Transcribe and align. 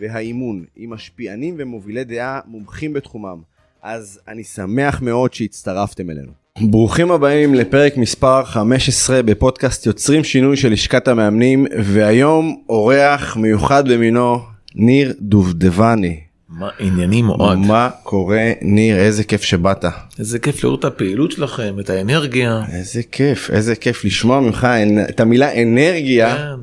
והאימון 0.00 0.64
עם 0.76 0.90
משפיענים 0.90 1.54
ומובילי 1.58 2.04
דעה 2.04 2.40
מומחים 2.46 2.92
בתחומם. 2.92 3.38
אז 3.82 4.20
אני 4.28 4.44
שמח 4.44 5.02
מאוד 5.02 5.34
שהצטרפתם 5.34 6.10
אלינו. 6.10 6.32
ברוכים 6.60 7.10
הבאים 7.10 7.54
לפרק 7.54 7.96
מספר 7.96 8.44
15 8.44 9.22
בפודקאסט 9.22 9.86
יוצרים 9.86 10.24
שינוי 10.24 10.56
של 10.56 10.72
לשכת 10.72 11.08
המאמנים 11.08 11.66
והיום 11.84 12.62
אורח 12.68 13.36
מיוחד 13.36 13.88
במינו 13.88 14.40
ניר 14.74 15.14
דובדבני. 15.20 16.20
מה 16.48 16.68
עניינים 16.78 17.28
אוהד? 17.28 17.58
מה 17.58 17.90
קורה 18.02 18.52
ניר 18.62 18.96
איזה 18.96 19.24
כיף 19.24 19.42
שבאת. 19.42 19.84
איזה 20.18 20.38
כיף 20.38 20.64
לראות 20.64 20.80
את 20.80 20.84
הפעילות 20.84 21.32
שלכם, 21.32 21.76
את 21.80 21.90
האנרגיה. 21.90 22.62
איזה 22.72 23.02
כיף 23.02 23.50
איזה 23.50 23.76
כיף 23.76 24.04
לשמוע 24.04 24.40
ממך 24.40 24.68
את 25.08 25.20
המילה 25.20 25.62
אנרגיה. 25.62 26.36
כן. 26.36 26.57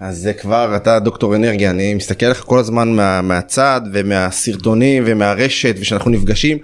אז 0.00 0.18
זה 0.18 0.32
כבר 0.32 0.76
אתה 0.76 0.98
דוקטור 0.98 1.36
אנרגיה 1.36 1.70
אני 1.70 1.94
מסתכל 1.94 2.26
עליך 2.26 2.40
כל 2.40 2.58
הזמן 2.58 2.88
מה, 2.88 3.22
מהצד 3.22 3.80
ומהסרטונים 3.92 5.02
ומהרשת 5.06 5.76
ושאנחנו 5.78 6.10
נפגשים 6.10 6.58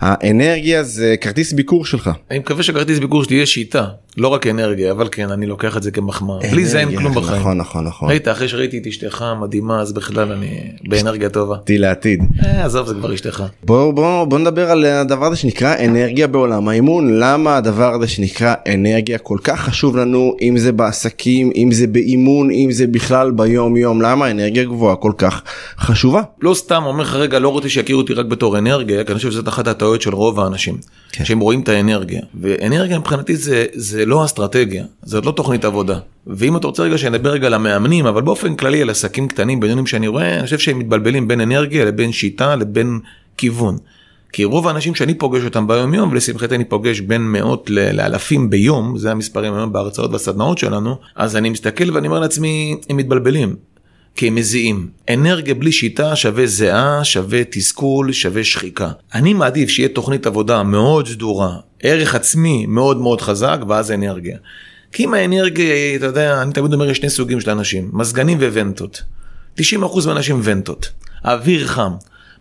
האנרגיה 0.00 0.82
זה 0.82 1.14
כרטיס 1.20 1.52
ביקור 1.52 1.86
שלך. 1.86 2.10
אני 2.30 2.38
מקווה 2.38 2.62
שכרטיס 2.62 2.98
ביקור 2.98 3.24
שלי 3.24 3.36
יהיה 3.36 3.46
שיטה, 3.46 3.86
לא 4.16 4.28
רק 4.28 4.46
אנרגיה, 4.46 4.90
אבל 4.90 5.08
כן, 5.12 5.30
אני 5.30 5.46
לוקח 5.46 5.76
את 5.76 5.82
זה 5.82 5.90
כמחמאה. 5.90 6.38
בלי 6.50 6.66
זה 6.66 6.80
אין 6.80 6.96
כלום 6.96 7.14
בחיים. 7.14 7.40
נכון 7.40 7.56
נכון 7.56 7.84
נכון. 7.84 8.08
ראית, 8.08 8.28
אחרי 8.28 8.48
שראיתי 8.48 8.78
את 8.78 8.86
אשתך 8.86 9.24
מדהימה, 9.40 9.80
אז 9.80 9.92
בכלל 9.92 10.32
אני 10.32 10.72
באנרגיה 10.88 11.28
טובה. 11.28 11.56
עתיד 11.56 11.80
לעתיד. 11.80 12.22
אה, 12.44 12.64
עזוב, 12.64 12.86
זה 12.86 12.94
כבר 12.94 13.14
אשתך. 13.14 13.44
בוא 13.64 13.92
בוא 13.92 14.24
בוא 14.24 14.38
נדבר 14.38 14.70
על 14.70 14.84
הדבר 14.84 15.26
הזה 15.26 15.36
שנקרא 15.36 15.74
אנרגיה 15.84 16.26
בעולם 16.26 16.68
האימון 16.68 17.18
למה 17.18 17.56
הדבר 17.56 17.94
הזה 17.94 18.08
שנקרא 18.08 18.54
אנרגיה 18.74 19.18
כל 19.18 19.38
כך 19.44 19.60
חשוב 19.60 19.96
לנו 19.96 20.36
אם 20.42 20.58
זה 20.58 20.72
בעסקים 20.72 21.50
אם 21.56 21.72
זה 21.72 21.86
באימון 21.86 22.50
אם 22.50 22.68
זה 22.72 22.79
בכלל 22.86 23.30
ביום 23.30 23.76
יום 23.76 24.02
למה 24.02 24.30
אנרגיה 24.30 24.64
גבוהה 24.64 24.96
כל 24.96 25.12
כך 25.18 25.42
חשובה. 25.78 26.22
לא 26.42 26.54
סתם 26.54 26.82
אומר 26.86 27.02
לך 27.02 27.14
רגע 27.14 27.38
לא 27.38 27.48
רוצה 27.48 27.68
שיכירו 27.68 28.00
אותי 28.00 28.14
רק 28.14 28.26
בתור 28.26 28.58
אנרגיה 28.58 29.04
כי 29.04 29.12
אני 29.12 29.16
חושב 29.16 29.30
שזאת 29.30 29.48
אחת 29.48 29.66
הטעויות 29.66 30.02
של 30.02 30.14
רוב 30.14 30.40
האנשים 30.40 30.76
כן. 31.12 31.24
שהם 31.24 31.40
רואים 31.40 31.60
את 31.60 31.68
האנרגיה 31.68 32.20
ואנרגיה 32.40 32.98
מבחינתי 32.98 33.36
זה 33.36 33.66
זה 33.72 34.06
לא 34.06 34.24
אסטרטגיה 34.24 34.84
זאת 35.02 35.26
לא 35.26 35.32
תוכנית 35.32 35.64
עבודה 35.64 35.98
ואם 36.26 36.56
אתה 36.56 36.66
רוצה 36.66 36.82
רגע 36.82 36.98
שנדבר 36.98 37.30
רגע 37.30 37.46
על 37.46 37.54
המאמנים 37.54 38.06
אבל 38.06 38.22
באופן 38.22 38.56
כללי 38.56 38.82
על 38.82 38.90
עסקים 38.90 39.28
קטנים 39.28 39.60
בינונים 39.60 39.86
שאני 39.86 40.08
רואה 40.08 40.34
אני 40.34 40.44
חושב 40.44 40.58
שהם 40.58 40.78
מתבלבלים 40.78 41.28
בין 41.28 41.40
אנרגיה 41.40 41.84
לבין 41.84 42.12
שיטה 42.12 42.56
לבין 42.56 42.98
כיוון. 43.36 43.78
כי 44.32 44.44
רוב 44.44 44.68
האנשים 44.68 44.94
שאני 44.94 45.14
פוגש 45.14 45.44
אותם 45.44 45.66
ביום 45.66 45.94
יום 45.94 46.10
ולשמחתי 46.10 46.54
אני 46.54 46.64
פוגש 46.64 47.00
בין 47.00 47.22
מאות 47.22 47.70
לאלפים 47.70 48.50
ביום 48.50 48.98
זה 48.98 49.10
המספרים 49.10 49.54
היום 49.54 49.72
בהרצאות 49.72 50.10
והסדנאות 50.12 50.58
שלנו 50.58 50.96
אז 51.16 51.36
אני 51.36 51.50
מסתכל 51.50 51.90
ואני 51.90 52.08
אומר 52.08 52.18
לעצמי 52.18 52.76
הם 52.90 52.96
מתבלבלים. 52.96 53.56
כי 54.16 54.28
הם 54.28 54.34
מזיעים. 54.34 54.88
אנרגיה 55.10 55.54
בלי 55.54 55.72
שיטה 55.72 56.16
שווה 56.16 56.46
זיעה, 56.46 57.04
שווה 57.04 57.44
תסכול, 57.50 58.12
שווה 58.12 58.44
שחיקה. 58.44 58.90
אני 59.14 59.34
מעדיף 59.34 59.68
שיהיה 59.68 59.88
תוכנית 59.88 60.26
עבודה 60.26 60.62
מאוד 60.62 61.08
סדורה, 61.08 61.56
ערך 61.82 62.14
עצמי 62.14 62.66
מאוד 62.66 62.96
מאוד 62.96 63.20
חזק, 63.20 63.58
ואז 63.68 63.90
אנרגיה. 63.90 64.36
כי 64.92 65.04
אם 65.04 65.14
האנרגיה, 65.14 65.96
אתה 65.96 66.06
יודע, 66.06 66.42
אני 66.42 66.52
תמיד 66.52 66.72
אומר 66.72 66.90
יש 66.90 66.96
שני 66.96 67.10
סוגים 67.10 67.40
של 67.40 67.50
אנשים, 67.50 67.90
מזגנים 67.92 68.38
וונטות. 68.38 69.02
90% 69.58 69.62
מהאנשים 70.06 70.40
ונטות. 70.44 70.90
אוויר 71.24 71.66
חם. 71.66 71.92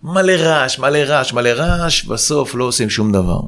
מלא 0.03 0.31
רעש, 0.31 0.79
מלא 0.79 0.97
רעש, 0.97 1.33
מלא 1.33 1.49
רעש, 1.49 2.03
בסוף 2.03 2.55
לא 2.55 2.63
עושים 2.63 2.89
שום 2.89 3.11
דבר. 3.11 3.39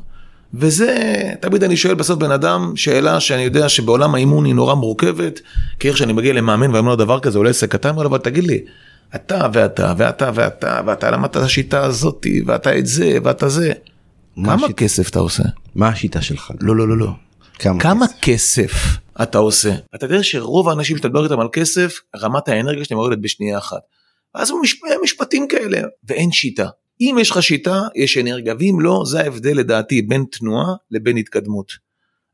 וזה, 0.54 1.24
תמיד 1.40 1.64
אני 1.64 1.78
שואל 1.78 1.94
בסוף 1.94 2.20
בן 2.20 2.32
אדם 2.32 2.74
שאלה 2.76 3.20
שאני 3.20 3.42
יודע 3.42 3.70
שבעולם 3.70 4.16
האימון 4.16 4.46
היא 4.46 4.56
נורא 4.56 4.74
מורכבת, 4.74 5.40
כי 5.80 5.88
איך 5.88 5.98
שאני 5.98 6.14
מגיע 6.14 6.34
למאמן 6.34 6.76
ואומר 6.76 6.90
לו 6.90 6.96
דבר 6.96 7.20
כזה, 7.20 7.38
אולי 7.38 7.50
עסק 7.50 7.72
קטן, 7.72 7.90
אבל 7.90 8.18
תגיד 8.18 8.44
לי, 8.44 8.60
אתה 9.16 9.48
ואתה 9.54 9.94
ואתה 9.98 10.32
ואתה 10.34 10.82
ואתה 10.86 11.12
למדת 11.12 11.38
את 11.38 11.42
השיטה 11.42 11.84
הזאתי 11.84 12.44
ואתה 12.48 12.78
את 12.78 12.86
זה 12.88 13.18
ואתה 13.24 13.50
זה. 13.50 13.72
מה 14.36 14.48
כמה 14.48 14.56
השיטה? 14.66 14.74
כסף 14.74 15.10
אתה 15.10 15.20
עושה? 15.20 15.44
מה 15.76 15.88
השיטה 15.88 16.22
שלך? 16.22 16.52
לא 16.62 16.76
לא 16.76 16.88
לא 16.88 16.98
לא. 16.98 17.12
כמה? 17.60 17.80
כמה 17.80 18.06
כסף 18.22 18.98
אתה 19.22 19.38
עושה? 19.38 19.74
אתה 19.96 20.06
יודע 20.06 20.24
שרוב 20.24 20.70
האנשים 20.70 20.98
שאתה 20.98 21.08
מדבר 21.08 21.24
איתם 21.24 21.40
על 21.40 21.48
כסף, 21.54 22.00
רמת 22.22 22.48
האנרגיה 22.48 22.86
שלהם 22.86 23.00
יורדת 23.00 23.18
בשנייה 23.22 23.58
אחת. 23.58 23.82
אז. 24.34 24.52
משפטים 25.04 25.48
כאלה, 25.48 25.82
ואין 26.04 26.32
שיטה. 26.32 26.68
אם 27.02 27.18
יש 27.22 27.32
לך 27.32 27.44
שיטה, 27.44 27.82
יש 27.96 28.18
אנרגיה, 28.18 28.54
ואם 28.60 28.78
לא, 28.80 29.04
זה 29.06 29.20
ההבדל 29.20 29.58
לדעתי 29.58 30.02
בין 30.02 30.26
תנועה 30.32 30.74
לבין 30.92 31.18
התקדמות. 31.18 31.72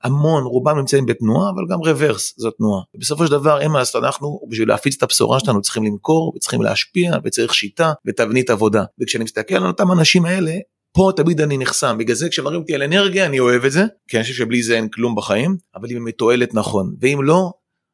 המון, 0.03 0.43
רובם 0.43 0.77
נמצאים 0.77 1.05
בתנועה, 1.05 1.49
אבל 1.49 1.63
גם 1.69 1.79
רוורס 1.79 2.33
זו 2.37 2.51
תנועה. 2.51 2.81
בסופו 2.95 3.25
של 3.25 3.31
דבר, 3.31 3.61
אין 3.61 3.71
מה 3.71 3.79
לעשות, 3.79 4.03
אנחנו, 4.03 4.39
בשביל 4.49 4.67
להפיץ 4.67 4.95
את 4.97 5.03
הבשורה 5.03 5.39
שלנו, 5.39 5.61
צריכים 5.61 5.83
למכור, 5.83 6.33
וצריכים 6.35 6.61
להשפיע, 6.61 7.11
וצריך 7.23 7.53
שיטה 7.53 7.93
ותבנית 8.05 8.49
עבודה. 8.49 8.83
וכשאני 9.01 9.23
מסתכל 9.23 9.55
על 9.55 9.67
אותם 9.67 9.91
אנשים 9.91 10.25
האלה, 10.25 10.53
פה 10.93 11.11
תמיד 11.15 11.41
אני 11.41 11.57
נחסם, 11.57 11.97
בגלל 11.97 12.15
זה 12.15 12.29
כשמראים 12.29 12.61
אותי 12.61 12.75
על 12.75 12.83
אנרגיה 12.83 13.25
אני 13.25 13.39
אוהב 13.39 13.65
את 13.65 13.71
זה, 13.71 13.83
כי 14.07 14.17
אני 14.17 14.23
חושב 14.23 14.35
שבלי 14.35 14.63
זה 14.63 14.75
אין 14.75 14.89
כלום 14.89 15.15
בחיים, 15.15 15.57
אבל 15.75 15.87
אם 15.91 15.95
היא 15.95 16.03
מתועלת 16.05 16.53
נכון, 16.53 16.95
ואם 17.01 17.19
לא, 17.23 17.51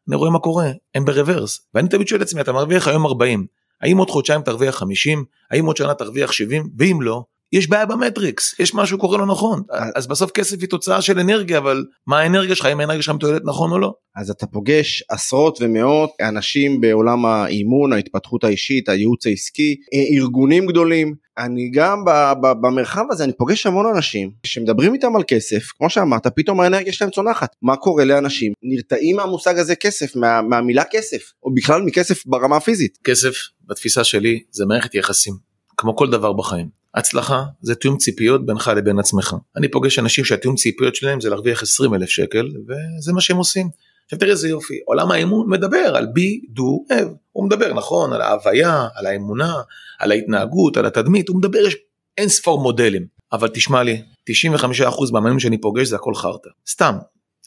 אני 0.07 0.15
רואה 0.15 0.29
מה 0.29 0.39
קורה, 0.39 0.71
הם 0.95 1.05
ברוורס. 1.05 1.67
ואני 1.73 1.89
תמיד 1.89 2.07
שואל 2.07 2.21
את 2.21 2.25
עצמי, 2.25 2.41
אתה 2.41 2.51
מרוויח 2.51 2.87
היום 2.87 3.05
40, 3.05 3.45
האם 3.81 3.97
עוד 3.97 4.09
חודשיים 4.09 4.41
תרוויח 4.41 4.75
50, 4.75 5.23
האם 5.51 5.65
עוד 5.65 5.77
שנה 5.77 5.93
תרוויח 5.93 6.31
70, 6.31 6.69
ואם 6.77 7.01
לא, 7.01 7.23
יש 7.53 7.69
בעיה 7.69 7.85
במטריקס, 7.85 8.59
יש 8.59 8.75
משהו 8.75 8.97
קורה 8.97 9.17
לא 9.17 9.25
נכון. 9.25 9.61
אז 9.95 10.07
בסוף 10.07 10.31
כסף 10.31 10.61
היא 10.61 10.69
תוצאה 10.69 11.01
של 11.01 11.19
אנרגיה, 11.19 11.57
אבל 11.57 11.85
מה 12.07 12.19
האנרגיה 12.19 12.55
שלך, 12.55 12.65
האם 12.65 12.79
האנרגיה 12.79 13.01
שלך 13.01 13.15
מתועלת 13.15 13.41
נכון 13.45 13.71
או 13.71 13.79
לא? 13.79 13.93
אז 14.15 14.29
אתה 14.29 14.47
פוגש 14.47 15.03
עשרות 15.09 15.57
ומאות 15.61 16.09
אנשים 16.21 16.81
בעולם 16.81 17.25
האימון, 17.25 17.93
ההתפתחות 17.93 18.43
האישית, 18.43 18.89
הייעוץ 18.89 19.27
העסקי, 19.27 19.75
אה, 19.93 20.17
ארגונים 20.17 20.65
גדולים. 20.65 21.13
אני 21.37 21.71
גם 21.73 22.05
ב- 22.05 22.33
ב- 22.41 22.61
במרחב 22.61 23.03
הזה 23.11 23.23
אני 23.23 23.33
פוגש 23.33 23.65
המון 23.65 23.85
אנשים 23.95 24.31
שמדברים 24.45 24.93
איתם 24.93 25.15
על 25.15 25.23
כסף, 25.27 25.63
כמו 25.77 25.89
שאמרת, 25.89 26.27
פתאום 26.27 26.59
האנרגיה 26.59 26.93
שלהם 26.93 27.11
צונחת. 27.11 27.55
מה 27.61 27.75
קורה 27.75 28.05
לאנשים? 28.05 28.53
נרתעים 28.63 29.15
מהמושג 29.15 29.59
הזה 29.59 29.75
כסף, 29.75 30.15
מה, 30.15 30.41
מהמילה 30.41 30.83
כסף, 30.91 31.21
או 31.43 31.53
בכלל 31.53 31.81
מכסף 31.81 32.25
ברמה 32.25 32.57
הפיזית. 32.57 32.97
כסף, 33.03 33.33
בתפיסה 33.67 34.03
שלי, 34.03 34.43
זה 34.51 34.65
מערכת 34.65 34.95
יחסים, 34.95 35.33
כמו 35.77 35.95
כל 35.95 36.09
דבר 36.09 36.33
בחיים. 36.33 36.69
הצלחה 36.95 37.43
זה 37.61 37.75
תיאום 37.75 37.97
ציפיות 37.97 38.45
בינך 38.45 38.71
לבין 38.77 38.99
עצמך. 38.99 39.35
אני 39.57 39.67
פוגש 39.71 39.99
אנשים 39.99 40.25
שהתיאום 40.25 40.55
ציפיות 40.55 40.95
שלהם 40.95 41.21
זה 41.21 41.29
להרוויח 41.29 41.61
20 41.61 41.93
אלף 41.93 42.09
שקל, 42.09 42.47
וזה 42.67 43.13
מה 43.13 43.21
שהם 43.21 43.37
עושים. 43.37 43.69
עכשיו 44.05 44.19
תראה 44.19 44.31
איזה 44.31 44.49
יופי, 44.49 44.79
עולם 44.85 45.11
האמון 45.11 45.49
מדבר 45.49 45.95
על 45.95 46.07
בי, 46.13 46.41
דו, 46.49 46.85
אב. 46.91 47.07
הוא 47.31 47.45
מדבר 47.45 47.73
נכון 47.73 48.13
על 48.13 48.21
ההוויה, 48.21 48.87
על 48.95 49.05
האמונה, 49.05 49.53
על 49.99 50.11
ההתנהגות, 50.11 50.77
על 50.77 50.85
התדמית, 50.85 51.29
הוא 51.29 51.37
מדבר, 51.37 51.59
יש 51.59 51.75
אין 52.17 52.29
ספור 52.29 52.61
מודלים. 52.61 53.05
אבל 53.31 53.47
תשמע 53.53 53.83
לי, 53.83 54.01
95% 54.29 55.11
מהמאמנים 55.11 55.39
שאני 55.39 55.61
פוגש 55.61 55.87
זה 55.87 55.95
הכל 55.95 56.15
חרטא. 56.15 56.49
סתם. 56.69 56.95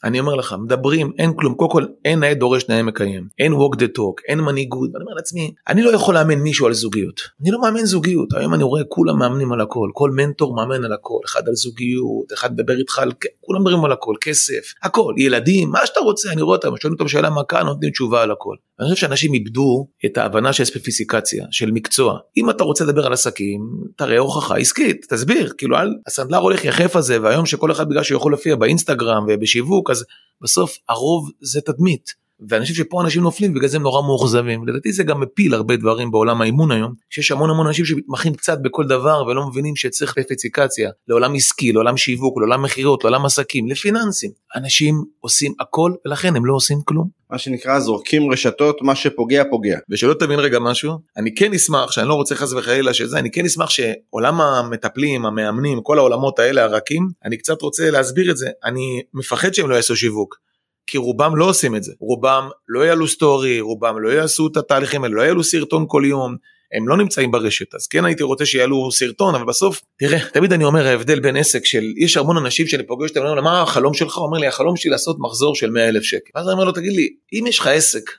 אני 0.03 0.19
אומר 0.19 0.35
לך, 0.35 0.55
מדברים, 0.63 1.11
אין 1.17 1.33
כלום, 1.35 1.53
קודם 1.53 1.71
כל 1.71 1.85
אין 2.05 2.19
נאה 2.19 2.33
דורש 2.33 2.69
נאה 2.69 2.83
מקיים, 2.83 3.27
אין 3.39 3.53
walk 3.53 3.75
the 3.75 3.97
talk, 3.97 4.21
אין 4.27 4.39
מנהיגות, 4.39 4.89
ואני 4.93 5.03
אומר 5.03 5.13
לעצמי, 5.13 5.53
אני 5.67 5.81
לא 5.81 5.89
יכול 5.89 6.15
לאמן 6.15 6.35
מישהו 6.39 6.65
על 6.65 6.73
זוגיות, 6.73 7.21
אני 7.41 7.51
לא 7.51 7.61
מאמן 7.61 7.85
זוגיות, 7.85 8.33
היום 8.33 8.53
אני 8.53 8.63
רואה 8.63 8.81
כולם 8.89 9.19
מאמנים 9.19 9.51
על 9.53 9.61
הכל, 9.61 9.89
כל 9.93 10.11
מנטור 10.11 10.55
מאמן 10.55 10.85
על 10.85 10.93
הכל, 10.93 11.19
אחד 11.25 11.47
על 11.47 11.53
זוגיות, 11.53 12.33
אחד 12.33 12.53
מדבר 12.53 12.77
איתך 12.77 12.99
על, 12.99 13.11
כולם 13.41 13.61
מדברים 13.61 13.85
על 13.85 13.91
הכל, 13.91 14.15
כסף, 14.21 14.73
הכל, 14.83 15.13
ילדים, 15.17 15.69
מה 15.69 15.79
שאתה 15.85 15.99
רוצה, 15.99 16.31
אני 16.31 16.41
רואה 16.41 16.55
אותם, 16.55 16.77
שואלים 16.81 16.93
אותם 16.99 17.07
שאלה 17.07 17.29
מה 17.29 17.43
כאן, 17.43 17.65
נותנים 17.65 17.91
תשובה 17.91 18.23
על 18.23 18.31
הכל. 18.31 18.55
אני 18.79 18.89
חושב 18.89 19.01
שאנשים 19.01 19.33
איבדו 19.33 19.87
את 20.05 20.17
ההבנה 20.17 20.53
של 20.53 20.63
ספציפיקציה, 20.63 21.45
של 21.51 21.71
מקצוע. 21.71 22.19
אם 22.37 22.49
אתה 22.49 22.63
רוצה 22.63 22.83
לדבר 22.83 23.05
על 23.05 23.13
עסקים, 23.13 23.61
תראה 23.97 24.17
הוכחה 24.17 24.55
עסקית, 24.55 25.05
תסביר, 25.09 25.53
כאילו 25.57 25.77
הסנדלר 26.07 26.37
הולך 26.37 26.65
יחף 26.65 26.95
הזה, 26.95 27.21
והיום 27.21 27.45
שכל 27.45 27.71
אחד 27.71 27.89
בגלל 27.89 28.03
שהוא 28.03 28.17
יכול 28.17 28.31
להופיע 28.31 28.55
באינסטגרם 28.55 29.25
ובשיווק, 29.27 29.86
אז 29.89 30.05
בסוף 30.41 30.77
הרוב 30.89 31.31
זה 31.41 31.61
תדמית. 31.61 32.26
ואני 32.49 32.61
חושב 32.61 32.73
שפה 32.73 33.01
אנשים 33.01 33.23
נופלים 33.23 33.53
בגלל 33.53 33.67
זה 33.67 33.77
הם 33.77 33.83
נורא 33.83 34.01
מאוכזבים. 34.01 34.67
לדעתי 34.67 34.91
זה 34.91 35.03
גם 35.03 35.19
מפיל 35.19 35.53
הרבה 35.53 35.75
דברים 35.75 36.11
בעולם 36.11 36.41
האימון 36.41 36.71
היום, 36.71 36.93
שיש 37.09 37.31
המון 37.31 37.49
המון 37.49 37.67
אנשים 37.67 37.85
שמתמחים 37.85 38.33
קצת 38.33 38.57
בכל 38.61 38.87
דבר 38.87 39.23
ולא 39.27 39.47
מבינים 39.47 39.75
שצריך 39.75 40.13
ספציפיקציה 40.19 40.91
לעולם 41.07 41.35
עסקי, 41.35 41.71
לעולם 41.71 41.97
שיווק, 41.97 42.37
לעולם 42.37 42.61
מכירות, 42.61 43.03
לעולם 43.03 43.25
עסקים, 43.25 43.67
לפיננסים. 43.67 44.31
אנשים 44.55 45.03
עושים 45.19 45.53
הכל 45.59 45.91
ולכן 46.05 46.35
הם 46.35 46.45
לא 46.45 46.53
עושים 46.53 46.81
כלום. 46.85 47.17
מה 47.31 47.37
שנקרא 47.37 47.79
זורקים 47.79 48.31
רשתות, 48.31 48.81
מה 48.81 48.95
שפוגע 48.95 49.43
פוגע. 49.49 49.77
ושלא 49.89 50.13
תבין 50.13 50.39
רגע 50.39 50.59
משהו, 50.59 50.93
אני 51.17 51.35
כן 51.35 51.53
אשמח, 51.53 51.91
שאני 51.91 52.07
לא 52.07 52.13
רוצה 52.13 52.35
חס 52.35 52.53
וחלילה 52.53 52.93
שזה, 52.93 53.19
אני 53.19 53.31
כן 53.31 53.45
אשמח 53.45 53.69
שעולם 53.69 54.41
המטפלים, 54.41 55.25
המאמנים, 55.25 55.81
כל 55.83 55.97
העולמות 55.97 56.39
האלה 56.39 56.63
הרכים, 56.63 57.07
אני 57.25 57.37
קצת 57.37 57.61
רוצה 57.61 57.91
להסביר 57.91 58.31
את 58.31 58.37
זה, 58.37 58.49
אני 58.63 59.01
מפחד 59.13 59.53
שהם 59.53 59.69
לא 59.69 59.75
יעשו 59.75 59.95
שיווק. 59.95 60.46
כי 60.87 60.97
רובם 60.97 61.35
לא 61.35 61.45
עושים 61.45 61.75
את 61.75 61.83
זה, 61.83 61.93
רובם 61.99 62.49
לא 62.67 62.85
יעלו 62.85 63.07
סטורי, 63.07 63.61
רובם 63.61 63.99
לא 63.99 64.09
יעשו 64.09 64.47
את 64.47 64.57
התהליכים 64.57 65.03
האלה, 65.03 65.15
לא 65.15 65.21
יעלו 65.21 65.43
סרטון 65.43 65.85
כל 65.87 66.03
יום, 66.05 66.35
הם 66.73 66.87
לא 66.87 66.97
נמצאים 66.97 67.31
ברשת, 67.31 67.75
אז 67.75 67.87
כן 67.87 68.05
הייתי 68.05 68.23
רוצה 68.23 68.45
שיעלו 68.45 68.91
סרטון, 68.91 69.35
אבל 69.35 69.45
בסוף, 69.45 69.81
תראה, 69.99 70.19
תמיד 70.33 70.53
אני 70.53 70.63
אומר 70.63 70.87
ההבדל 70.87 71.19
בין 71.19 71.37
עסק 71.37 71.65
של, 71.65 71.83
יש 71.97 72.17
המון 72.17 72.37
אנשים 72.37 72.67
שאני 72.67 72.83
פוגש 72.83 73.09
אותם, 73.09 73.21
אומר, 73.21 73.41
מה 73.41 73.61
החלום 73.61 73.93
שלך? 73.93 74.15
הוא 74.15 74.25
אומר 74.25 74.37
לי, 74.37 74.47
החלום 74.47 74.75
שלי 74.75 74.91
לעשות 74.91 75.17
מחזור 75.19 75.55
של 75.55 75.69
100 75.69 75.87
אלף 75.87 76.03
שקל. 76.03 76.31
ואז 76.35 76.45
אני 76.47 76.53
אומר 76.53 76.63
לו, 76.63 76.71
תגיד 76.71 76.93
לי, 76.93 77.13
אם 77.33 77.45
יש 77.47 77.59
לך 77.59 77.67
עסק, 77.67 78.11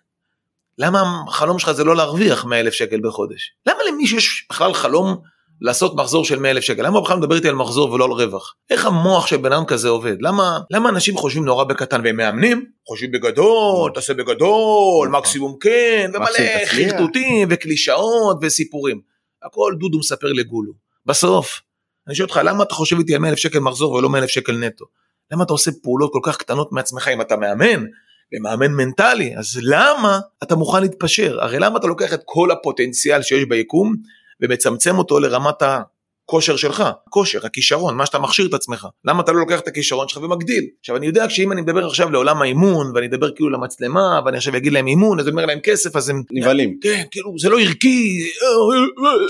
למה 0.78 1.02
החלום 1.28 1.58
שלך 1.58 1.72
זה 1.72 1.84
לא 1.84 1.96
להרוויח 1.96 2.44
100 2.44 2.60
אלף 2.60 2.72
שקל 2.72 3.00
בחודש? 3.02 3.52
למה 3.66 3.78
למישהו 3.88 4.18
יש 4.18 4.46
בכלל 4.50 4.74
חלום 4.74 5.16
לעשות 5.60 5.94
מחזור 5.94 6.24
של 6.24 6.38
100 6.38 6.50
אלף 6.50 6.64
שקל? 6.64 6.86
למה 6.86 7.00
בכלל 7.00 7.16
מדבר 7.16 7.36
איתי 7.36 7.48
על 7.48 7.54
מחזור 7.54 7.92
ולא 7.92 8.04
על 8.04 8.10
רווח? 8.10 8.54
איך 8.70 8.86
המוח 8.86 9.26
של 9.26 9.36
בן 9.36 9.52
אדם 9.52 9.64
כזה 9.64 9.88
עובד? 9.88 10.16
למה, 10.20 10.58
למה 10.70 10.88
אנשים 10.88 11.16
חושבים 11.16 11.44
נורא 11.44 11.64
בקטן 11.64 12.00
והם 12.04 12.16
מאמנים? 12.16 12.64
חושבים 12.88 13.12
בגדול, 13.12 13.90
תעשה 13.94 14.14
בגדול, 14.14 15.08
נכון. 15.08 15.20
מקסימום 15.20 15.56
כן, 15.60 16.10
ומלא 16.14 16.64
חרטוטים 16.66 17.48
וקלישאות 17.50 18.38
וסיפורים. 18.42 19.00
הכל 19.42 19.74
דודו 19.78 19.98
מספר 19.98 20.32
לגולו. 20.32 20.72
בסוף, 21.06 21.60
אני 22.06 22.14
שואל 22.14 22.28
אותך, 22.28 22.40
למה 22.44 22.64
אתה 22.64 22.74
חושב 22.74 22.98
איתי 22.98 23.14
על 23.14 23.20
100 23.20 23.30
אלף 23.30 23.38
שקל 23.38 23.58
מחזור 23.58 23.92
ולא 23.92 24.08
100 24.08 24.20
אלף 24.20 24.30
שקל 24.30 24.52
נטו? 24.52 24.84
למה 25.30 25.44
אתה 25.44 25.52
עושה 25.52 25.70
פעולות 25.82 26.10
כל 26.12 26.20
כך 26.22 26.36
קטנות 26.36 26.72
מעצמך 26.72 27.08
אם 27.08 27.20
אתה 27.20 27.36
מאמן? 27.36 27.84
ומאמן 28.32 28.72
מנטלי, 28.72 29.36
אז 29.36 29.58
למה 29.62 30.20
אתה 30.42 30.56
מוכן 30.56 30.80
להתפשר? 30.80 31.40
הרי 31.40 31.58
למה 31.58 31.78
אתה 31.78 31.86
לוקח 31.86 32.14
את 32.14 32.20
כל 32.24 32.50
הפוטנציאל 32.50 33.22
שיש 33.22 33.44
ביקום 33.44 33.96
ומצמצם 34.42 34.98
אותו 34.98 35.20
לרמת 35.20 35.62
הכושר 35.62 36.56
שלך, 36.56 36.84
כושר, 37.10 37.46
הכישרון, 37.46 37.96
מה 37.96 38.06
שאתה 38.06 38.18
מכשיר 38.18 38.46
את 38.46 38.54
עצמך. 38.54 38.86
למה 39.04 39.22
אתה 39.22 39.32
לא 39.32 39.38
לוקח 39.38 39.60
את 39.60 39.68
הכישרון 39.68 40.08
שלך 40.08 40.22
ומגדיל? 40.22 40.64
עכשיו 40.80 40.96
אני 40.96 41.06
יודע 41.06 41.30
שאם 41.30 41.52
אני 41.52 41.60
מדבר 41.60 41.86
עכשיו 41.86 42.10
לעולם 42.10 42.42
האימון 42.42 42.92
ואני 42.94 43.06
אדבר 43.06 43.30
כאילו 43.30 43.50
למצלמה 43.50 44.20
ואני 44.24 44.36
עכשיו 44.36 44.56
אגיד 44.56 44.72
להם 44.72 44.86
אימון 44.86 45.20
אז 45.20 45.26
אני 45.26 45.32
אומר 45.32 45.46
להם 45.46 45.60
כסף 45.60 45.96
אז 45.96 46.08
הם 46.08 46.22
נבהלים. 46.30 46.78
כן, 46.80 47.02
כאילו 47.10 47.34
זה 47.38 47.48
לא 47.48 47.60
ערכי. 47.60 48.30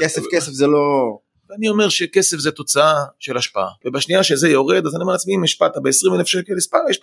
כסף 0.00 0.22
כסף 0.32 0.52
זה 0.52 0.66
לא... 0.66 1.19
ואני 1.50 1.69
אומר 1.69 1.88
שכסף 1.88 2.37
זה 2.37 2.50
תוצאה 2.50 2.94
של 3.19 3.37
השפעה 3.37 3.69
ובשנייה 3.84 4.22
שזה 4.22 4.49
יורד 4.49 4.87
אז 4.87 4.94
אני 4.94 5.02
אומר 5.02 5.12
לעצמי 5.12 5.34
אם 5.34 5.44
השפעת 5.44 5.72
ב-20 5.82 6.14
אלף 6.16 6.26
שקל 6.26 6.52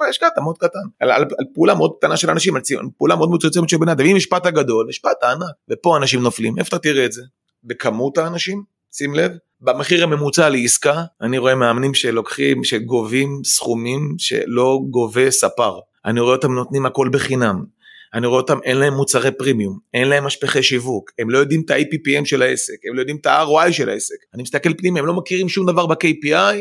השקעת 0.09 0.37
מאוד 0.43 0.57
קטן 0.57 0.79
על, 0.99 1.11
על, 1.11 1.21
על 1.21 1.45
פעולה 1.53 1.75
מאוד 1.75 1.91
קטנה 1.97 2.17
של 2.17 2.29
אנשים 2.29 2.55
על 2.55 2.61
פעולה 2.97 3.15
מאוד 3.15 3.31
מצומצמת 3.31 3.69
של 3.69 3.77
בן 3.77 3.89
אדם 3.89 4.05
ואם 4.05 4.15
השפעת 4.15 4.47
גדול 4.47 4.89
השפעת 4.89 5.23
ענק 5.23 5.55
ופה 5.71 5.97
אנשים 5.97 6.21
נופלים 6.21 6.57
איפה 6.57 6.67
אתה 6.67 6.79
תראה 6.79 7.05
את 7.05 7.11
זה 7.11 7.21
בכמות 7.65 8.17
האנשים, 8.17 8.63
שים 8.91 9.15
לב, 9.15 9.31
במחיר 9.61 10.03
הממוצע 10.03 10.49
לעסקה, 10.49 11.03
אני 11.21 11.37
רואה 11.37 11.55
מאמנים 11.55 11.93
שלוקחים, 11.93 12.63
שגובים 12.63 13.41
סכומים 13.45 14.15
שלא 14.17 14.79
גובה 14.89 15.31
ספר. 15.31 15.79
אני 16.05 16.19
רואה 16.19 16.35
אותם 16.35 16.51
נותנים 16.53 16.85
הכל 16.85 17.09
בחינם. 17.11 17.63
אני 18.13 18.27
רואה 18.27 18.41
אותם, 18.41 18.59
אין 18.63 18.77
להם 18.77 18.93
מוצרי 18.93 19.31
פרימיום, 19.31 19.79
אין 19.93 20.07
להם 20.07 20.23
משפחי 20.23 20.63
שיווק, 20.63 21.11
הם 21.19 21.29
לא 21.29 21.37
יודעים 21.37 21.61
את 21.65 21.71
ה-APPM 21.71 22.25
של 22.25 22.41
העסק, 22.41 22.75
הם 22.89 22.95
לא 22.95 22.99
יודעים 22.99 23.17
את 23.17 23.25
ה-ROI 23.25 23.71
של 23.71 23.89
העסק. 23.89 24.15
אני 24.33 24.43
מסתכל 24.43 24.73
פנימה, 24.73 24.99
הם 24.99 25.05
לא 25.05 25.13
מכירים 25.13 25.49
שום 25.49 25.71
דבר 25.71 25.85
ב-KPI, 25.85 26.55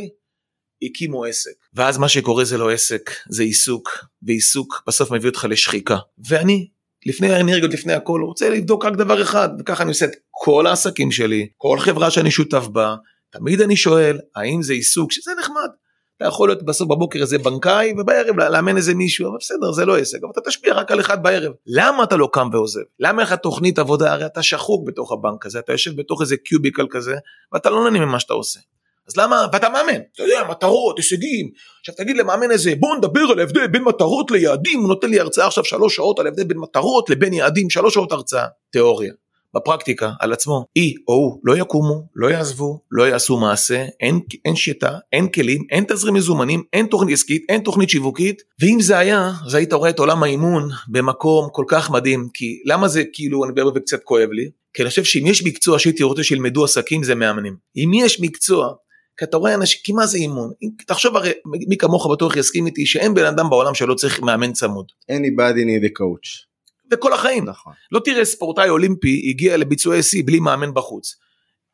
הקימו 0.82 1.24
עסק. 1.24 1.50
ואז 1.74 1.98
מה 1.98 2.08
שקורה 2.08 2.44
זה 2.44 2.58
לא 2.58 2.70
עסק, 2.70 3.10
זה 3.28 3.42
עיסוק, 3.42 4.04
ועיסוק 4.22 4.82
בסוף 4.86 5.10
מביא 5.10 5.28
אותך 5.28 5.46
לשחיקה. 5.50 5.98
ואני 6.28 6.68
לפני 7.06 7.34
האנרגיות, 7.34 7.72
לפני 7.72 7.92
הכל, 7.92 8.20
הוא 8.20 8.28
רוצה 8.28 8.50
לבדוק 8.50 8.84
רק 8.84 8.92
דבר 8.96 9.22
אחד, 9.22 9.48
וככה 9.58 9.82
אני 9.82 9.88
עושה 9.88 10.04
את 10.04 10.12
כל 10.30 10.66
העסקים 10.66 11.12
שלי, 11.12 11.48
כל 11.56 11.78
חברה 11.78 12.10
שאני 12.10 12.30
שותף 12.30 12.66
בה, 12.66 12.94
תמיד 13.32 13.60
אני 13.60 13.76
שואל, 13.76 14.18
האם 14.36 14.62
זה 14.62 14.72
עיסוק, 14.72 15.12
שזה 15.12 15.30
נחמד. 15.40 15.68
אתה 16.16 16.24
יכול 16.24 16.48
להיות 16.48 16.62
בסוף 16.62 16.88
בבוקר 16.88 17.20
איזה 17.20 17.38
בנקאי 17.38 17.94
ובערב 17.98 18.36
לאמן 18.36 18.76
איזה 18.76 18.94
מישהו 18.94 19.28
אבל 19.28 19.36
בסדר 19.40 19.72
זה 19.72 19.84
לא 19.84 19.98
עסק 19.98 20.18
אבל 20.22 20.30
אתה 20.32 20.40
תשפיע 20.40 20.74
רק 20.74 20.90
על 20.90 21.00
אחד 21.00 21.22
בערב. 21.22 21.52
למה 21.66 22.02
אתה 22.04 22.16
לא 22.16 22.28
קם 22.32 22.48
ועוזב? 22.52 22.80
למה 23.00 23.22
לך 23.22 23.32
תוכנית 23.32 23.78
עבודה? 23.78 24.12
הרי 24.12 24.26
אתה 24.26 24.42
שחוק 24.42 24.86
בתוך 24.86 25.12
הבנק 25.12 25.46
הזה 25.46 25.58
אתה 25.58 25.72
יושב 25.72 25.96
בתוך 25.96 26.20
איזה 26.20 26.36
קיוביקל 26.36 26.86
כזה 26.90 27.14
ואתה 27.52 27.70
לא 27.70 27.84
נהנה 27.84 28.06
ממה 28.06 28.20
שאתה 28.20 28.34
עושה 28.34 28.60
אז 29.08 29.16
למה, 29.16 29.46
ואתה 29.52 29.68
מאמן, 29.68 30.00
אתה 30.14 30.22
יודע, 30.22 30.44
מטרות, 30.50 30.98
הישגים. 30.98 31.50
עכשיו 31.80 31.94
תגיד 31.94 32.16
למאמן 32.16 32.50
איזה, 32.50 32.72
בוא 32.78 32.96
נדבר 32.96 33.20
על 33.20 33.38
ההבדל 33.38 33.66
בין 33.66 33.82
מטרות 33.82 34.30
ליעדים, 34.30 34.80
הוא 34.80 34.88
נותן 34.88 35.10
לי 35.10 35.20
הרצאה 35.20 35.46
עכשיו 35.46 35.64
שלוש 35.64 35.96
שעות 35.96 36.18
על 36.18 36.26
ההבדל 36.26 36.44
בין 36.44 36.58
מטרות 36.58 37.10
לבין 37.10 37.32
יעדים, 37.32 37.70
שלוש 37.70 37.94
שעות 37.94 38.12
הרצאה. 38.12 38.46
תיאוריה. 38.70 39.12
בפרקטיקה, 39.54 40.10
על 40.20 40.32
עצמו, 40.32 40.66
היא 40.74 40.94
או 41.08 41.14
הוא 41.14 41.40
לא 41.44 41.56
יקומו, 41.56 42.06
לא 42.16 42.30
יעזבו, 42.30 42.80
לא 42.90 43.08
יעשו 43.08 43.36
מעשה, 43.36 43.84
אין, 44.00 44.20
אין 44.44 44.56
שיטה, 44.56 44.98
אין 45.12 45.28
כלים, 45.28 45.62
אין 45.70 45.84
תזרים 45.88 46.14
מזומנים, 46.14 46.62
אין 46.72 46.86
תוכנית 46.86 47.14
עסקית, 47.14 47.44
אין 47.48 47.60
תוכנית 47.60 47.90
שיווקית, 47.90 48.42
ואם 48.60 48.78
זה 48.80 48.98
היה, 48.98 49.32
אז 49.46 49.54
היית 49.54 49.72
רואה 49.72 49.90
את 49.90 49.98
עולם 49.98 50.22
האימון 50.22 50.68
במקום 50.88 51.48
כל 51.52 51.64
כך 51.68 51.90
מדהים, 51.90 52.28
כי 52.34 52.62
למה 52.64 52.88
זה 52.88 53.02
כאילו, 53.12 53.44
אני 53.44 53.52
מדבר 53.52 53.66
וקצת 53.74 54.02
כואב 54.04 54.28
לי, 54.32 54.50
כי 54.74 54.82
אני 54.82 54.88
חושב 54.88 55.04
שאם 55.04 55.26
יש 55.26 55.44
מקצוע 55.44 55.78
שהייתי 55.78 56.02
רוצה 56.02 56.22
שילמדו 56.22 56.64
עסקים 56.64 57.02
זה 57.02 57.14
מאמנים. 57.14 57.56
אם 57.76 57.90
יש 57.94 58.20
מקצוע 58.20 58.72
כי 59.16 59.24
אתה 59.24 59.36
רואה 59.36 59.54
אנשים, 59.54 59.80
כי 59.84 59.92
מה 59.92 60.06
זה 60.06 60.18
אימון? 60.18 60.50
תחשוב 60.86 61.16
הרי, 61.16 61.32
מי 61.68 61.76
כמוך 61.76 62.06
בטוח 62.12 62.36
יסכים 62.36 62.66
איתי 62.66 62.86
שאין 62.86 63.14
בן 63.14 63.24
אדם 63.24 63.50
בעולם 63.50 63.74
שלא 63.74 63.94
צריך 63.94 64.20
מאמן 64.20 64.52
צמוד. 64.52 64.86
anybody 65.10 65.64
need 65.64 65.84
a 65.84 66.00
coach. 66.00 66.54
וכל 66.92 67.12
החיים. 67.12 67.44
נכון. 67.44 67.72
לא 67.92 68.00
תראה 68.04 68.24
ספורטאי 68.24 68.68
אולימפי 68.68 69.26
הגיע 69.28 69.56
לביצועי 69.56 70.02
שיא 70.02 70.22
בלי 70.26 70.40
מאמן 70.40 70.74
בחוץ. 70.74 71.16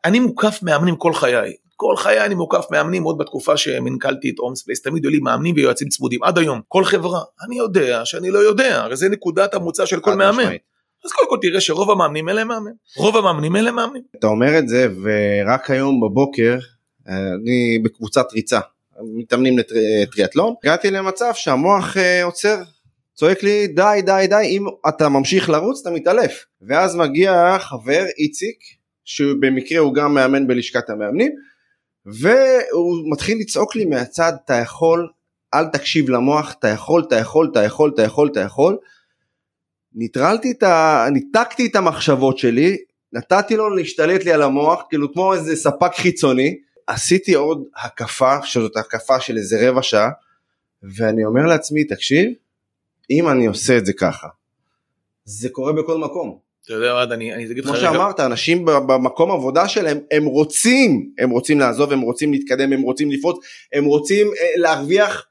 אני 0.05 0.21
מוקף 0.21 0.59
מאמנים 0.63 0.97
כל 0.97 1.15
חיי. 1.15 1.53
כל 1.77 1.97
חיי 1.97 2.25
אני 2.25 2.35
מוקף 2.35 2.65
מאמנים 2.71 3.03
עוד 3.03 3.19
בתקופה 3.19 3.57
שמנכלתי 3.57 4.31
את 4.31 4.39
Holmes 4.39 4.63
Place, 4.63 4.83
תמיד 4.83 5.05
היו 5.05 5.11
לי 5.11 5.19
מאמנים 5.19 5.55
ויועצים 5.55 5.89
צמודים 5.89 6.23
עד 6.23 6.39
היום. 6.39 6.61
כל 6.69 6.85
חברה, 6.85 7.21
אני 7.47 7.59
יודע 7.59 8.05
שאני 8.05 8.31
לא 8.31 8.39
יודע, 8.39 8.83
הרי 8.83 8.97
זה 8.97 9.09
נקודת 9.09 9.55
המוצא 9.55 9.87
של 9.87 10.01
כל 10.01 10.15
מאמן. 10.15 10.39
משמעית. 10.39 10.63
אז 11.05 11.13
קודם 11.13 11.29
כל 11.29 11.39
תראה 11.43 11.61
שרוב 11.61 11.91
המאמנים 11.91 12.29
אלה 12.29 12.45
מאמן. 12.45 12.71
רוב 12.97 13.17
המאמנים 13.17 13.57
אלה 13.57 13.73
מאמנים. 13.73 14.03
אתה 14.19 14.27
אומר 14.27 14.59
את 14.59 14.69
זה 14.69 14.89
ורק 15.03 15.71
היום 15.71 16.01
בבוקר 16.01 16.59
אני 17.09 17.79
בקבוצת 17.85 18.33
ריצה, 18.33 18.61
מתאמנים 19.15 19.59
לטריאטלון, 19.59 20.55
הגעתי 20.65 20.91
למצב 20.91 21.31
שהמוח 21.35 21.97
אה, 21.97 22.25
עוצר, 22.25 22.63
צועק 23.15 23.43
לי 23.43 23.67
די 23.67 24.01
די 24.07 24.27
די 24.29 24.47
אם 24.49 24.67
אתה 24.89 25.09
ממשיך 25.09 25.51
לרוץ 25.51 25.81
אתה 25.81 25.91
מתעלף. 25.91 26.45
ואז 26.63 26.97
מגיע 26.97 27.57
חבר 27.59 28.05
איציק 28.19 28.59
שבמקרה 29.05 29.79
הוא 29.79 29.95
גם 29.95 30.15
מאמן 30.15 30.47
בלשכת 30.47 30.91
המאמנים 30.91 31.33
והוא 32.07 33.13
מתחיל 33.13 33.39
לצעוק 33.39 33.77
לי 33.77 33.85
מהצד 33.85 34.33
אתה 34.45 34.55
יכול 34.55 35.09
אל 35.55 35.67
תקשיב 35.67 36.11
למוח 36.11 36.55
אתה 36.59 36.69
יכול 36.69 37.05
אתה 37.09 37.17
יכול 37.17 37.49
אתה 37.53 37.63
יכול 37.65 37.91
אתה 37.95 38.03
יכול 38.03 38.29
אתה 38.33 38.41
יכול. 38.41 38.79
ניטרלתי 39.95 40.51
את 40.51 40.63
ה... 40.63 41.07
ניתקתי 41.13 41.67
את 41.67 41.77
המחשבות 41.77 42.39
שלי 42.39 42.77
נתתי 43.13 43.57
לו 43.57 43.71
להשתלט 43.71 44.25
לי 44.25 44.33
על 44.33 44.43
המוח 44.43 44.83
כאילו 44.89 45.13
כמו 45.13 45.35
איזה 45.35 45.57
ספק 45.57 45.95
חיצוני 45.95 46.57
עשיתי 46.91 47.35
עוד 47.35 47.65
הקפה, 47.85 48.37
שזאת 48.45 48.77
הקפה 48.77 49.21
של 49.21 49.37
איזה 49.37 49.69
רבע 49.69 49.83
שעה, 49.83 50.11
ואני 50.83 51.25
אומר 51.25 51.47
לעצמי, 51.47 51.85
תקשיב, 51.85 52.31
אם 53.11 53.29
אני 53.29 53.47
עושה 53.47 53.79
את 53.79 53.87
זה 53.87 53.93
ככה, 53.93 54.29
זה 55.25 55.49
קורה 55.49 55.73
בכל 55.73 55.99
מקום. 55.99 56.39
אתה 56.65 56.73
יודע 56.75 56.95
מה, 56.95 57.03
אני, 57.03 57.35
אני 57.35 57.45
אגיד 57.45 57.59
לך. 57.59 57.67
כמו 57.67 57.77
שאמרת, 57.77 58.21
אנשים 58.21 58.65
במקום 58.65 59.31
עבודה 59.31 59.69
שלהם, 59.69 59.99
הם 60.11 60.25
רוצים, 60.25 61.11
הם 61.19 61.31
רוצים 61.31 61.61
לעזוב, 61.61 61.93
הם 61.93 62.01
רוצים 62.01 62.33
להתקדם, 62.33 62.73
הם 62.73 62.81
רוצים 62.81 63.11
לפרוץ, 63.11 63.45
הם 63.73 63.85
רוצים 63.85 64.27
אה, 64.27 64.47
להרוויח 64.57 65.27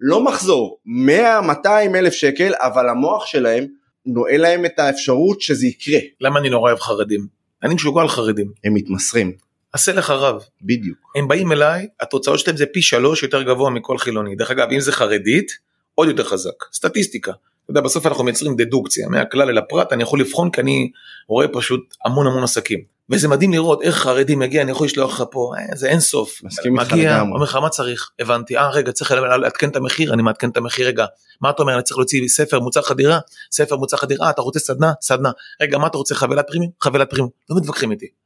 לא 0.00 0.24
מחזור, 0.24 0.78
100-200 0.86 1.68
אלף 1.94 2.12
שקל, 2.12 2.52
אבל 2.56 2.88
המוח 2.88 3.26
שלהם 3.26 3.66
נועל 4.06 4.40
להם 4.40 4.64
את 4.64 4.78
האפשרות 4.78 5.40
שזה 5.40 5.66
יקרה. 5.66 5.98
למה 6.20 6.40
אני 6.40 6.50
נורא 6.50 6.70
אוהב 6.70 6.80
חרדים? 6.80 7.26
אני 7.62 7.74
משוגע 7.74 8.00
על 8.00 8.08
חרדים. 8.08 8.52
הם 8.64 8.74
מתמסרים. 8.74 9.32
עשה 9.72 9.92
לך 9.92 10.10
רב. 10.10 10.42
בדיוק. 10.62 10.98
הם 11.16 11.28
באים 11.28 11.52
אליי, 11.52 11.88
התוצאות 12.00 12.38
שלהם 12.38 12.56
זה 12.56 12.66
פי 12.66 12.82
שלוש 12.82 13.22
יותר 13.22 13.42
גבוה 13.42 13.70
מכל 13.70 13.98
חילוני. 13.98 14.34
דרך 14.34 14.50
אגב, 14.50 14.68
אם 14.72 14.80
זה 14.80 14.92
חרדית, 14.92 15.52
עוד 15.94 16.08
יותר 16.08 16.24
חזק. 16.24 16.64
סטטיסטיקה. 16.72 17.32
אתה 17.64 17.70
יודע, 17.70 17.80
בסוף 17.80 18.06
אנחנו 18.06 18.24
מייצרים 18.24 18.56
דדוקציה, 18.56 19.08
מהכלל 19.08 19.48
אל 19.48 19.58
הפרט, 19.58 19.92
אני 19.92 20.02
יכול 20.02 20.20
לבחון 20.20 20.50
כי 20.50 20.60
אני 20.60 20.90
רואה 21.28 21.48
פשוט 21.48 21.94
המון 22.04 22.26
המון 22.26 22.42
עסקים. 22.42 22.92
וזה 23.10 23.28
מדהים 23.28 23.52
לראות 23.52 23.82
איך 23.82 23.96
חרדי 23.96 24.34
מגיע, 24.34 24.62
אני 24.62 24.70
יכול 24.70 24.86
לשלוח 24.86 25.20
לך 25.20 25.24
פה, 25.30 25.52
אה, 25.58 25.76
זה 25.76 25.88
אין 25.88 26.00
סוף. 26.00 26.40
מסכים 26.42 26.80
איתך 26.80 26.92
מגיע, 26.92 27.16
לגמרי. 27.16 27.32
אומר 27.32 27.44
לך 27.44 27.56
מה 27.56 27.68
צריך, 27.68 28.10
הבנתי, 28.20 28.56
אה 28.58 28.70
רגע 28.70 28.92
צריך 28.92 29.12
לעדכן 29.12 29.68
את 29.68 29.76
המחיר, 29.76 30.12
אני 30.12 30.22
מעדכן 30.22 30.50
את 30.50 30.56
המחיר, 30.56 30.86
רגע, 30.86 31.06
מה 31.40 31.50
אתה 31.50 31.62
אומר, 31.62 31.74
אני 31.74 31.82
צריך 31.82 31.98
להוציא 31.98 32.28
ספר 32.28 32.60
מוצר 32.60 32.82
חדירה, 32.82 33.18
ספר 33.52 33.76
מוצר 33.76 33.96
חדירה, 33.96 34.30
אתה 34.30 34.42
רוצה 34.42 34.60
סדנה, 34.60 34.92
סדנה, 35.00 35.30
רגע 35.62 35.78
מה 35.78 35.86
אתה 35.86 35.98
רוצה 35.98 36.14
חבילת 36.14 36.46
פרימיום, 36.48 36.72
חבילת 36.80 37.10
פרימיום, 37.10 37.30
לא 37.50 37.56
מתווכחים 37.56 37.90
איתי. 37.90 38.21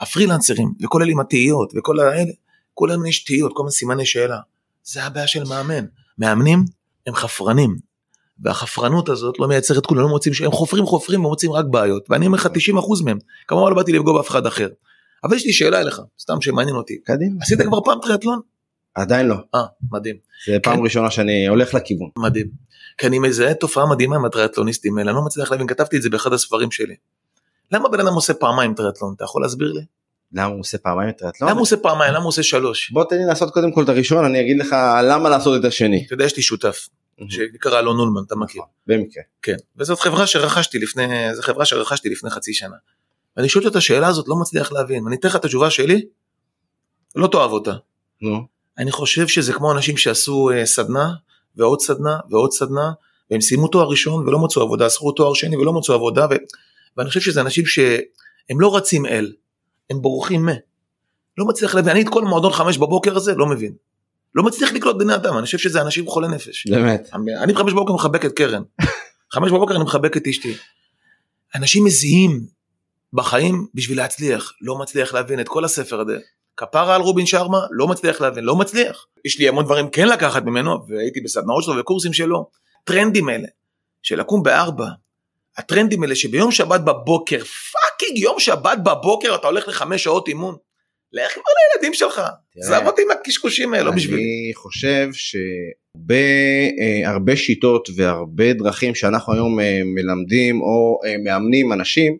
הפרילנסרים 0.00 0.72
וכל 0.84 1.02
אלה 1.02 1.12
עם 1.12 1.20
התהיות 1.20 1.72
וכל 1.76 2.00
האלה, 2.00 2.32
כולם 2.74 3.06
יש 3.06 3.24
תהיות, 3.24 3.52
כל 3.54 3.62
מיני 3.62 3.72
סימני 3.72 4.06
שאלה. 4.06 4.38
זה 4.84 5.04
הבעיה 5.04 5.26
של 5.26 5.44
מאמן. 5.44 5.84
מאמנים 6.18 6.64
הם 7.06 7.14
חפרנים. 7.14 7.76
והחפרנות 8.40 9.08
הזאת 9.08 9.38
לא 9.38 9.48
מייצרת 9.48 9.86
כלום, 9.86 10.02
לא 10.02 10.08
מוצאים, 10.08 10.34
הם 10.44 10.50
חופרים 10.50 10.86
חופרים 10.86 11.24
ומוצאים 11.24 11.52
רק 11.52 11.64
בעיות. 11.70 12.04
ואני 12.10 12.26
אומר 12.26 12.38
לך 12.38 12.46
90% 12.46 13.04
מהם, 13.04 13.18
כמובן 13.48 13.70
לא 13.70 13.76
באתי 13.76 13.92
לפגוע 13.92 14.12
באף 14.16 14.30
אחד 14.30 14.46
אחר. 14.46 14.68
אבל 15.24 15.36
יש 15.36 15.46
לי 15.46 15.52
שאלה 15.52 15.80
אליך, 15.80 16.00
סתם 16.20 16.40
שמעניין 16.40 16.76
אותי. 16.76 16.98
קדימה. 17.04 17.42
עשית 17.42 17.62
כבר 17.62 17.80
פעם 17.84 17.98
טריאטלון? 18.02 18.40
עדיין 18.94 19.26
לא. 19.26 19.36
אה, 19.54 19.60
מדהים, 19.92 20.16
זה 20.46 20.58
פעם 20.62 20.76
כן. 20.76 20.84
ראשונה 20.84 21.10
שאני 21.10 21.48
הולך 21.48 21.74
לכיוון. 21.74 22.08
מדהים. 22.18 22.46
כי 22.98 23.06
אני 23.06 23.18
מזהה 23.18 23.54
תופעה 23.54 23.86
מדהימה 23.86 24.16
עם 24.16 24.24
הטריאטלוניסטים 24.24 24.98
האלה, 24.98 25.10
אני 25.10 25.16
לא 25.16 25.24
מצליח 25.24 25.50
להבין, 25.50 25.66
כתבתי 25.66 25.96
את 25.96 26.02
זה 26.02 26.10
באחד 26.10 26.32
הספרים 26.32 26.70
שלי. 26.70 26.94
למה 27.72 27.88
בן 27.88 28.00
אדם 28.00 28.14
עושה 28.14 28.34
פעמיים 28.34 28.74
טריאטלון, 28.74 29.14
אתה 29.16 29.24
יכול 29.24 29.42
להסביר 29.42 29.72
לי? 29.72 29.80
למה 30.32 30.46
הוא 30.46 30.60
עושה 30.60 30.78
פעמיים 30.78 31.12
טריאטלון? 31.12 31.50
למה 31.50 31.58
הוא 31.58 31.62
עושה 31.62 31.76
פעמיים, 31.76 32.12
למה 32.14 32.22
הוא 32.22 32.28
עושה 32.28 32.42
שלוש? 32.42 32.90
בוא 32.90 33.04
תן 33.04 33.16
לי 33.16 33.24
לעשות 33.24 33.52
קודם 33.52 33.72
כל 33.72 33.84
את 33.84 33.88
הראשון, 33.88 34.24
אני 34.24 34.40
אגיד 34.40 34.58
לך 34.58 34.76
למה 35.04 35.28
לעשות 35.28 35.60
את 35.60 35.64
השני. 35.64 36.04
אתה 36.06 36.14
יודע, 36.14 36.24
יש 36.24 36.36
לי 36.36 36.42
שותף, 36.42 36.88
שנקרא 37.28 37.78
אלון 37.78 37.96
נולמן, 37.96 38.22
אתה 38.26 38.36
מכיר. 38.36 38.62
במקרה. 38.86 39.22
כן, 39.42 39.56
וזאת 39.76 40.00
חברה 40.00 40.26
שרכשתי 40.26 40.78
לפני, 40.78 41.34
זו 41.34 41.42
חברה 41.42 41.64
שרכשתי 41.64 42.08
לפני 42.08 42.30
חצי 42.30 42.54
שנה. 42.54 42.76
ואני 43.36 43.48
שואל 43.48 43.68
את 43.68 43.76
השאלה 43.76 44.06
הזאת, 44.06 44.28
לא 44.28 44.36
מצליח 44.36 44.72
להבין. 44.72 45.04
ואני 45.04 45.16
אתן 45.16 45.28
לך 45.28 45.36
את 45.36 45.44
התשובה 45.44 45.70
שלי, 45.70 46.06
לא 47.16 47.26
תאהב 47.26 47.50
אותה. 47.50 47.72
נו. 48.22 48.46
אני 48.78 48.92
חושב 48.92 49.28
שזה 49.28 49.52
כמו 49.52 49.72
אנשים 49.72 49.96
שעשו 49.96 50.50
אה, 50.50 50.66
סדנה, 50.66 51.12
ועוד 51.56 51.80
סדנה, 51.80 52.18
ועוד 52.30 52.52
סדנה, 52.52 52.92
והם 53.30 53.40
סיימו 53.40 53.68
תואר 53.68 53.88
ראשון 53.88 54.28
ולא 54.28 54.38
מצאו 54.38 54.62
עבודה, 54.62 54.86
עשו 54.86 55.12
תואר 55.12 55.34
שני 55.34 55.56
ולא 55.56 55.72
מצאו 55.72 55.94
עבודה, 55.94 56.26
ו... 56.30 56.34
ואני 56.96 57.08
חושב 57.08 57.20
שזה 57.20 57.40
אנשים 57.40 57.66
שהם 57.66 58.60
לא 58.60 58.76
רצים 58.76 59.06
אל, 59.06 59.32
הם 59.90 60.02
בורחים 60.02 60.46
מ. 60.46 60.48
לא 61.38 61.44
מצליח 61.44 61.74
להבין, 61.74 61.90
אני 61.90 62.02
את 62.02 62.08
כל 62.08 62.24
מועדון 62.24 62.52
חמש 62.52 62.78
בבוקר 62.78 63.16
הזה 63.16 63.34
לא 63.34 63.46
מבין. 63.46 63.72
לא 64.34 64.42
מצליח 64.42 64.72
לקלוט 64.72 64.96
בני 64.96 65.14
אדם, 65.14 65.36
אני 65.38 65.44
חושב 65.44 65.58
שזה 65.58 65.82
אנשים 65.82 66.06
חולי 66.06 66.28
נפש. 66.28 66.66
באמת. 66.66 67.10
אני 67.42 67.52
בחמש 67.52 67.72
בבוקר 67.72 67.92
מחבק 67.92 68.24
את 68.24 68.32
קרן. 68.32 68.62
חמש 69.34 69.50
בבוקר 69.50 69.76
אני 69.76 69.84
מחבק 69.84 70.16
את 70.16 70.26
אשתי. 70.26 70.54
אנשים 71.54 71.84
מזיעים 71.84 72.46
בחיים 73.12 73.66
בשביל 73.74 73.98
להצליח, 73.98 74.52
לא 74.60 74.78
מצליח 74.78 75.14
להבין 75.14 75.40
את 75.40 75.48
כל 75.48 75.64
הספר 75.64 76.00
הזה. 76.00 76.18
כפרה 76.56 76.94
על 76.94 77.00
רובין 77.00 77.26
שארמה, 77.26 77.58
לא 77.70 77.88
מצליח 77.88 78.20
להבין, 78.20 78.44
לא 78.44 78.56
מצליח. 78.56 79.06
יש 79.24 79.38
לי 79.38 79.48
המון 79.48 79.64
דברים 79.64 79.90
כן 79.90 80.08
לקחת 80.08 80.42
ממנו, 80.42 80.86
והייתי 80.88 81.20
בסדנאות 81.20 81.64
שלו 81.64 81.76
וקורסים 81.80 82.12
שלו. 82.12 82.50
טרנדים 82.84 83.28
אלה, 83.28 83.48
של 84.02 84.20
לקום 84.20 84.42
בארבע, 84.42 84.86
הטרנדים 85.58 86.02
האלה 86.02 86.14
שביום 86.14 86.50
שבת 86.50 86.80
בבוקר, 86.80 87.38
fucking 87.44 88.18
יום 88.18 88.40
שבת 88.40 88.78
בבוקר 88.78 89.34
אתה 89.34 89.46
הולך 89.46 89.68
לחמש 89.68 90.04
שעות 90.04 90.28
אימון. 90.28 90.56
לך 91.12 91.32
כבר 91.32 91.42
לילדים 91.42 91.94
שלך, 91.94 92.22
עזב 92.58 92.82
אותי 92.86 93.02
עם 93.02 93.10
הקשקושים 93.10 93.74
האלה, 93.74 93.84
לא 93.84 93.90
בשבילי. 93.90 94.22
אני 94.22 94.52
חושב 94.54 95.08
שהרבה 95.12 97.32
אה, 97.32 97.36
שיטות 97.36 97.88
והרבה 97.96 98.52
דרכים 98.52 98.94
שאנחנו 98.94 99.32
היום 99.32 99.60
אה, 99.60 99.80
מלמדים 99.84 100.60
או 100.60 101.00
אה, 101.04 101.14
מאמנים 101.24 101.72
אנשים, 101.72 102.16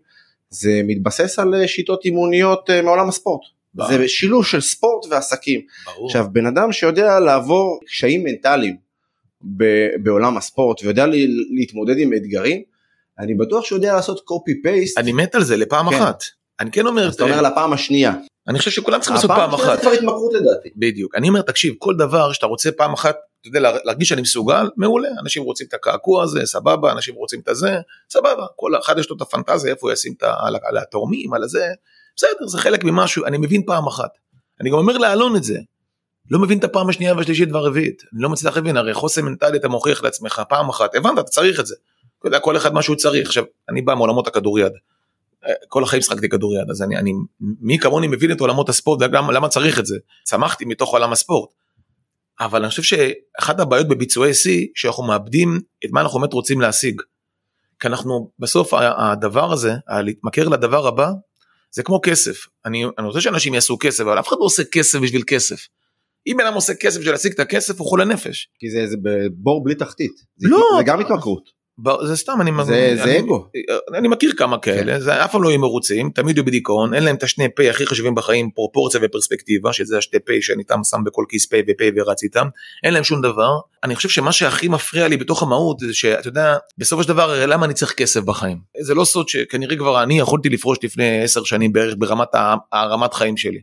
זה 0.51 0.81
מתבסס 0.85 1.39
על 1.39 1.67
שיטות 1.67 2.05
אימוניות 2.05 2.71
מעולם 2.85 3.09
הספורט. 3.09 3.41
ברור. 3.75 3.91
זה 3.91 4.09
שילוב 4.09 4.47
של 4.47 4.61
ספורט 4.61 5.07
ועסקים. 5.11 5.61
ברור. 5.85 6.07
עכשיו 6.07 6.27
בן 6.33 6.47
אדם 6.47 6.73
שיודע 6.73 7.21
לעבור 7.21 7.81
קשיים 7.87 8.25
מנטליים 8.25 8.77
ב- 9.57 9.97
בעולם 10.03 10.37
הספורט 10.37 10.83
ויודע 10.83 11.07
להתמודד 11.51 11.99
עם 11.99 12.15
אתגרים, 12.15 12.63
אני 13.19 13.35
בטוח 13.35 13.65
שהוא 13.65 13.77
יודע 13.77 13.95
לעשות 13.95 14.21
קופי 14.25 14.63
פייסט. 14.63 14.99
אני 14.99 15.13
מת 15.13 15.35
על 15.35 15.43
זה 15.45 15.57
לפעם 15.57 15.91
כן. 15.91 15.97
אחת. 15.97 16.23
אני 16.61 16.71
כן 16.71 16.87
אומר, 16.87 17.09
אז 17.09 17.15
אתה 17.15 17.23
אומר 17.25 17.43
לפעם 17.43 17.73
השנייה. 17.73 18.15
אני 18.49 18.59
חושב 18.59 18.71
שכולם 18.71 19.01
צריכים 19.01 19.15
לעשות 19.15 19.31
פעם 19.31 19.55
אחת. 19.55 19.77
זה 19.77 19.83
כבר 19.83 19.91
התמכרות 19.91 20.33
לדעתי. 20.35 20.69
בדיוק. 20.77 21.15
אני 21.15 21.29
אומר, 21.29 21.43
תקשיב, 21.43 21.75
כל 21.79 21.95
דבר 21.97 22.33
שאתה 22.33 22.47
רוצה 22.47 22.73
פעם 22.73 22.93
אחת, 22.93 23.17
אתה 23.41 23.49
יודע, 23.49 23.61
לה- 23.61 23.79
להרגיש 23.85 24.09
שאני 24.09 24.23
מסוגל, 24.23 24.71
מעולה. 24.77 25.09
אנשים 25.23 25.43
רוצים 25.43 25.67
את 25.69 25.75
הקעקוע 25.75 26.23
הזה, 26.23 26.41
סבבה, 26.47 26.93
אנשים 26.93 27.15
רוצים 27.15 27.41
את 27.41 27.49
הזה, 27.49 27.77
סבבה. 28.13 28.47
כל 28.57 28.73
אחד 28.79 28.99
יש 28.99 29.11
לו 29.11 29.17
את 29.17 29.21
הפנטזיה, 29.21 29.73
איפה 29.73 29.87
הוא 29.87 29.93
ישים 29.93 30.15
את 30.19 30.23
ה... 30.23 30.35
על, 30.39 30.57
ה- 30.57 30.59
על 30.63 30.77
התורמים, 30.79 31.35
על 31.35 31.43
הזה, 31.43 31.67
בסדר, 32.17 32.47
זה 32.47 32.59
חלק 32.59 32.85
ממשהו, 32.85 33.25
אני 33.25 33.39
מבין 33.39 33.63
פעם 33.67 33.87
אחת. 33.87 34.11
אני 34.61 34.71
גם 34.71 34.77
אומר 34.77 34.99
לאלון 34.99 35.37
את 35.37 35.45
זה. 35.45 35.59
לא 36.31 36.39
מבין 36.39 36.59
את 36.59 36.65
הפעם 36.65 36.89
השנייה 36.89 37.15
והשלישית 37.15 37.53
והרביעית. 37.53 38.03
אני 38.13 38.23
לא 38.23 38.29
מצליח 38.29 38.57
להבין, 38.57 38.77
הרי 38.77 38.95
חוסן 38.95 39.23
מנטלי 39.25 39.57
אתה 39.59 39.69
מוכיח 39.69 40.03
לעצמך 40.03 40.43
פעם 40.49 40.69
אחת, 40.69 40.95
הבנת, 40.95 41.19
אתה 41.19 41.29
צריך 41.29 41.61
את 41.61 41.67
זה. 41.67 41.75
אתה 42.19 42.29
יודע, 42.29 42.39
כל 42.39 42.57
אחד 42.57 42.75
מה 42.75 42.83
שהוא 42.83 42.97
צריך. 42.97 43.27
עכשיו, 43.27 43.45
אני 43.69 43.83
בא 43.83 43.95
מעולמות 43.95 44.27
הכדוריד. 44.27 44.73
אה, 45.47 45.53
כל 45.69 45.83
החיים 45.83 46.03
שחקתי 46.03 46.29
כדוריד, 46.29 46.71
אז 46.71 46.83
אני, 46.83 46.97
אני, 46.97 47.13
מי 47.41 47.79
כמוני 47.79 48.07
מבין 48.07 48.33
את 48.33 48.41
עולמות 48.41 48.69
הספורט 48.69 49.03
וגם 49.03 49.31
למה 49.31 49.49
צריך 49.49 49.79
את 49.79 49.87
זה. 49.87 49.97
צמחתי 50.25 50.65
מתוך 50.65 50.93
עולם 50.93 51.13
הספורט. 51.13 51.51
אבל 52.41 52.61
אני 52.61 52.69
חושב 52.69 52.83
שאחת 52.83 53.61
הבעיות 53.61 53.89
בביצועי 53.89 54.35
שיא, 54.35 54.67
שאנחנו 54.75 55.03
מאבדים 55.03 55.61
את 55.85 55.91
מה 55.93 56.01
אנחנו 56.01 56.21
באמת 56.21 56.33
רוצים 56.33 56.61
להשיג. 56.61 57.03
כי 57.81 57.89
אנחנו 57.89 58.31
בסוף 58.39 58.75
הדבר 58.75 59.53
הזה, 59.53 59.73
להתמכר 60.05 60.49
לדבר 60.49 60.87
הבא, 60.87 61.11
זה 61.71 61.83
כמו 61.83 62.01
כסף. 62.03 62.47
אני, 62.65 62.85
אני 62.99 63.07
רוצה 63.07 63.21
שאנשים 63.21 63.55
יעשו 63.55 63.77
כסף, 63.81 64.01
אבל 64.01 64.19
אף 64.19 64.29
אחד 64.29 64.37
לא 64.41 64.45
עושה 64.45 64.63
כסף 64.65 64.99
בשביל 64.99 65.23
כסף. 65.27 65.69
אם 66.27 66.37
בן 66.39 66.47
אדם 66.47 66.55
עושה 66.55 66.75
כסף 66.75 66.99
בשביל 66.99 67.15
להשיג 67.15 67.33
את 67.33 67.41
הכסף, 67.41 67.81
הוא 67.81 67.89
חולה 67.89 68.05
נפש. 68.05 68.49
כי 68.59 68.71
זה, 68.71 68.87
זה 68.87 68.97
בור 69.33 69.65
בלי 69.65 69.75
תחתית. 69.75 70.13
זה, 70.37 70.49
לא. 70.49 70.59
זה 70.79 70.85
גם 70.85 71.01
התמכרות. 71.01 71.51
זה 72.07 72.17
סתם, 72.17 72.33
אני... 72.41 72.51
זה- 72.65 72.87
אני, 72.89 72.97
זה 72.97 73.19
אגו. 73.19 73.49
אני, 73.91 73.99
אני 73.99 74.09
מכיר 74.09 74.33
כמה 74.37 74.59
כאלה, 74.59 75.01
זה 75.01 75.25
אף 75.25 75.33
פעם 75.33 75.43
לא 75.43 75.49
יהיו 75.49 75.61
מרוצים, 75.61 76.11
תמיד 76.11 76.37
יהיו 76.37 76.45
בדיכאון, 76.45 76.95
אין 76.95 77.03
להם 77.05 77.17
את 77.17 77.23
השני 77.23 77.47
פה 77.57 77.63
הכי 77.71 77.87
חשובים 77.87 78.15
בחיים, 78.15 78.51
פרופורציה 78.51 79.01
ופרספקטיבה, 79.05 79.73
שזה 79.73 79.99
השתי 79.99 80.19
פה 80.27 80.33
שאני 80.41 80.65
תם 80.65 80.81
שם 80.91 81.05
בכל 81.05 81.25
כיס 81.29 81.47
פה 81.47 81.57
ופה 81.69 81.85
ורץ 81.97 82.23
איתם, 82.23 82.47
אין 82.85 82.95
להם 82.95 83.05
שום 83.05 83.21
דבר. 83.23 83.51
אני 83.85 83.97
חושב 83.97 84.09
שמה 84.09 84.33
שהכי 84.33 84.69
מפריע 84.69 85.09
לי 85.09 85.17
בתוך 85.17 85.43
המהות, 85.43 85.79
זה 85.79 85.95
שאתה 85.95 86.29
יודע, 86.29 86.57
בסופו 86.79 87.03
של 87.03 87.09
דבר, 87.09 87.47
למה 87.47 87.67
אני 87.67 87.75
צריך 87.75 87.93
כסף 87.93 88.21
בחיים? 88.21 88.59
זה 88.81 88.95
לא 88.95 89.05
סוד 89.05 89.29
שכנראה 89.29 89.77
כבר 89.77 90.03
אני 90.03 90.19
יכולתי 90.19 90.49
לפרוש 90.49 90.79
לפני 90.83 91.23
עשר 91.23 91.45
שנים 91.45 91.73
בערך 91.73 91.95
ברמת 91.99 92.29
הרמת 92.73 93.15
חיים 93.15 93.37
שלי. 93.37 93.61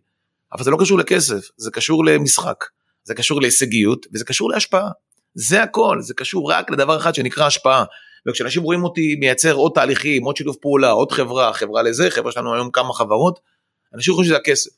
אבל 0.53 0.63
זה 0.63 0.72
לא 0.72 0.77
קשור 0.79 0.98
לכסף, 0.98 1.50
זה 1.58 1.72
קשור 1.72 2.05
למשחק, 2.05 2.63
זה 3.03 3.15
קשור 3.15 3.41
להישגיות 3.41 4.05
וזה 4.13 4.25
קשור 4.25 4.50
להשפעה. 4.50 4.89
זה 5.36 5.63
הכל, 5.63 6.02
זה 6.02 6.13
קשור 6.13 6.52
רק 6.52 6.72
לדבר 6.72 6.98
אחד 6.98 7.16
שנקרא 7.16 7.46
השפעה. 7.46 7.84
וכשאנשים 8.28 8.63
רואים 8.63 8.84
אותי 8.84 9.16
מייצר 9.20 9.54
עוד 9.54 9.72
תהליכים, 9.75 10.24
עוד 10.24 10.38
שיתוף 10.38 10.58
פעולה, 10.62 10.90
עוד 10.90 11.12
חברה, 11.12 11.54
חברה 11.54 11.82
לזה, 11.82 12.10
חברה 12.10 12.32
שלנו 12.32 12.54
היום 12.54 12.72
כמה 12.72 12.94
חברות, 12.94 13.40
אנשים 13.94 14.13
חושבים 14.13 14.25
שזה 14.25 14.38
הכסף. 14.38 14.72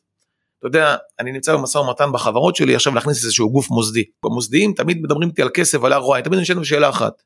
אתה 0.60 0.68
יודע, 0.68 0.96
אני 1.20 1.32
נמצא 1.32 1.54
במשא 1.54 1.78
ומתן 1.78 2.12
בחברות 2.12 2.56
שלי 2.56 2.76
עכשיו 2.76 2.96
להכניס 2.96 3.24
איזשהו 3.24 3.50
גוף 3.50 3.70
מוסדי. 3.70 4.04
במוסדיים 4.24 4.74
תמיד 4.74 5.02
מדברים 5.02 5.30
איתי 5.30 5.42
על 5.42 5.50
כסף, 5.54 5.84
על 5.84 5.94
ROI, 5.94 6.22
תמיד 6.24 6.40
נשאלת 6.40 6.60
בשאלה 6.60 6.90
אחת. 6.90 7.22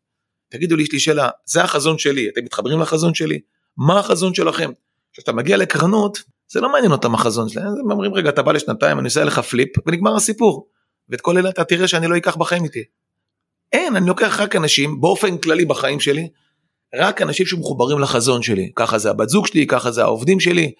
תגידו 0.49 0.75
לי, 0.75 0.83
יש 0.83 0.91
לי 0.91 0.99
שאלה, 0.99 1.29
זה 1.45 1.63
החזון 1.63 1.97
שלי, 1.97 2.29
אתם 2.29 2.43
מתחברים 2.43 2.79
לחזון 2.79 3.13
שלי? 3.13 3.39
מה 3.77 3.99
החזון 3.99 4.33
שלכם? 4.33 4.71
כשאתה 5.13 5.31
מגיע 5.31 5.57
לקרנות, 5.57 6.23
זה 6.51 6.61
לא 6.61 6.71
מעניין 6.71 6.91
אותם 6.91 7.15
החזון 7.15 7.49
שלהם, 7.49 7.67
הם 7.67 7.91
אומרים 7.91 8.13
רגע, 8.13 8.29
אתה 8.29 8.41
בא 8.41 8.51
לשנתיים, 8.51 8.99
אני 8.99 9.07
עושה 9.07 9.23
לך 9.23 9.39
פליפ, 9.39 9.69
ונגמר 9.87 10.15
הסיפור. 10.15 10.67
ואת 11.09 11.21
כל 11.21 11.37
אלה 11.37 11.49
אתה 11.49 11.63
תראה 11.63 11.87
שאני 11.87 12.07
לא 12.07 12.17
אקח 12.17 12.35
בחיים 12.35 12.63
איתי. 12.63 12.83
אין, 13.73 13.95
אני 13.95 14.07
לוקח 14.07 14.39
רק 14.39 14.55
אנשים, 14.55 15.01
באופן 15.01 15.37
כללי 15.37 15.65
בחיים 15.65 15.99
שלי, 15.99 16.29
רק 16.95 17.21
אנשים 17.21 17.45
שמחוברים 17.45 17.99
לחזון 17.99 18.41
שלי. 18.41 18.71
ככה 18.75 18.97
זה 18.97 19.09
הבת 19.09 19.29
זוג 19.29 19.47
שלי, 19.47 19.67
ככה 19.67 19.91
זה 19.91 20.03
העובדים 20.03 20.39
שלי. 20.39 20.71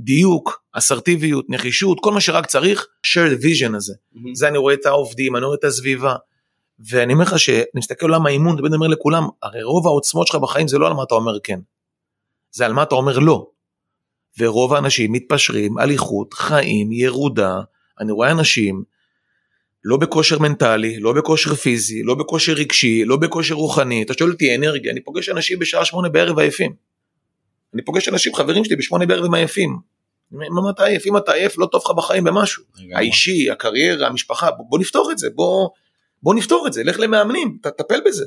דיוק, 0.00 0.62
אסרטיביות, 0.72 1.44
נחישות, 1.48 1.98
כל 2.00 2.12
מה 2.12 2.20
שרק 2.20 2.46
צריך, 2.46 2.86
shared 3.06 3.42
vision 3.42 3.76
הזה. 3.76 3.94
זה 4.34 4.48
אני 4.48 4.58
רואה 4.58 4.74
את 4.74 4.86
העובדים, 4.86 5.36
אני 5.36 5.44
רואה 5.44 5.56
את 5.56 5.64
הסביבה. 5.64 6.14
ואני 6.90 7.12
אומר 7.12 7.24
לך 7.24 7.38
שאני 7.38 7.64
מסתכל 7.74 8.06
על 8.06 8.12
עולם 8.12 8.26
האימון, 8.26 8.56
תמיד 8.56 8.74
אומר 8.74 8.86
לכולם, 8.86 9.22
הרי 9.42 9.62
רוב 9.62 9.86
העוצמות 9.86 10.26
שלך 10.26 10.36
בחיים 10.36 10.68
זה 10.68 10.78
לא 10.78 10.86
על 10.86 10.92
מה 10.92 11.02
אתה 11.02 11.14
אומר 11.14 11.40
כן. 11.40 11.60
זה 12.52 12.66
על 12.66 12.72
מה 12.72 12.82
אתה 12.82 12.94
אומר 12.94 13.18
לא. 13.18 13.46
ורוב 14.38 14.74
האנשים 14.74 15.12
מתפשרים 15.12 15.78
על 15.78 15.90
איכות 15.90 16.34
חיים 16.34 16.92
ירודה. 16.92 17.60
אני 18.00 18.12
רואה 18.12 18.30
אנשים 18.30 18.84
לא 19.88 19.96
בכושר 19.96 20.38
מנטלי, 20.38 21.00
לא 21.00 21.12
בכושר 21.12 21.54
פיזי, 21.54 22.02
לא 22.02 22.14
בכושר 22.14 22.52
רגשי, 22.52 23.04
לא 23.04 23.16
בכושר 23.16 23.54
רוחני. 23.54 24.02
אתה 24.02 24.14
שואל 24.18 24.30
אותי 24.30 24.54
אנרגיה, 24.56 24.92
אני 24.92 25.00
פוגש 25.00 25.28
אנשים 25.28 25.58
בשעה 25.58 25.84
שמונה 25.84 26.08
בערב 26.08 26.38
עייפים. 26.38 26.74
אני 27.74 27.82
פוגש 27.82 28.08
אנשים, 28.08 28.34
חברים 28.34 28.64
שלי, 28.64 28.76
בשמונה 28.76 29.06
בערב 29.06 29.24
הם 29.24 29.34
עייפים. 29.34 29.78
מה 30.30 30.70
אתה 30.70 30.84
עייף? 30.84 31.06
אם 31.06 31.16
אתה 31.16 31.32
עייף, 31.32 31.58
לא 31.58 31.66
טוב 31.66 31.82
לך 31.84 31.90
בחיים 31.96 32.24
במשהו. 32.24 32.64
האישי, 32.94 33.50
הקריירה, 33.50 34.06
המשפחה, 34.06 34.50
בוא, 34.50 34.64
בוא 34.68 34.78
נפתור 34.78 35.10
את 35.12 35.18
זה, 35.18 35.28
בוא, 35.34 35.68
בוא 36.22 36.34
נפתור 36.34 36.66
את 36.66 36.72
זה, 36.72 36.84
לך 36.84 37.00
למאמנים, 37.00 37.58
תטפל 37.62 38.00
בזה. 38.06 38.24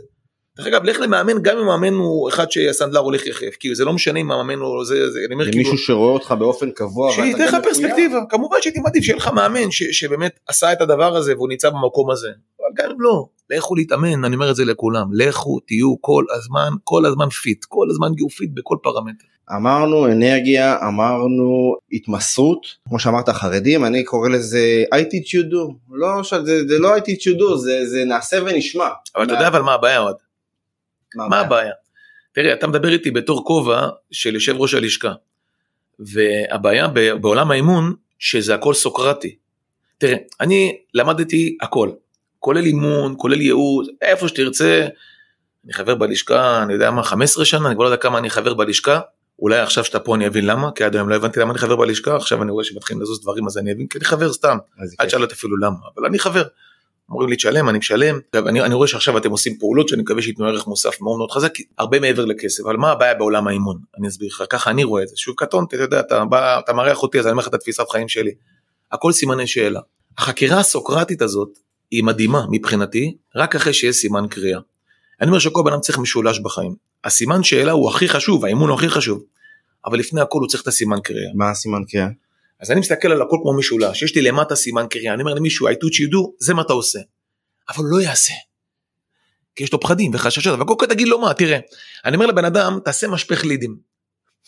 דרך 0.59 0.67
אגב, 0.67 0.83
לך 0.83 0.99
למאמן, 0.99 1.41
גם 1.41 1.57
אם 1.57 1.69
המאמן 1.69 1.93
הוא 1.93 2.29
אחד 2.29 2.51
שהסנדלר 2.51 2.99
הולך 2.99 3.25
יחף, 3.25 3.55
כי 3.59 3.75
זה 3.75 3.85
לא 3.85 3.93
משנה 3.93 4.19
אם 4.19 4.31
המאמן 4.31 4.59
הוא 4.59 4.85
זה, 4.85 5.11
זה, 5.11 5.19
אני 5.25 5.33
אומר 5.33 5.45
כאילו, 5.45 5.57
מישהו 5.57 5.77
שרואה 5.77 6.13
אותך 6.13 6.31
באופן 6.31 6.71
קבוע. 6.71 7.11
שייתן 7.11 7.45
לך. 7.45 7.57
פרספקטיבה, 7.63 8.19
כמובן 8.29 8.57
שהייתי 8.61 8.79
מעדיף 8.79 9.03
שיהיה 9.03 9.17
לך 9.17 9.27
מאמן 9.27 9.71
ש, 9.71 9.83
שבאמת 9.83 10.39
עשה 10.47 10.73
את 10.73 10.81
הדבר 10.81 11.15
הזה 11.15 11.35
והוא 11.35 11.49
נמצא 11.49 11.69
במקום 11.69 12.11
הזה, 12.11 12.27
אבל 12.59 12.83
גם 12.83 12.91
אם 12.91 13.01
לא, 13.01 13.25
לכו 13.49 13.75
להתאמן, 13.75 14.25
אני 14.25 14.35
אומר 14.35 14.51
את 14.51 14.55
זה 14.55 14.65
לכולם, 14.65 15.07
לכו 15.13 15.59
תהיו 15.59 16.01
כל 16.01 16.23
הזמן, 16.37 16.69
כל 16.83 17.05
הזמן 17.05 17.29
fit, 17.29 17.65
כל 17.65 17.87
הזמן 17.89 18.07
תהיו 18.15 18.29
fit 18.29 18.49
בכל 18.53 18.77
פרמטר. 18.83 19.25
אמרנו 19.55 20.07
אנרגיה, 20.07 20.77
אמרנו 20.87 21.75
התמסרות, 21.91 22.65
כמו 22.89 22.99
שאמרת 22.99 23.29
חרדים, 23.29 23.85
אני 23.85 24.03
קורא 24.03 24.29
לזה 24.29 24.83
you 24.93 25.51
do, 25.51 25.73
לא, 25.91 26.21
זה, 26.43 26.67
זה 26.67 26.79
לא 26.79 26.97
you 26.97 27.39
do, 27.39 27.55
זה, 27.57 27.85
זה 27.85 28.05
נעשה 28.05 28.39
ונשמע. 28.45 28.87
אבל 29.15 29.23
אתה 29.23 29.33
יודע 29.33 29.47
אבל 29.47 29.61
מה 29.61 29.73
הבעיה 29.73 29.99
עוד? 29.99 30.15
מה 31.15 31.25
הבעיה? 31.25 31.41
הבעיה? 31.41 31.73
תראה, 32.31 32.53
אתה 32.53 32.67
מדבר 32.67 32.89
איתי 32.89 33.11
בתור 33.11 33.45
כובע 33.45 33.87
של 34.11 34.33
יושב 34.33 34.55
ראש 34.57 34.73
הלשכה, 34.73 35.13
והבעיה 35.99 36.87
בעולם 37.21 37.51
האימון, 37.51 37.95
שזה 38.19 38.55
הכל 38.55 38.73
סוקרטי. 38.73 39.35
תראה, 39.97 40.17
אני 40.41 40.77
למדתי 40.93 41.57
הכל, 41.61 41.91
כולל 42.39 42.65
אימון, 42.65 43.15
כולל 43.17 43.41
ייעוץ, 43.41 43.87
איפה 44.01 44.27
שתרצה, 44.27 44.87
אני 45.65 45.73
חבר 45.73 45.95
בלשכה, 45.95 46.63
אני 46.63 46.73
יודע 46.73 46.91
מה, 46.91 47.03
15 47.03 47.45
שנה, 47.45 47.67
אני 47.67 47.75
כבר 47.75 47.83
לא 47.83 47.89
יודע 47.89 48.01
כמה 48.01 48.17
אני 48.17 48.29
חבר 48.29 48.53
בלשכה, 48.53 48.99
אולי 49.39 49.59
עכשיו 49.59 49.83
שאתה 49.83 49.99
פה 49.99 50.15
אני 50.15 50.27
אבין 50.27 50.45
למה, 50.45 50.71
כי 50.75 50.83
עד 50.83 50.95
היום 50.95 51.09
לא 51.09 51.15
הבנתי 51.15 51.39
למה 51.39 51.51
אני 51.51 51.59
חבר 51.59 51.75
בלשכה, 51.75 52.15
עכשיו 52.15 52.43
אני 52.43 52.51
רואה 52.51 52.63
שמתחילים 52.63 53.01
לזוז 53.01 53.21
דברים 53.21 53.47
אז 53.47 53.57
אני 53.57 53.71
אבין, 53.71 53.87
כי 53.87 53.97
אני 53.97 54.05
חבר 54.05 54.33
סתם, 54.33 54.57
אל. 55.01 55.07
תשאל 55.07 55.21
אותי 55.21 55.33
אפילו 55.33 55.57
למה, 55.57 55.77
אבל 55.97 56.05
אני 56.05 56.19
חבר. 56.19 56.43
אומרים 57.11 57.29
לי 57.29 57.35
תשלם, 57.35 57.69
אני 57.69 57.77
משלם. 57.77 58.19
אגב, 58.35 58.47
אני, 58.47 58.61
אני 58.61 58.73
רואה 58.73 58.87
שעכשיו 58.87 59.17
אתם 59.17 59.31
עושים 59.31 59.57
פעולות 59.59 59.87
שאני 59.89 60.01
מקווה 60.01 60.21
שייתנו 60.21 60.45
ערך 60.45 60.67
מוסף 60.67 61.01
מאוד 61.01 61.17
מאוד 61.17 61.31
חזק, 61.31 61.53
הרבה 61.77 61.99
מעבר 61.99 62.25
לכסף, 62.25 62.63
אבל 62.65 62.77
מה 62.77 62.91
הבעיה 62.91 63.13
בעולם 63.13 63.47
האימון? 63.47 63.77
אני 63.97 64.07
אסביר 64.07 64.27
לך, 64.27 64.43
ככה 64.49 64.69
אני 64.69 64.83
רואה 64.83 65.03
את 65.03 65.07
זה. 65.07 65.17
שוב 65.17 65.35
קטונתי, 65.37 65.75
אתה 65.75 65.83
יודע, 65.83 65.99
אתה 65.99 66.23
אתה 66.59 66.73
מארח 66.73 67.03
אותי, 67.03 67.19
אז 67.19 67.25
אני 67.25 67.31
אומר 67.31 67.41
לך 67.41 67.47
את 67.47 67.53
התפיסת 67.53 67.89
חיים 67.91 68.07
שלי. 68.07 68.31
הכל 68.91 69.11
סימני 69.11 69.47
שאלה. 69.47 69.79
החקירה 70.17 70.59
הסוקרטית 70.59 71.21
הזאת 71.21 71.49
היא 71.91 72.03
מדהימה 72.03 72.45
מבחינתי, 72.51 73.17
רק 73.35 73.55
אחרי 73.55 73.73
שיש 73.73 73.95
סימן 73.95 74.27
קריאה. 74.29 74.59
אני 75.21 75.27
אומר 75.29 75.39
שכל 75.39 75.61
בן 75.65 75.71
אדם 75.71 75.81
צריך 75.81 75.97
משולש 75.97 76.39
בחיים. 76.39 76.75
הסימן 77.03 77.43
שאלה 77.43 77.71
הוא 77.71 77.89
הכי 77.89 78.09
חשוב, 78.09 78.45
האימון 78.45 78.69
הוא 78.69 78.77
הכי 78.77 78.89
חשוב. 78.89 79.23
אבל 79.85 79.99
לפני 79.99 80.21
הכל 80.21 80.39
הוא 80.39 80.47
צריך 80.47 80.63
את 80.63 80.67
הסימן 80.67 80.97
קריאה. 81.03 81.31
מה 81.35 81.49
הסימן 81.49 81.83
קריאה? 81.89 82.07
אז 82.59 82.71
אני 82.71 82.79
מסתכל 82.79 83.11
על 83.11 83.21
הכל 83.21 83.37
כמו 83.41 83.57
משולש, 83.57 84.03
יש 84.03 84.15
לי 84.15 84.21
למטה 84.21 84.55
סימן 84.55 84.85
קריאה, 84.89 85.13
אני 85.13 85.21
אומר 85.21 85.33
למישהו, 85.33 85.69
I 85.69 85.71
touch 85.71 85.75
you 85.75 86.13
do, 86.13 86.31
זה 86.39 86.53
מה 86.53 86.61
אתה 86.61 86.73
עושה. 86.73 86.99
אבל 87.69 87.77
הוא 87.77 87.91
לא 87.91 88.01
יעשה. 88.01 88.33
כי 89.55 89.63
יש 89.63 89.73
לו 89.73 89.79
פחדים 89.79 90.11
וחששות, 90.13 90.53
אבל 90.53 90.65
קודם 90.65 90.79
כל 90.79 90.85
תגיד 90.85 91.07
לו 91.07 91.19
מה, 91.19 91.33
תראה, 91.33 91.59
אני 92.05 92.15
אומר 92.15 92.25
לבן 92.25 92.45
אדם, 92.45 92.79
תעשה 92.85 93.07
משפך 93.07 93.45
לידים. 93.45 93.77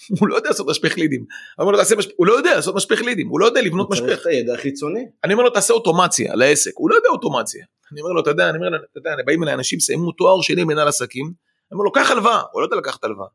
הוא 0.19 0.27
לא 0.27 0.35
יודע 0.35 0.49
לעשות 0.49 0.69
משפך 0.69 0.97
לידים. 0.97 1.25
אומר 1.59 1.71
לו, 1.71 1.77
תעשה 1.77 1.95
משפך, 1.95 2.11
הוא 2.15 2.27
לא 2.27 2.33
יודע 2.33 2.55
לעשות 2.55 2.75
משפך 2.75 3.01
לידים, 3.01 3.27
הוא 3.27 3.39
לא 3.39 3.45
יודע 3.45 3.61
לבנות 3.61 3.87
הוא 3.87 3.95
צריך 3.95 4.09
משפך. 4.09 4.21
את 4.21 4.25
הידע 4.25 4.53
החיצוני. 4.53 5.05
אני 5.23 5.33
אומר 5.33 5.43
לו, 5.43 5.49
תעשה 5.49 5.73
אוטומציה 5.73 6.35
לעסק, 6.35 6.71
הוא 6.75 6.89
לא 6.89 6.95
יודע 6.95 7.09
אוטומציה. 7.09 7.65
אני 7.91 8.01
אומר 8.01 8.11
לו, 8.11 8.21
אתה 8.21 8.29
יודע, 8.29 8.49
אני 8.49 8.57
אומר 8.57 8.69
לו, 8.69 8.77
אתה 8.77 8.99
יודע, 8.99 9.23
באים 9.25 9.43
אליי 9.43 9.53
אנשים, 9.53 9.79
סיימו 9.79 10.11
תואר 10.11 10.41
שני 10.41 10.65
במנהל 10.65 10.87
עסקים, 10.87 11.25
אני 11.25 11.75
אומר 11.75 11.83
לו, 11.83 11.91
קח 11.91 12.11
הלוואה, 12.11 12.41
הוא 12.51 12.61
לא 12.61 12.65
יודע 12.65 12.75
לקחת 12.75 13.03
הלוואה. 13.03 13.27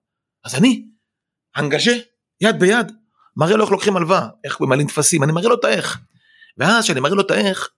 אז 0.45 0.55
אני, 0.55 0.85
הנגשה, 1.57 1.97
יד 2.41 2.61
ביד, 2.61 2.93
מראה 3.37 3.57
לו 3.57 3.65
איך 3.65 3.73
לוקחים 3.73 3.97
הלוואה, 3.97 4.29
איך 4.45 4.61
ממלאים 4.61 4.87
טפסים, 4.87 5.23
אני 5.23 5.33
מראה 5.33 5.49
לו 5.49 5.55
את 5.55 5.65
האיך. 5.65 5.99
ואז 6.59 6.85
כשאני 6.85 7.01
מראה 7.01 7.15
לו 7.15 7.23
את 7.23 7.31
האיך, 7.31 7.69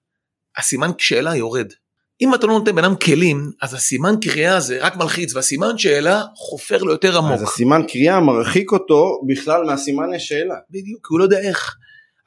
הסימן 0.59 0.91
שאלה 0.99 1.37
יורד. 1.37 1.73
אם 2.21 2.35
אתה 2.35 2.47
לא 2.47 2.53
נותן 2.53 2.75
בן 2.75 2.85
אדם 2.85 2.97
כלים, 2.97 3.51
אז 3.63 3.75
הסימן 3.75 4.15
קריאה 4.21 4.57
הזה 4.57 4.79
רק 4.81 4.97
מלחיץ, 4.97 5.35
והסימן 5.35 5.79
שאלה 5.79 6.23
חופר 6.35 6.83
לו 6.83 6.93
יותר 6.93 7.19
עמוק. 7.19 7.33
אז 7.33 7.43
הסימן 7.43 7.83
קריאה 7.89 8.21
מרחיק 8.21 8.73
אותו 8.73 9.21
בכלל 9.27 9.65
מהסימן 9.65 10.15
השאלה. 10.15 10.55
בדיוק, 10.71 11.07
כי 11.07 11.09
הוא 11.13 11.19
לא 11.19 11.25
יודע 11.25 11.39
איך. 11.39 11.77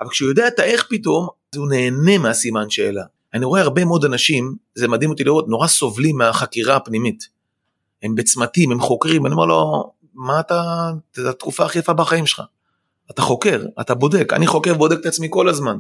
אבל 0.02 0.10
כשהוא 0.10 0.30
יודע 0.30 0.48
את 0.48 0.60
האיך 0.60 0.86
פתאום, 0.90 1.28
אז 1.54 1.58
הוא 1.58 1.70
נהנה 1.70 2.18
מהסימן 2.18 2.70
שאלה. 2.70 3.04
אני 3.34 3.46
רואה 3.46 3.62
הרבה 3.62 3.86
מאוד 3.86 4.06
אנשים, 4.06 4.56
זה 4.76 4.88
מדהים 4.88 5.10
אותי 5.10 5.24
לראות, 5.24 5.48
נורא 5.48 5.68
סובלים 5.68 6.18
מהחקירה 6.18 6.76
הפנימית. 6.76 7.30
הם 8.04 8.16
בצמתים, 8.16 8.72
הם 8.72 8.80
חוקרים, 8.80 9.26
אני 9.26 9.34
אומר 9.34 9.46
לו, 9.46 9.92
מה 10.14 10.40
אתה, 10.40 10.62
זו 11.16 11.30
התקופה 11.30 11.66
הכי 11.66 11.80
יפה 11.80 11.94
בחיים 11.94 12.28
שלך. 12.28 12.42
אתה 13.14 13.22
חוקר, 13.22 13.66
אתה 13.82 13.96
בודק, 13.96 14.34
אני 14.34 14.48
חוקר 14.48 14.76
ובודק 14.76 15.00
את 15.00 15.06
עצמי 15.06 15.28
כל 15.30 15.50
הזמן. 15.50 15.78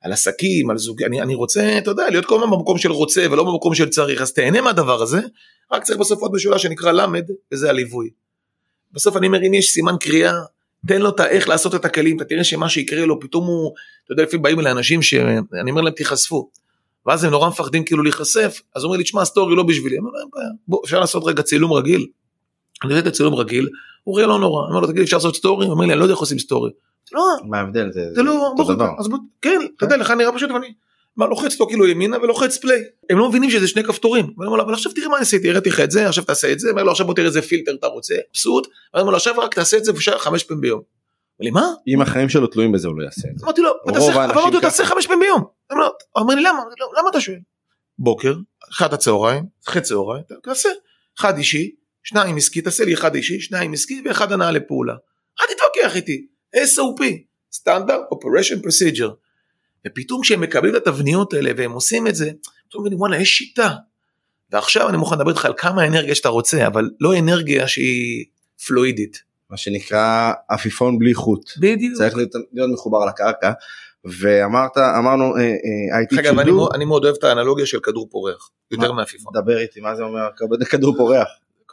על 0.00 0.12
עסקים, 0.12 0.70
על 0.70 0.78
זוג, 0.78 1.02
אני, 1.02 1.22
אני 1.22 1.34
רוצה, 1.34 1.78
אתה 1.78 1.90
יודע, 1.90 2.10
להיות 2.10 2.26
כל 2.26 2.34
הזמן 2.34 2.50
במקום 2.50 2.78
של 2.78 2.92
רוצה 2.92 3.26
ולא 3.30 3.44
במקום 3.44 3.74
של 3.74 3.88
צריך, 3.88 4.22
אז 4.22 4.32
תהנה 4.32 4.60
מהדבר 4.60 5.02
הזה, 5.02 5.20
רק 5.72 5.82
צריך 5.82 5.98
בסוף 5.98 6.20
עוד 6.20 6.32
משולש 6.34 6.62
שנקרא 6.62 6.92
למד, 6.92 7.24
וזה 7.52 7.70
הליווי. 7.70 8.10
בסוף 8.92 9.16
אני 9.16 9.26
אומר, 9.26 9.46
אם 9.46 9.54
יש 9.54 9.70
סימן 9.70 9.94
קריאה, 10.00 10.32
תן 10.88 11.02
לו 11.02 11.08
את 11.08 11.20
האיך 11.20 11.48
לעשות 11.48 11.74
את 11.74 11.84
הכלים, 11.84 12.16
אתה 12.16 12.24
תראה 12.24 12.44
שמה 12.44 12.68
שיקרה 12.68 13.06
לו, 13.06 13.20
פתאום 13.20 13.46
הוא, 13.46 13.72
אתה 14.04 14.12
יודע, 14.12 14.22
לפעמים 14.22 14.42
באים 14.42 14.60
אליי 14.60 14.72
אנשים 14.72 15.02
שאני 15.02 15.70
אומר 15.70 15.82
להם 15.82 15.94
תיחשפו, 15.94 16.50
ואז 17.06 17.24
הם 17.24 17.30
נורא 17.30 17.48
מפחדים 17.48 17.84
כאילו 17.84 18.02
להיחשף, 18.02 18.60
אז 18.74 18.82
הוא 18.82 18.88
אומר 18.88 18.98
לי, 18.98 19.04
תשמע, 19.04 19.24
סטורי 19.24 19.56
לא 19.56 19.62
בשבילי, 19.62 19.96
אני 19.98 20.06
אומר 20.06 20.10
בוא, 20.68 20.80
אפשר 20.84 21.00
לעשות 21.00 21.22
רגע 21.26 21.42
צילום 21.42 21.72
רגיל, 21.72 22.06
אני 22.84 22.92
רואה 22.92 23.00
את 23.00 23.06
הצילום 23.06 23.34
רגיל, 23.34 23.68
הוא 24.04 24.14
רואה 24.14 24.26
לא 24.26 24.38
נורא, 24.38 24.66
אומר 24.68 24.80
לו, 24.80 24.86
תגיד, 24.86 25.02
אפשר 25.02 25.16
לעשות 25.16 25.36
סטורי? 25.36 25.66
הוא 25.66 25.74
אומר 25.74 25.84
לי, 25.86 25.92
אני 25.92 25.98
לא 25.98 26.04
יודע 26.04 26.12
איך 26.12 26.20
עושים 26.20 26.38
סטורי. 26.38 26.70
לא, 27.12 27.22
מה 27.44 27.58
ההבדל? 27.58 27.92
זה, 27.92 28.00
זה 28.14 28.22
לא, 28.22 28.32
אותו 28.58 28.64
כן, 29.42 29.60
אתה 29.76 29.84
יודע, 29.84 29.96
לך 29.96 30.10
נראה 30.10 30.32
פשוט, 30.32 30.50
ואני, 30.50 30.72
מה, 31.16 31.26
לוחץ 31.26 31.60
לו 31.60 31.68
כאילו 31.68 31.86
ימינה 31.86 32.16
ולוחץ 32.22 32.56
play. 32.56 32.80
הם 33.10 33.18
לא 33.18 33.28
מבינים 33.28 33.50
שזה 33.50 33.68
שני 33.68 33.84
כפתורים. 33.84 34.24
ואני 34.24 34.46
אומר 34.46 34.56
לו, 34.58 34.64
אבל 34.64 34.74
עכשיו 34.74 34.92
תראה 34.92 35.08
מה 35.08 35.16
אני 35.16 35.22
עשיתי, 35.22 35.50
הראיתי 35.50 35.68
לך 35.68 35.80
את 35.80 35.90
זה, 35.90 36.08
עכשיו 36.08 36.24
תעשה 36.24 36.52
את 36.52 36.60
זה, 36.60 36.70
אומר 36.70 36.82
לו, 36.82 36.90
עכשיו 36.90 37.06
בוא 37.06 37.14
תראה 37.14 37.26
איזה 37.26 37.42
פילטר 37.42 37.74
אתה 37.74 37.86
רוצה, 37.86 38.14
מבסוט, 38.30 38.66
ואני 38.94 39.00
אומר 39.00 39.10
לו, 39.10 39.16
עכשיו 39.16 39.34
רק 39.38 39.54
תעשה 39.54 39.76
את 39.76 39.84
זה 39.84 39.92
חמש 40.18 40.44
פעמים 40.44 40.60
ביום. 40.60 40.80
אומר 40.80 40.84
לי, 41.40 41.50
מה? 41.50 41.72
אם 41.88 42.02
החיים 42.02 42.28
שלו 42.28 42.46
תלויים 42.46 42.72
בזה 42.72 42.88
הוא 42.88 42.98
לא 42.98 43.04
יעשה 43.04 43.28
את 43.32 43.38
זה. 43.38 43.46
אמרתי 43.46 43.60
לו, 43.60 43.70
רוב 43.70 43.96
"ותעשה- 43.96 44.12
אבל 44.14 44.30
אמרתי 44.32 44.50
לו. 44.54 44.60
תעשה 44.60 44.84
חמש 44.84 45.06
פעמים 45.06 45.20
ביום. 45.20 45.44
אמר 46.18 46.34
לי, 46.34 46.42
למה? 46.42 46.62
למה 46.98 47.08
אתה 47.10 47.20
שואל? 47.20 47.38
בוקר, 47.98 48.34
אחד 48.72 48.94
הצהריים, 48.94 49.44
אחרי 49.68 49.82
צהריים, 49.82 50.22
תעשה, 50.42 50.68
אחד 51.18 51.36
אישי, 51.38 51.70
שניים 52.02 52.36
עסקי, 52.36 52.60
תעשה 52.62 52.84
לי 52.84 52.94
אחד 52.94 53.14
אישי, 53.14 53.40
שניים 53.40 53.72
עסקי 53.72 54.02
ואחד 54.04 54.32
הנעה 54.32 54.50
לפעולה. 54.50 54.94
אל 55.40 55.46
תתווכח 55.46 55.96
איתי, 55.96 56.26
SOP, 56.56 57.02
standard 57.52 58.00
operation 58.10 58.60
procedure. 58.62 59.10
ופתאום 59.86 60.22
כשהם 60.22 60.40
מקבלים 60.40 60.76
את 60.76 60.86
התבניות 60.86 61.32
האלה 61.34 61.50
והם 61.56 61.72
עושים 61.72 62.06
את 62.06 62.14
זה, 62.14 62.30
פתאום 62.68 62.82
מבינים 62.82 63.00
וואלה 63.00 63.16
יש 63.20 63.28
שיטה. 63.38 63.70
ועכשיו 64.52 64.88
אני 64.88 64.96
מוכן 64.96 65.16
לדבר 65.16 65.30
איתך 65.30 65.44
על 65.44 65.52
כמה 65.56 65.86
אנרגיה 65.86 66.14
שאתה 66.14 66.28
רוצה, 66.28 66.66
אבל 66.66 66.90
לא 67.00 67.18
אנרגיה 67.18 67.68
שהיא 67.68 68.24
פלואידית. 68.66 69.22
מה 69.50 69.56
שנקרא 69.56 70.32
עפיפון 70.48 70.98
בלי 70.98 71.14
חוט. 71.14 71.50
בדיוק. 71.58 71.94
צריך 71.98 72.16
להיות, 72.16 72.30
להיות 72.52 72.70
מחובר 72.72 73.04
לקרקע. 73.04 73.52
ואמרת, 74.04 74.76
אמרנו, 74.98 75.36
אה, 75.36 75.40
אה, 75.42 75.46
I 76.02 76.10
דרך 76.10 76.18
teach 76.18 76.22
אגב, 76.22 76.38
אני 76.74 76.84
מאוד- 76.84 77.04
אוהב 77.04 77.16
את 77.18 77.24
האנלוגיה 77.24 77.66
של 77.66 77.80
כדור 77.80 78.08
פורח, 78.10 78.50
יותר? 78.70 78.92
מעפיפון. 78.92 79.32
דבר 79.42 79.58
איתי, 79.58 79.80
מה 79.80 79.96
זה 79.96 80.02
אומר? 80.02 80.28
כדור 80.70 80.96
פורח. 80.96 81.28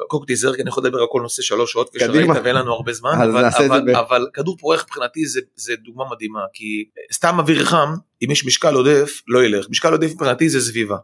כל 0.08 0.18
תיזהר 0.28 0.56
כי 0.56 0.62
אני 0.62 0.70
יכול 0.70 0.84
לדבר 0.86 1.00
על 1.00 1.08
כל 1.12 1.22
נושא 1.22 1.42
שלוש 1.42 1.72
שעות. 1.72 1.90
כשראית 1.96 2.30
ואין 2.44 2.56
לנו 2.56 2.74
הרבה 2.74 2.94
זמן 2.94 3.12
אבל, 3.24 3.50
זה 3.52 3.66
אבל, 3.66 3.82
ב- 3.94 3.96
אבל 3.96 4.28
כדור 4.34 4.58
פורח 4.58 4.84
מבחינתי 4.84 5.26
זה, 5.26 5.42
זה 5.56 5.74
דוגמה 5.76 6.04
מדהימה 6.12 6.40
כי 6.54 6.66
סתם 7.14 7.40
אוויר 7.40 7.66
חם 7.66 7.94
אם 8.24 8.32
יש 8.32 8.46
משקל 8.46 8.74
עודף 8.74 9.22
לא 9.28 9.44
ילך 9.44 9.66
משקל 9.70 9.92
עודף 9.92 10.12
מבחינתי 10.12 10.50
זה 10.50 10.62
סביבה. 10.62 10.98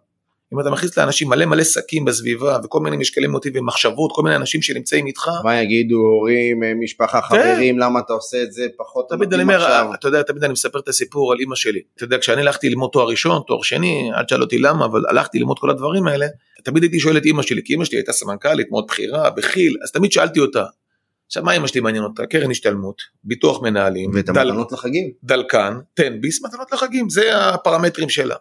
אם 0.53 0.59
אתה 0.59 0.69
מכניס 0.69 0.97
לאנשים 0.97 1.29
מלא 1.29 1.45
מלא 1.45 1.63
שקים 1.63 2.05
בסביבה 2.05 2.57
וכל 2.63 2.79
מיני 2.79 2.97
משקלי 2.97 3.27
מוטיבים 3.27 3.65
מחשבות 3.65 4.11
כל 4.15 4.21
מיני 4.21 4.35
אנשים 4.35 4.61
שנמצאים 4.61 5.07
איתך 5.07 5.29
מה 5.43 5.61
יגידו 5.61 5.95
הורים, 5.95 6.63
אה, 6.63 6.73
משפחה, 6.83 7.21
חברים, 7.21 7.79
למה 7.79 7.99
אתה 7.99 8.13
עושה 8.13 8.43
את 8.43 8.53
זה 8.53 8.67
פחות 8.77 9.05
כן. 9.09 9.15
מתאים 9.19 9.49
עכשיו? 9.49 9.91
אתה 9.93 10.07
יודע, 10.07 10.21
תמיד 10.21 10.43
אני 10.43 10.53
מספר 10.53 10.79
את 10.79 10.87
הסיפור 10.87 11.31
על 11.31 11.39
אימא 11.39 11.55
שלי. 11.55 11.79
אתה 11.95 12.03
יודע, 12.03 12.17
כשאני 12.17 12.41
הלכתי 12.41 12.69
ללמוד 12.69 12.89
תואר 12.93 13.07
ראשון, 13.07 13.41
תואר 13.47 13.61
שני, 13.61 14.11
אל 14.17 14.23
תשאל 14.23 14.41
אותי 14.41 14.57
למה, 14.57 14.85
אבל 14.85 15.01
הלכתי 15.09 15.39
ללמוד 15.39 15.59
כל 15.59 15.69
הדברים 15.69 16.07
האלה, 16.07 16.27
תמיד 16.63 16.83
הייתי 16.83 16.99
שואל 16.99 17.17
את 17.17 17.25
אימא 17.25 17.41
שלי, 17.41 17.61
כי 17.65 17.73
אימא 17.73 17.85
שלי 17.85 17.97
הייתה 17.97 18.13
סמנכ"לית 18.13 18.67
מאוד 18.71 18.85
בכירה, 18.87 19.29
בכיל, 19.29 19.77
אז 19.83 19.91
תמיד 19.91 20.11
שאלתי 20.11 20.39
אותה. 20.39 20.63
עכשיו, 21.27 21.43
מה 21.43 21.53
אימא 21.53 21.67
שלי 21.67 21.81
מעניין 21.81 22.03
אותה? 22.03 22.25
קרן 22.25 22.51
השתלמות, 22.51 23.01
ביטוח 23.23 23.61
מנהלים, 23.61 24.11
ואת 24.13 24.25
דל- 24.25 24.49
המתנות 24.49 24.71
לחגים. 24.71 25.11
דלקן, 25.23 25.73
תן 25.93 26.21
ביס, 26.21 26.43
מתנות 26.45 26.71
לחגים, 26.71 27.09
זה 27.09 27.37
הפרמטרים 27.47 28.09
שלה. 28.09 28.35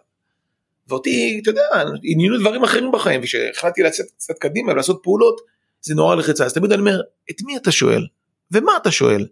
ואותי, 0.91 1.39
אתה 1.41 1.49
יודע, 1.49 1.61
עניינו 2.03 2.39
דברים 2.39 2.63
אחרים 2.63 2.91
בחיים, 2.91 3.21
וכשהחלטתי 3.23 3.83
לצאת 3.83 4.05
קצת 4.17 4.33
קדימה 4.39 4.71
ולעשות 4.71 4.99
פעולות, 5.03 5.41
זה 5.81 5.95
נורא 5.95 6.15
לחיצה. 6.15 6.45
אז 6.45 6.53
תמיד 6.53 6.71
אני 6.71 6.79
אומר, 6.79 7.01
את 7.31 7.35
מי 7.45 7.57
אתה 7.57 7.71
שואל? 7.71 8.07
ומה 8.51 8.77
אתה 8.77 8.91
שואל? 8.91 9.25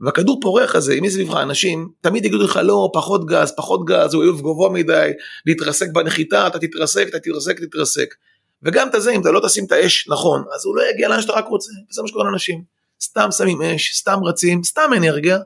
והכדור 0.00 0.40
פורח 0.42 0.74
הזה, 0.74 0.92
אם 0.92 1.04
יש 1.04 1.12
סביבך 1.12 1.36
אנשים, 1.36 1.88
תמיד 2.00 2.24
יגידו 2.24 2.44
לך 2.44 2.60
לא, 2.62 2.90
פחות 2.92 3.26
גז, 3.26 3.52
פחות 3.56 3.84
גז, 3.84 4.14
הוא 4.14 4.22
איוב 4.22 4.40
גבוה 4.40 4.70
מדי, 4.70 5.10
להתרסק 5.46 5.86
בנחיתה, 5.92 6.46
אתה 6.46 6.58
תתרסק, 6.58 7.06
אתה 7.08 7.18
תתרסק, 7.18 7.60
תתרסק. 7.60 8.14
וגם 8.62 8.88
את 8.88 8.94
הזה, 8.94 9.10
אם 9.10 9.20
אתה 9.20 9.30
לא 9.30 9.40
תשים 9.46 9.64
את 9.64 9.72
האש 9.72 10.08
נכון, 10.08 10.44
אז 10.54 10.66
הוא 10.66 10.76
לא 10.76 10.82
יגיע 10.90 11.08
לאן 11.08 11.22
שאתה 11.22 11.32
רק 11.32 11.46
רוצה, 11.48 11.70
וזה 11.90 12.02
מה 12.02 12.08
שקורה 12.08 12.24
לאנשים. 12.24 12.62
סתם 13.02 13.30
שמים 13.30 13.62
אש, 13.62 13.94
סתם 13.94 14.18
רצים, 14.24 14.64
סתם 14.64 14.90
אנרגיה, 14.96 15.38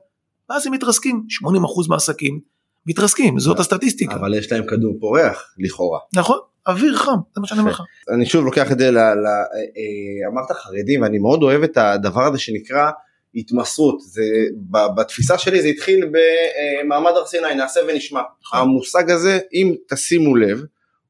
ואז 0.51 0.67
הם 0.67 0.73
מתרסקים. 0.73 1.23
80% 1.45 1.89
מהעסקים 1.89 2.41
מתרסקים, 2.87 3.39
זאת 3.39 3.59
הסטטיסטיקה. 3.59 4.15
אבל 4.15 4.35
יש 4.35 4.53
להם 4.53 4.67
כדור 4.67 4.95
פורח, 5.01 5.55
לכאורה. 5.59 5.99
נכון, 6.15 6.39
אוויר 6.67 6.97
חם, 6.97 7.17
זה 7.35 7.41
מה 7.41 7.47
שאני 7.47 7.61
אומר 7.61 7.71
לך. 7.71 7.83
אני 8.15 8.27
שוב 8.27 8.45
לוקח 8.45 8.73
את 8.73 8.79
זה, 8.79 8.91
ל, 8.91 8.99
ל, 8.99 9.27
אה, 9.27 10.31
אמרת 10.33 10.51
חרדים, 10.51 11.03
ואני 11.03 11.19
מאוד 11.19 11.43
אוהב 11.43 11.63
את 11.63 11.77
הדבר 11.77 12.23
הזה 12.23 12.39
שנקרא 12.39 12.91
התמסרות. 13.35 14.01
זה, 14.01 14.23
בתפיסה 14.97 15.39
שלי 15.39 15.63
זה 15.63 15.69
התחיל 15.69 16.11
במעמד 16.85 17.11
הר 17.17 17.27
סיני, 17.27 17.55
נעשה 17.55 17.81
ונשמע. 17.89 18.21
נכון. 18.43 18.59
המושג 18.59 19.11
הזה, 19.11 19.39
אם 19.55 19.75
תשימו 19.89 20.37
לב, 20.37 20.63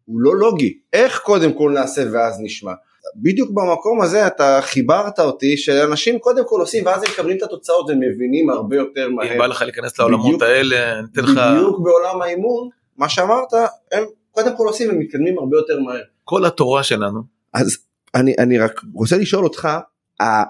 הוא 0.04 0.20
לא 0.20 0.36
לוגי. 0.36 0.78
איך 0.92 1.18
קודם 1.18 1.52
כל 1.52 1.72
נעשה 1.74 2.04
ואז 2.12 2.40
נשמע? 2.40 2.72
בדיוק 3.16 3.50
במקום 3.50 4.00
הזה 4.00 4.26
אתה 4.26 4.58
חיברת 4.62 5.18
אותי 5.20 5.56
שאנשים 5.56 6.18
קודם 6.18 6.42
כל 6.46 6.60
עושים 6.60 6.86
ואז 6.86 7.02
הם 7.02 7.10
מקבלים 7.12 7.36
את 7.36 7.42
התוצאות 7.42 7.90
ומבינים 7.90 8.50
הרבה 8.50 8.76
יותר 8.76 9.08
מהר. 9.10 9.32
אם 9.32 9.38
בא 9.38 9.46
לך 9.46 9.62
להיכנס 9.62 9.98
לעולמות 9.98 10.26
בדיוק- 10.26 10.42
האלה, 10.42 10.98
אני 10.98 11.06
אתן 11.12 11.22
לך, 11.24 11.40
בדיוק 11.54 11.80
בעולם 11.80 12.22
האימון, 12.22 12.68
מה 12.96 13.08
שאמרת, 13.08 13.52
הם 13.92 14.04
קודם 14.30 14.56
כל 14.56 14.66
עושים 14.66 14.90
ומתקדמים 14.90 15.38
הרבה 15.38 15.56
יותר 15.56 15.80
מהר. 15.80 16.02
כל 16.24 16.44
התורה 16.44 16.82
שלנו, 16.82 17.20
אז 17.54 17.78
אני, 18.14 18.34
אני 18.38 18.58
רק 18.58 18.80
רוצה 18.94 19.16
לשאול 19.16 19.44
אותך, 19.44 19.68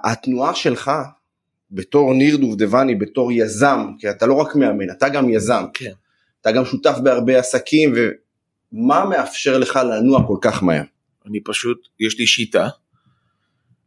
התנועה 0.04 0.54
שלך 0.54 0.90
בתור 1.70 2.14
ניר 2.14 2.36
דובדבני, 2.36 2.94
בתור 2.94 3.32
יזם, 3.32 3.86
כי 3.98 4.10
אתה 4.10 4.26
לא 4.26 4.34
רק 4.34 4.56
מאמן, 4.56 4.90
אתה 4.90 5.08
גם 5.08 5.30
יזם, 5.30 5.64
כן. 5.74 5.92
אתה 6.40 6.52
גם 6.52 6.64
שותף 6.64 6.98
בהרבה 7.02 7.38
עסקים, 7.38 7.94
ומה 8.72 9.04
מאפשר 9.04 9.58
לך 9.58 9.80
לנוע 9.84 10.26
כל 10.26 10.36
כך 10.40 10.62
מהר? 10.62 10.82
אני 11.26 11.40
פשוט, 11.44 11.88
יש 12.00 12.18
לי 12.18 12.26
שיטה, 12.26 12.68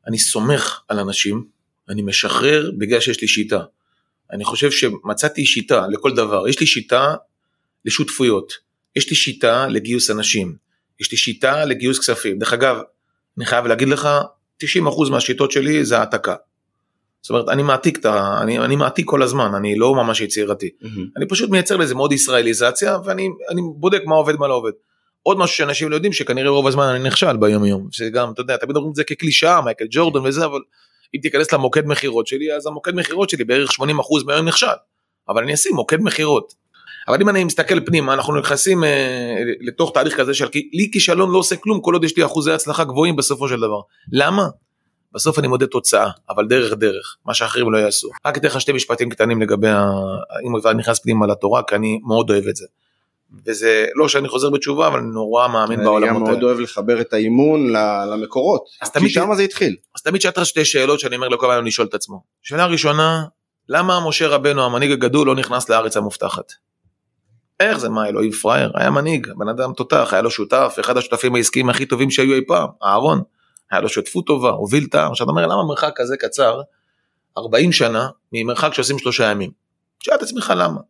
אני 0.08 0.18
סומך 0.18 0.82
על 0.88 1.00
אנשים, 1.00 1.46
אני 1.90 2.02
משחרר 2.02 2.72
בגלל 2.78 3.00
שיש 3.00 3.22
לי 3.22 3.28
שיטה. 3.28 3.60
אני 4.32 4.46
חושב 4.46 4.72
שמצאתי 4.72 5.46
שיטה 5.46 5.88
לכל 5.88 6.16
דבר, 6.16 6.48
יש 6.48 6.60
לי 6.60 6.68
שיטה 6.68 7.16
לשותפויות, 7.86 8.54
יש 8.96 9.10
לי 9.10 9.16
שיטה 9.16 9.68
לגיוס 9.68 10.10
אנשים, 10.10 10.56
יש 11.00 11.12
לי 11.12 11.18
שיטה 11.18 11.66
לגיוס 11.66 12.00
כספים. 12.00 12.40
דרך 12.40 12.54
אגב, 12.54 12.78
אני 13.38 13.46
חייב 13.46 13.66
להגיד 13.66 13.88
לך, 13.88 14.10
90% 14.64 14.66
מהשיטות 15.12 15.52
שלי 15.52 15.86
זה 15.86 15.98
העתקה. 15.98 16.36
זאת 17.22 17.30
אומרת, 17.30 17.50
אני 17.50 17.64
מעתיק, 17.64 17.98
את 17.98 18.06
ה... 18.06 18.42
אני, 18.42 18.60
אני 18.60 18.76
מעתיק 18.76 19.06
כל 19.10 19.24
הזמן, 19.24 19.56
אני 19.56 19.76
לא 19.76 19.96
ממש 19.96 20.22
יצירתי. 20.22 20.70
אני 21.18 21.28
פשוט 21.28 21.50
מייצר 21.50 21.78
לזה 21.78 21.96
מאוד 21.96 22.12
ישראליזציה 22.12 22.98
ואני 23.06 23.30
אני 23.50 23.62
בודק 23.76 24.02
מה 24.06 24.16
עובד 24.16 24.36
מה 24.36 24.48
לא 24.48 24.54
עובד. 24.54 24.72
עוד 25.28 25.38
משהו 25.38 25.58
שאנשים 25.58 25.90
לא 25.90 25.96
יודעים 25.96 26.14
שכנראה 26.14 26.50
רוב 26.50 26.68
הזמן 26.68 26.84
אני 26.84 27.00
נכשל 27.00 27.38
ביום 27.38 27.66
יום 27.66 27.88
שגם 27.92 28.32
אתה 28.34 28.42
יודע 28.42 28.58
תמיד 28.58 28.76
אומרים 28.76 28.92
את 28.92 28.96
זה 28.96 29.04
כקלישאה 29.04 29.62
מייקל 29.62 29.86
ג'ורדן 29.90 30.20
וזה 30.26 30.46
אבל 30.46 30.60
אם 31.16 31.20
תיכנס 31.22 31.54
למוקד 31.54 31.86
מכירות 31.86 32.28
שלי 32.28 32.54
אז 32.54 32.68
המוקד 32.68 32.96
מכירות 32.96 33.30
שלי 33.30 33.44
בערך 33.44 33.70
80% 33.72 33.74
מהיום 34.26 34.48
נכשל 34.48 34.68
אבל 35.30 35.44
אני 35.44 35.54
אשים 35.54 35.76
מוקד 35.76 36.02
מכירות. 36.02 36.54
אבל 37.08 37.22
אם 37.22 37.30
אני 37.30 37.44
מסתכל 37.44 37.86
פנימה 37.86 38.14
אנחנו 38.14 38.40
נכנסים 38.40 38.84
אה, 38.84 39.36
לתוך 39.62 39.92
תהליך 39.94 40.18
כזה 40.18 40.34
של 40.34 40.48
לי 40.74 40.90
כישלון 40.94 41.32
לא 41.32 41.38
עושה 41.38 41.56
כלום 41.56 41.82
כל 41.82 41.94
עוד 41.94 42.04
יש 42.04 42.18
לי 42.18 42.26
אחוזי 42.26 42.52
הצלחה 42.52 42.84
גבוהים 42.84 43.16
בסופו 43.16 43.50
של 43.50 43.58
דבר. 43.58 43.80
למה? 44.12 44.48
בסוף 45.14 45.40
אני 45.40 45.48
מודד 45.48 45.66
תוצאה, 45.66 46.10
אבל 46.30 46.48
דרך 46.48 46.74
דרך, 46.74 47.18
מה 47.26 47.34
שאחרים 47.34 47.72
לא 47.72 47.78
יעשו. 47.78 48.10
רק 48.26 48.38
אתן 48.38 48.48
לך 48.48 48.62
שתי 48.62 48.72
משפטים 48.72 49.10
קטנים 49.10 49.42
לגבי, 49.42 49.68
ה... 49.68 49.84
אם 50.48 50.60
כבר 50.60 50.74
נכנס 50.74 51.00
פנימה 51.00 51.28
לתורה, 51.28 51.64
כי 51.64 51.76
אני 51.76 52.00
מאוד 52.08 52.30
אוהב 52.30 52.48
את 52.48 52.56
זה. 52.56 52.66
וזה 53.46 53.86
לא 53.96 54.08
שאני 54.08 54.28
חוזר 54.28 54.50
בתשובה, 54.50 54.88
אבל 54.88 55.00
אני 55.00 55.08
נורא 55.08 55.48
מאמין 55.48 55.80
אני 55.80 55.86
גם 55.86 55.92
בעולמות 55.92 56.22
מאוד 56.22 56.36
האלה. 56.36 56.46
אוהב 56.46 56.60
לחבר 56.60 57.02
את 57.02 57.14
האימון 57.14 57.74
למקורות, 58.12 58.66
כי 59.00 59.10
שם 59.10 59.36
זה 59.36 59.44
התחיל. 59.44 59.76
אז 59.96 60.02
תמיד 60.02 60.22
שאלת 60.22 60.46
שתי 60.46 60.66
שאלות 60.66 61.00
שאני 61.00 61.16
אומר 61.16 61.28
לכל 61.28 61.52
היום 61.52 61.66
לשאול 61.66 61.88
את 61.88 61.94
עצמו. 61.94 62.24
שאלה 62.42 62.66
ראשונה, 62.66 63.26
למה 63.70 64.08
משה 64.08 64.28
רבנו 64.28 64.66
המנהיג 64.66 64.92
הגדול 64.92 65.28
לא 65.28 65.36
נכנס 65.36 65.70
לארץ 65.70 65.98
המובטחת? 65.98 66.52
איך 67.60 67.78
זה 67.78 67.90
מה 67.90 68.08
אלוהים 68.08 68.32
פראייר? 68.32 68.72
היה 68.76 68.90
מנהיג, 68.90 69.28
בן 69.38 69.50
אדם 69.50 69.74
תותח, 69.74 70.10
היה 70.12 70.22
לו 70.22 70.30
שותף, 70.30 70.76
אחד 70.80 70.98
השותפים 70.98 71.36
העסקיים 71.36 71.70
הכי 71.70 71.86
טובים 71.86 72.12
שהיו 72.12 72.34
אי 72.34 72.46
פעם, 72.48 72.68
אהרון. 72.84 73.22
היה 73.72 73.82
לו 73.82 73.90
שותפות 73.90 74.26
טובה, 74.26 74.50
הוביל 74.50 74.86
את 74.90 74.96
העם. 74.96 75.12
עכשיו 75.12 75.26
אתה 75.26 75.32
אומר 75.32 75.48
למה 75.48 75.64
מרחק 75.64 75.92
כזה 75.96 76.18
קצר, 76.18 76.62
40 77.38 77.72
שנה, 77.72 78.08
ממרחק 78.32 78.74
שעושים 78.74 79.00
שלושה 79.00 79.32
ימים? 79.32 79.52
תשאל 80.00 80.16
את 80.16 80.22
עצמך 80.22 80.54
למה. 80.58 80.82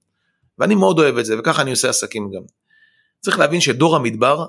ואני 0.60 0.76
מאוד 0.76 1.00
אוהב 1.00 1.18
את 1.18 1.26
זה, 1.26 1.40
וככה 1.40 1.62
אני 1.62 1.72
עושה 1.72 1.90
עסקים 1.90 2.32
גם. 2.32 2.42
צריך 3.22 3.40
להבין 3.40 3.62
שדור 3.62 3.96
המדבר 3.96 4.46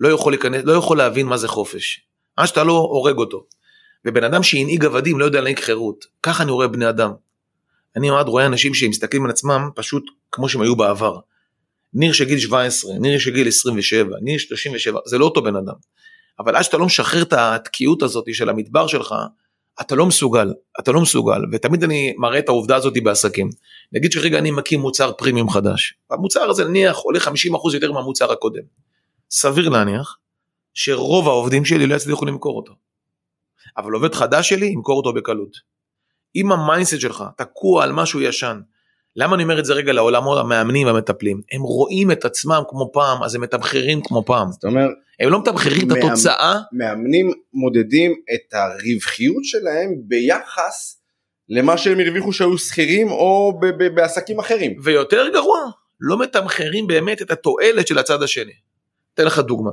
לא 0.00 0.08
יכול, 0.08 0.32
להיכנס, 0.32 0.62
לא 0.64 0.72
יכול 0.72 0.98
להבין 0.98 1.26
מה 1.26 1.36
זה 1.36 1.48
חופש. 1.48 2.00
עד 2.36 2.46
שאתה 2.46 2.64
לא 2.64 2.72
הורג 2.72 3.16
אותו. 3.16 3.44
ובן 4.04 4.24
אדם 4.24 4.42
שהנהיג 4.42 4.84
עבדים 4.84 5.18
לא 5.18 5.24
יודע 5.24 5.38
להנהיג 5.38 5.58
חירות. 5.58 6.04
ככה 6.22 6.42
אני 6.42 6.50
רואה 6.50 6.68
בני 6.68 6.88
אדם. 6.88 7.12
אני 7.96 8.10
מאוד 8.10 8.28
רואה 8.28 8.46
אנשים 8.46 8.74
שמסתכלים 8.74 9.24
על 9.24 9.30
עצמם 9.30 9.68
פשוט 9.74 10.04
כמו 10.32 10.48
שהם 10.48 10.60
היו 10.60 10.76
בעבר. 10.76 11.18
ניר 11.94 12.12
של 12.12 12.24
גיל 12.24 12.38
17, 12.38 12.98
ניר 12.98 13.18
של 13.18 13.30
גיל 13.30 13.48
27, 13.48 14.16
ניר 14.22 14.38
37, 14.38 14.98
זה 15.06 15.18
לא 15.18 15.24
אותו 15.24 15.42
בן 15.42 15.56
אדם. 15.56 15.74
אבל 16.38 16.56
עד 16.56 16.62
שאתה 16.62 16.76
לא 16.76 16.86
משחרר 16.86 17.22
את 17.22 17.32
התקיעות 17.32 18.02
הזאת 18.02 18.24
של 18.32 18.48
המדבר 18.48 18.86
שלך, 18.86 19.14
אתה 19.80 19.94
לא 19.94 20.06
מסוגל, 20.06 20.52
אתה 20.80 20.92
לא 20.92 21.00
מסוגל, 21.00 21.40
ותמיד 21.52 21.84
אני 21.84 22.14
מראה 22.18 22.38
את 22.38 22.48
העובדה 22.48 22.76
הזאת 22.76 22.94
בעסקים. 23.02 23.50
נגיד 23.92 24.12
שרגע 24.12 24.38
אני 24.38 24.50
מקים 24.50 24.80
מוצר 24.80 25.12
פרימיום 25.12 25.50
חדש, 25.50 25.94
המוצר 26.10 26.50
הזה 26.50 26.64
נניח 26.64 26.96
עולה 26.96 27.18
50% 27.18 27.74
יותר 27.74 27.92
מהמוצר 27.92 28.32
הקודם. 28.32 28.62
סביר 29.30 29.68
להניח 29.68 30.18
שרוב 30.74 31.28
העובדים 31.28 31.64
שלי 31.64 31.86
לא 31.86 31.94
יצליחו 31.94 32.24
למכור 32.26 32.56
אותו. 32.56 32.72
אבל 33.76 33.92
עובד 33.92 34.14
חדש 34.14 34.48
שלי 34.48 34.66
ימכור 34.66 34.96
אותו 34.96 35.12
בקלות. 35.12 35.56
אם 36.36 36.52
ה 36.52 36.58
mindset 36.58 37.00
שלך 37.00 37.24
תקוע 37.36 37.84
על 37.84 37.92
משהו 37.92 38.20
ישן, 38.20 38.60
למה 39.16 39.34
אני 39.34 39.42
אומר 39.42 39.58
את 39.58 39.64
זה 39.64 39.74
רגע 39.74 39.92
לעולמות 39.92 40.38
המאמנים 40.38 40.86
והמטפלים? 40.86 41.40
הם 41.52 41.62
רואים 41.62 42.10
את 42.10 42.24
עצמם 42.24 42.62
כמו 42.68 42.90
פעם, 42.92 43.22
אז 43.22 43.34
הם 43.34 43.40
מתמחרים 43.40 44.00
כמו 44.04 44.24
פעם. 44.24 44.52
זאת 44.52 44.64
אומרת, 44.64 44.90
הם 45.20 45.28
לא 45.30 45.40
מתמחרים 45.40 45.90
את 45.92 45.96
מאמ- 45.96 46.06
התוצאה, 46.06 46.54
מאמנים 46.72 47.32
מודדים 47.52 48.12
את 48.34 48.54
הרווחיות 48.54 49.44
שלהם 49.44 49.88
ביחס 50.08 50.99
למה 51.50 51.78
שהם 51.78 52.00
הרוויחו 52.00 52.32
שהיו 52.32 52.58
שכירים 52.58 53.10
או 53.10 53.58
ב- 53.62 53.66
ב- 53.66 53.94
בעסקים 53.94 54.38
אחרים. 54.38 54.76
ויותר 54.82 55.28
גרוע, 55.32 55.58
לא 56.00 56.18
מתמחרים 56.18 56.86
באמת 56.86 57.22
את 57.22 57.30
התועלת 57.30 57.86
של 57.86 57.98
הצד 57.98 58.22
השני. 58.22 58.52
אתן 59.14 59.24
לך 59.24 59.38
דוגמה, 59.38 59.70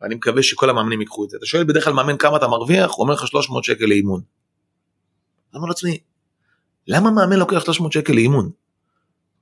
ואני 0.00 0.14
מקווה 0.14 0.42
שכל 0.42 0.70
המאמנים 0.70 1.00
ייקחו 1.00 1.24
את 1.24 1.30
זה. 1.30 1.36
אתה 1.36 1.46
שואל 1.46 1.64
בדרך 1.64 1.84
כלל 1.84 1.92
מאמן 1.92 2.16
כמה 2.16 2.36
אתה 2.36 2.48
מרוויח, 2.48 2.90
הוא 2.94 3.02
אומר 3.02 3.14
לך 3.14 3.26
300 3.26 3.64
שקל 3.64 3.84
לאימון. 3.84 4.20
אני 5.52 5.58
אומר 5.58 5.68
לעצמי, 5.68 5.98
למה 6.88 7.10
מאמן 7.10 7.36
לוקח 7.38 7.64
300 7.64 7.92
שקל 7.92 8.12
לאימון? 8.12 8.50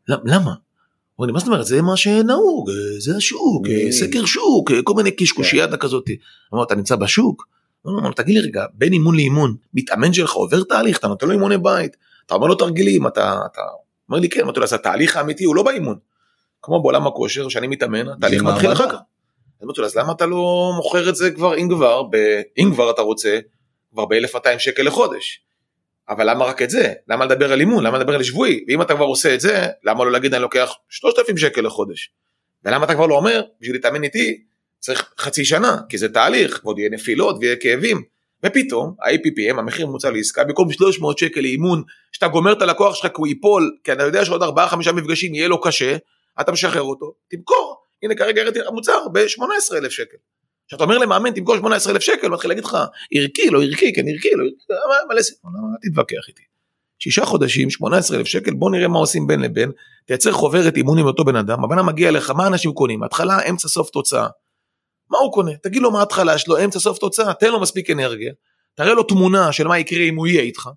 למ- 0.08 0.26
למה? 0.26 0.50
הוא 0.50 0.54
אומר 1.18 1.26
לי, 1.26 1.32
מה 1.32 1.38
זאת 1.38 1.48
אומרת, 1.48 1.66
זה 1.66 1.82
מה 1.82 1.96
שנהוג, 1.96 2.70
זה 2.98 3.16
השוק. 3.16 3.66
סקר 3.90 4.24
שוק, 4.24 4.70
כל 4.84 4.94
מיני 4.96 5.10
קשקושיאדה 5.10 5.76
כזאת. 5.76 6.10
אמר, 6.54 6.62
אתה 6.64 6.74
נמצא 6.74 6.96
בשוק? 6.96 7.48
הוא 7.84 7.96
אומר, 7.98 8.12
תגיד 8.12 8.34
לי 8.34 8.40
רגע, 8.40 8.64
בין 8.74 8.92
אימון 8.92 9.14
לאימון, 9.14 9.54
מתאמן 9.74 10.12
שלך 10.12 10.32
עובר 10.32 10.62
תהליך, 10.62 10.98
אתה 10.98 11.08
נותן 11.08 11.26
לו 11.26 11.32
אימוני 11.32 11.58
בית, 11.58 11.96
אתה 12.26 12.34
אומר 12.34 12.46
לו 12.46 12.54
תרגילים, 12.54 13.06
אתה, 13.06 13.38
אתה 13.52 13.60
אומר 14.08 14.20
לי 14.20 14.28
כן, 14.28 14.40
אמרתי 14.40 14.60
לו, 14.60 14.64
אז 14.64 14.72
התהליך 14.72 15.16
האמיתי 15.16 15.44
הוא 15.44 15.56
לא 15.56 15.62
באימון. 15.62 15.98
כמו 16.62 16.82
בעולם 16.82 17.06
הכושר, 17.06 17.48
שאני 17.48 17.66
מתאמן, 17.66 18.08
התהליך 18.08 18.42
מתחיל. 18.42 18.72
אחר 18.72 18.90
כך. 18.90 18.98
אמרתי 19.64 19.80
לו, 19.80 19.86
אז 19.86 19.96
למה 19.96 20.12
אתה 20.12 20.26
לא 20.26 20.72
מוכר 20.76 21.08
את 21.08 21.16
זה 21.16 21.30
כבר, 21.30 21.56
אם 21.56 21.68
כבר. 21.68 22.02
אם 22.58 22.70
כבר 22.74 22.90
אתה 22.90 23.02
רוצה, 23.02 23.38
כבר 23.92 24.04
ב-1200 24.04 24.58
שקל 24.58 24.82
לחודש. 24.82 25.40
אבל 26.08 26.30
למה 26.30 26.44
רק 26.44 26.62
את 26.62 26.70
זה? 26.70 26.92
למה 27.08 27.24
לדבר 27.24 27.52
על 27.52 27.60
אימון? 27.60 27.84
למה 27.84 27.98
לדבר 27.98 28.14
על 28.14 28.22
שבועי? 28.22 28.64
ואם 28.68 28.82
אתה 28.82 28.94
כבר 28.94 29.04
עושה 29.04 29.34
את 29.34 29.40
זה, 29.40 29.66
למה 29.84 30.04
לא 30.04 30.12
להגיד 30.12 30.34
אני 30.34 30.42
לוקח 30.42 30.72
3,000 30.88 31.36
שקל 31.36 31.60
לחודש? 31.60 32.10
ולמה 32.64 32.84
אתה 32.84 32.94
כבר 32.94 33.06
לא 33.06 33.14
אומר, 33.14 33.42
בשביל 33.60 33.76
להתאמן 33.76 34.04
איתי, 34.04 34.42
צריך 34.84 35.12
חצי 35.18 35.44
שנה, 35.44 35.76
כי 35.88 35.98
זה 35.98 36.08
תהליך, 36.08 36.60
ועוד 36.64 36.78
יהיה 36.78 36.90
נפילות 36.90 37.36
ויהיה 37.40 37.56
כאבים. 37.56 38.02
ופתאום, 38.46 38.94
ה-APPM, 39.02 39.58
המחיר 39.58 39.86
הממוצע 39.86 40.10
לעסקה, 40.10 40.44
במקום 40.44 40.72
300 40.72 41.18
שקל 41.18 41.40
לאימון, 41.40 41.82
שאתה 42.12 42.28
גומר 42.28 42.52
את 42.52 42.62
הלקוח 42.62 42.94
שלך 42.94 43.06
כי 43.06 43.12
הוא 43.16 43.26
ייפול, 43.26 43.76
כי 43.84 43.92
אתה 43.92 44.02
יודע 44.02 44.24
שעוד 44.24 44.42
4-5 44.42 44.92
מפגשים 44.92 45.34
יהיה 45.34 45.48
לו 45.48 45.60
קשה, 45.60 45.96
אתה 46.40 46.52
משחרר 46.52 46.82
אותו, 46.82 47.14
תמכור. 47.30 47.76
הנה 48.02 48.14
כרגע 48.14 48.40
הראיתי 48.40 48.58
מוצר 48.72 49.08
ב-18,000 49.12 49.90
שקל. 49.90 50.16
כשאתה 50.68 50.84
אומר 50.84 50.98
למאמן 50.98 51.30
תמכור 51.30 51.56
18,000 51.56 52.02
שקל, 52.02 52.26
הוא 52.26 52.34
מתחיל 52.34 52.50
להגיד 52.50 52.64
לך, 52.64 52.76
ערכי, 53.14 53.50
לא 53.50 53.62
ערכי, 53.62 53.92
כן 53.92 54.08
ערכי, 54.08 54.30
לא 54.36 54.44
ערכי, 54.44 55.08
מלא 55.10 55.22
סיפור, 55.22 55.50
למה, 55.50 55.68
אל 55.68 55.90
תתווכח 55.90 56.28
איתי. 56.28 56.42
שישה 56.98 57.24
חודשים, 57.24 57.70
18,000 57.70 58.26
שקל, 58.26 58.54
בוא 58.54 58.70
נראה 58.70 58.88
מה 58.88 58.98
עושים 58.98 59.26
בין 59.26 59.40
לבין, 59.40 59.70
תייצר 60.06 60.32
חוברת 60.32 60.76
אימון 60.76 60.98
עם 60.98 61.06
אותו 61.06 61.24
בן 61.24 61.36
אדם, 61.36 61.64
הבן 61.64 61.78
אדם 61.78 61.86
מגיע 61.86 62.08
אליך, 62.08 62.30
מה 62.30 62.46
אנשים 62.46 62.72
קונים? 62.72 63.02
התחלה, 63.02 63.38
אמצע, 63.50 63.68
סוף 63.68 63.90
תוצאה. 63.90 64.26
מה 65.14 65.18
הוא 65.18 65.32
קונה? 65.32 65.52
תגיד 65.62 65.82
לו 65.82 65.90
מה 65.90 65.98
ההתחלה 65.98 66.38
שלו, 66.38 66.64
אמצע, 66.64 66.78
סוף 66.78 66.98
תוצאה, 66.98 67.34
תן 67.34 67.50
לו 67.50 67.60
מספיק 67.60 67.90
אנרגיה, 67.90 68.32
תראה 68.74 68.94
לו 68.94 69.02
תמונה 69.02 69.52
של 69.52 69.68
מה 69.68 69.78
יקרה 69.78 70.02
אם 70.02 70.16
הוא 70.16 70.26
יהיה 70.26 70.42
איתך, 70.42 70.68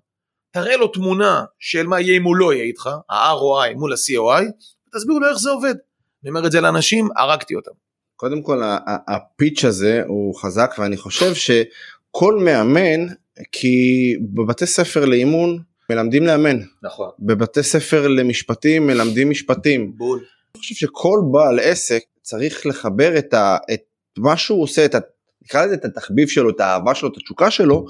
תראה 0.50 0.76
לו 0.76 0.88
תמונה 0.88 1.44
של 1.58 1.86
מה 1.86 2.00
יהיה 2.00 2.16
אם 2.16 2.22
הוא 2.22 2.36
לא 2.36 2.52
יהיה 2.52 2.64
איתך, 2.64 2.90
ה-ROI 3.10 3.74
מול 3.74 3.92
ה-COI, 3.92 4.44
ותסבירו 4.88 5.20
לו 5.20 5.28
איך 5.28 5.38
זה 5.38 5.50
עובד. 5.50 5.74
אני 6.22 6.30
אומר 6.30 6.46
את 6.46 6.52
זה 6.52 6.60
לאנשים, 6.60 7.08
הרגתי 7.16 7.54
אותם. 7.54 7.70
קודם 8.16 8.42
כל 8.42 8.62
הפיץ' 9.08 9.64
הזה 9.64 10.02
הוא 10.06 10.34
חזק 10.34 10.74
ואני 10.78 10.96
חושב 10.96 11.34
שכל 11.34 12.38
מאמן 12.38 13.14
כי 13.52 14.14
בבתי 14.34 14.66
ספר 14.66 15.04
לאימון 15.04 15.58
מלמדים 15.90 16.26
לאמן 16.26 16.56
נכון. 16.82 17.10
בבתי 17.18 17.62
ספר 17.62 18.08
למשפטים 18.08 18.86
מלמדים 18.86 19.30
משפטים 19.30 19.92
בול. 19.96 20.18
אני 20.54 20.60
חושב 20.60 20.74
שכל 20.74 21.18
בעל 21.32 21.58
עסק 21.58 22.02
צריך 22.22 22.66
לחבר 22.66 23.18
את, 23.18 23.34
ה, 23.34 23.56
את 23.74 23.80
מה 24.18 24.36
שהוא 24.36 24.62
עושה, 24.62 24.84
את 24.84 24.94
נקרא 25.42 25.64
לזה 25.64 25.74
את 25.74 25.84
התחביב 25.84 26.28
שלו, 26.28 26.50
את 26.50 26.60
האהבה 26.60 26.94
שלו, 26.94 27.08
את 27.08 27.16
התשוקה 27.16 27.50
שלו, 27.50 27.86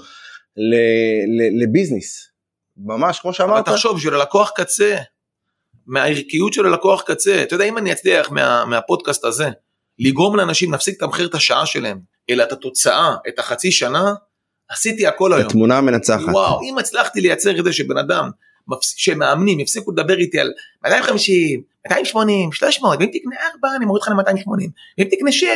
ל, 0.57 0.75
ל, 1.27 1.63
לביזנס. 1.63 2.29
ממש 2.77 3.21
כמו 3.21 3.33
שאמרת. 3.33 3.69
אבל 3.69 3.77
תחשוב, 3.77 3.97
בשביל 3.97 4.15
הלקוח 4.15 4.53
קצה, 4.57 4.97
מהערכיות 5.87 6.53
של 6.53 6.67
הלקוח 6.67 7.03
קצה, 7.03 7.43
אתה 7.43 7.55
יודע, 7.55 7.65
אם 7.65 7.79
אני 7.79 7.93
אצליח 7.93 8.31
מה, 8.31 8.65
מהפודקאסט 8.65 9.25
הזה, 9.25 9.49
לגרום 9.99 10.37
לאנשים 10.37 10.73
להפסיק 10.73 11.03
לתמחר 11.03 11.27
את 11.27 11.35
השעה 11.35 11.67
שלהם, 11.67 12.01
אלא 12.31 12.43
את 12.43 12.53
התוצאה, 12.53 13.17
את 13.29 13.39
החצי 13.39 13.73
שנה, 13.73 14.15
עשיתי 14.69 15.07
הכל 15.07 15.33
היום. 15.33 15.47
התמונה 15.47 15.79
המנצחת. 15.79 16.29
וואו, 16.33 16.61
אם 16.63 16.79
הצלחתי 16.79 17.21
לייצר 17.21 17.59
את 17.59 17.65
זה 17.65 17.73
שבן 17.73 17.99
אדם, 17.99 18.31
שמאמנים 18.83 19.61
יפסיקו 19.61 19.93
לדבר 19.93 20.19
איתי 20.19 20.41
על 20.41 20.53
250, 20.85 21.63
280, 21.87 22.53
300, 22.53 22.99
ואם 22.99 23.07
תקנה 23.07 23.37
4 23.55 23.77
אני 23.77 23.85
מוריד 23.85 24.03
לך 24.03 24.09
ל-280, 24.09 24.71
ואם 24.99 25.09
תקנה 25.11 25.33
6, 25.33 25.47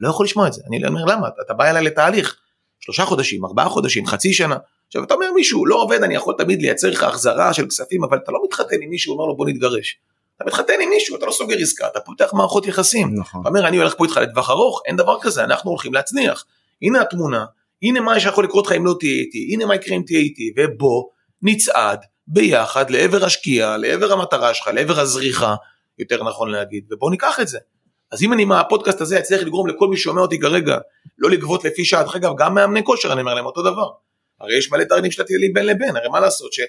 לא 0.00 0.08
יכול 0.08 0.26
לשמוע 0.26 0.46
את 0.46 0.52
זה. 0.52 0.62
אני 0.68 0.86
אומר 0.86 1.04
למה, 1.04 1.28
אתה 1.46 1.54
בא 1.54 1.70
אליי 1.70 1.84
לתהליך, 1.84 2.36
שלושה 2.80 3.04
חודשים, 3.04 3.44
ארבעה 3.44 3.68
חודשים, 3.68 4.06
חצי 4.06 4.32
שנה. 4.32 4.56
עכשיו 4.86 5.04
אתה 5.04 5.14
אומר 5.14 5.32
מישהו 5.34 5.66
לא 5.66 5.82
עובד, 5.82 6.02
אני 6.02 6.14
יכול 6.14 6.34
תמיד 6.38 6.62
לייצר 6.62 6.90
לך 6.90 7.02
החזרה 7.02 7.52
של 7.52 7.66
כספים, 7.66 8.04
אבל 8.04 8.18
אתה 8.24 8.32
לא 8.32 8.40
מתחתן 8.44 8.76
עם 8.82 8.90
מישהו, 8.90 9.12
אומר 9.12 9.24
לו 9.24 9.36
בוא 9.36 9.46
נתגרש. 9.48 9.98
אתה 10.36 10.44
מתחתן 10.44 10.72
עם 10.82 10.88
מישהו, 10.90 11.16
אתה 11.16 11.26
לא 11.26 11.32
סוגר 11.32 11.56
עסקה, 11.60 11.86
אתה 11.86 12.00
פותח 12.00 12.30
מערכות 12.32 12.66
יחסים. 12.66 13.14
נכון. 13.14 13.40
אתה 13.40 13.48
אומר 13.48 13.68
אני 13.68 13.76
הולך 13.76 13.94
פה 13.96 14.04
איתך 14.04 14.16
לטווח 14.16 14.50
ארוך, 14.50 14.82
אין 14.86 14.96
דבר 14.96 15.16
כזה, 15.20 15.44
אנחנו 15.44 15.70
הולכים 15.70 15.94
להצניח. 15.94 16.44
הנה 16.82 17.00
התמונה, 17.00 17.44
הנה 17.82 18.00
מה 18.00 18.20
שיכול 18.20 18.44
לקרות 18.44 18.66
לך 18.66 18.72
אם 18.72 18.86
לא 18.86 18.94
תהיה 19.00 19.12
איתי, 19.12 19.50
הנה 19.52 19.66
מה 19.66 19.74
יקרה 19.74 19.96
אם 19.96 20.02
תהיה 20.06 20.18
איתי, 20.18 20.52
ובוא 20.58 21.04
נצעד 21.42 22.00
ביחד 22.26 22.90
לעבר 22.90 23.24
השקיעה, 23.24 23.76
לעבר 23.76 24.12
המטרה 24.12 24.54
שלך, 24.54 24.70
לעבר 24.74 25.00
הזריחה, 25.00 25.54
יותר 25.98 26.24
נכון 26.24 26.50
להגיד, 26.50 26.84
ובוא 26.92 27.10
ניקח 27.10 27.40
את 27.40 27.48
זה. 27.48 27.58
אז 28.12 28.22
אם 28.22 28.32
אני 28.32 28.44
מהפודקאסט 28.44 29.00
הזה 29.00 29.18
אצליח 29.18 29.42
לגרום 29.42 29.66
לכל 29.66 29.88
מי 29.88 29.96
ששומע 29.96 30.20
אותי 30.20 30.40
כרגע 30.40 30.78
לא 31.18 31.30
לגבות 31.30 31.64
לפי 31.64 31.84
שעה, 31.84 32.02
דרך 32.02 32.16
אגב 32.16 32.32
גם 32.38 32.54
מאמני 32.54 32.84
כושר 32.84 33.12
אני 33.12 33.20
אומר 33.20 33.34
להם 33.34 33.46
אותו 33.46 33.62
דבר. 33.62 33.90
הרי 34.40 34.58
יש 34.58 34.72
מלא 34.72 34.84
תרנים 34.84 35.10
של 35.10 35.22
הטילים 35.22 35.52
בין 35.52 35.66
לבין, 35.66 35.96
הרי 35.96 36.08
מה 36.08 36.20
לעשות 36.20 36.52
ש... 36.52 36.60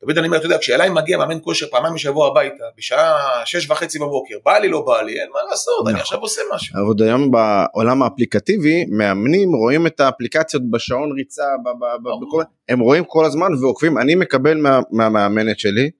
תמיד 0.00 0.18
אני 0.18 0.26
אומר, 0.26 0.38
אתה 0.38 0.46
יודע, 0.46 0.58
כשאליי 0.58 0.90
מגיע 0.90 1.18
מאמן 1.18 1.38
כושר 1.42 1.66
פעמיים 1.70 1.94
בשבוע 1.94 2.28
הביתה, 2.28 2.64
בשעה 2.78 3.16
שש 3.44 3.70
וחצי 3.70 3.98
בבוקר, 3.98 4.34
בא 4.44 4.58
לי, 4.58 4.68
לא 4.68 4.80
בא 4.86 5.02
לי, 5.02 5.12
אין 5.12 5.28
מה 5.32 5.38
לעשות, 5.50 5.86
אני 5.86 5.92
נכון. 5.92 6.00
עכשיו 6.00 6.18
עושה 6.18 6.40
משהו. 6.54 6.74
אבל 6.74 6.86
עוד 6.86 7.02
היום 7.02 7.30
בעולם 7.30 8.02
האפליקטיבי, 8.02 8.84
מאמנים 8.88 9.52
רואים 9.54 9.86
את 9.86 10.00
האפליקציות 10.00 10.62
בשעון 10.70 11.12
ריצה, 11.12 11.44
הם 12.68 12.80
רואים 12.80 13.04
כל 13.04 13.24
הזמן 13.24 13.54
ועוקבים, 13.60 13.98
אני 13.98 14.14
מקבל 14.14 14.58
מהמאמנת 14.90 15.58
שלי, 15.58 15.90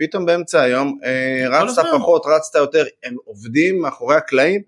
פתאום 0.00 0.26
באמצע 0.26 0.62
היום 0.62 0.98
אה, 1.04 1.62
רצת 1.62 1.82
פחות, 1.98 2.22
רצת 2.36 2.54
יותר, 2.54 2.84
הם 3.04 3.16
עובדים 3.24 3.80
מאחורי 3.80 4.16
הקלעים, 4.16 4.62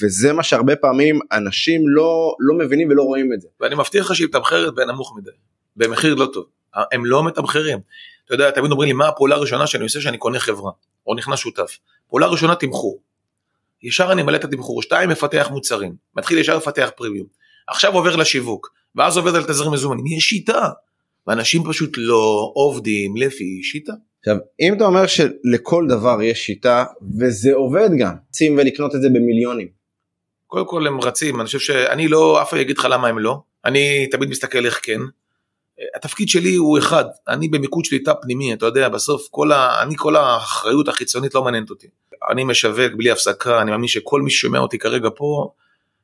וזה 0.00 0.32
מה 0.32 0.42
שהרבה 0.42 0.76
פעמים 0.76 1.18
אנשים 1.32 1.88
לא, 1.88 2.34
לא 2.40 2.58
מבינים 2.58 2.88
ולא 2.88 3.02
רואים 3.02 3.32
את 3.32 3.40
זה. 3.40 3.48
ואני 3.60 3.74
מבטיח 3.74 4.10
לך 4.10 4.16
שהיא 4.16 4.26
מתמחרת 4.26 4.74
בנמוך 4.74 5.14
מדי, 5.16 5.30
במחיר 5.76 6.14
לא 6.14 6.28
טוב, 6.32 6.44
הם 6.92 7.06
לא 7.06 7.24
מתמחרים. 7.24 7.78
אתה 8.24 8.34
יודע, 8.34 8.50
תמיד 8.50 8.70
אומרים 8.70 8.86
לי 8.86 8.92
מה 8.92 9.08
הפעולה 9.08 9.36
הראשונה 9.36 9.66
שאני 9.66 9.84
עושה 9.84 10.00
שאני 10.00 10.18
קונה 10.18 10.38
חברה, 10.38 10.72
או 11.06 11.14
נכנס 11.14 11.38
שותף. 11.38 11.78
פעולה 12.08 12.26
ראשונה 12.26 12.54
תמחור. 12.54 13.02
ישר 13.82 14.12
אני 14.12 14.22
מלא 14.22 14.36
את 14.36 14.44
התמחור, 14.44 14.82
שתיים 14.82 15.10
מפתח 15.10 15.48
מוצרים, 15.50 15.94
מתחיל 16.16 16.38
ישר 16.38 16.56
לפתח 16.56 16.90
פרימיום. 16.96 17.26
עכשיו 17.68 17.92
עובר 17.92 18.16
לשיווק, 18.16 18.74
ואז 18.94 19.16
עובד 19.16 19.34
על 19.34 19.44
תזרים 19.44 19.72
מזומנים, 19.72 20.06
יש 20.06 20.24
שיטה. 20.24 20.68
ואנשים 21.26 21.62
פשוט 21.68 21.90
לא 21.96 22.52
עובדים 22.54 23.16
לפי 23.16 23.60
שיטה. 23.62 23.92
עכשיו, 24.22 24.36
אם 24.60 24.74
אתה 24.74 24.84
אומר 24.84 25.06
שלכל 25.06 25.86
דבר 25.88 26.22
יש 26.22 26.46
שיטה, 26.46 26.84
וזה 27.18 27.54
עובד 27.54 27.88
גם, 27.98 28.14
רוצים 28.26 28.58
ולקנות 28.58 28.94
את 28.94 29.02
זה 29.02 29.08
במיליונים. 29.08 29.68
קודם 30.46 30.66
כל 30.66 30.86
הם 30.86 31.00
רצים, 31.00 31.40
אני 31.40 31.46
חושב 31.46 31.58
שאני 31.58 32.08
לא, 32.08 32.42
אף 32.42 32.50
אחד 32.50 32.58
יגיד 32.58 32.78
לך 32.78 32.86
למה 32.90 33.08
הם 33.08 33.18
לא, 33.18 33.40
אני 33.64 34.06
תמיד 34.10 34.28
מסתכל 34.28 34.66
איך 34.66 34.80
כן. 34.82 35.00
התפקיד 35.96 36.28
שלי 36.28 36.54
הוא 36.54 36.78
אחד, 36.78 37.04
אני 37.28 37.48
במיקוד 37.48 37.84
שליטה 37.84 38.14
פנימי, 38.14 38.52
אתה 38.52 38.66
יודע, 38.66 38.88
בסוף 38.88 39.28
כל 39.30 39.52
ה... 39.52 39.82
אני 39.82 39.94
כל 39.96 40.16
האחריות 40.16 40.88
החיצונית 40.88 41.34
לא 41.34 41.44
מעניינת 41.44 41.70
אותי. 41.70 41.86
אני 42.30 42.44
משווק 42.44 42.92
בלי 42.96 43.10
הפסקה, 43.10 43.62
אני 43.62 43.70
מאמין 43.70 43.88
שכל 43.88 44.22
מי 44.22 44.30
ששומע 44.30 44.58
אותי 44.58 44.78
כרגע 44.78 45.08
פה, 45.16 45.50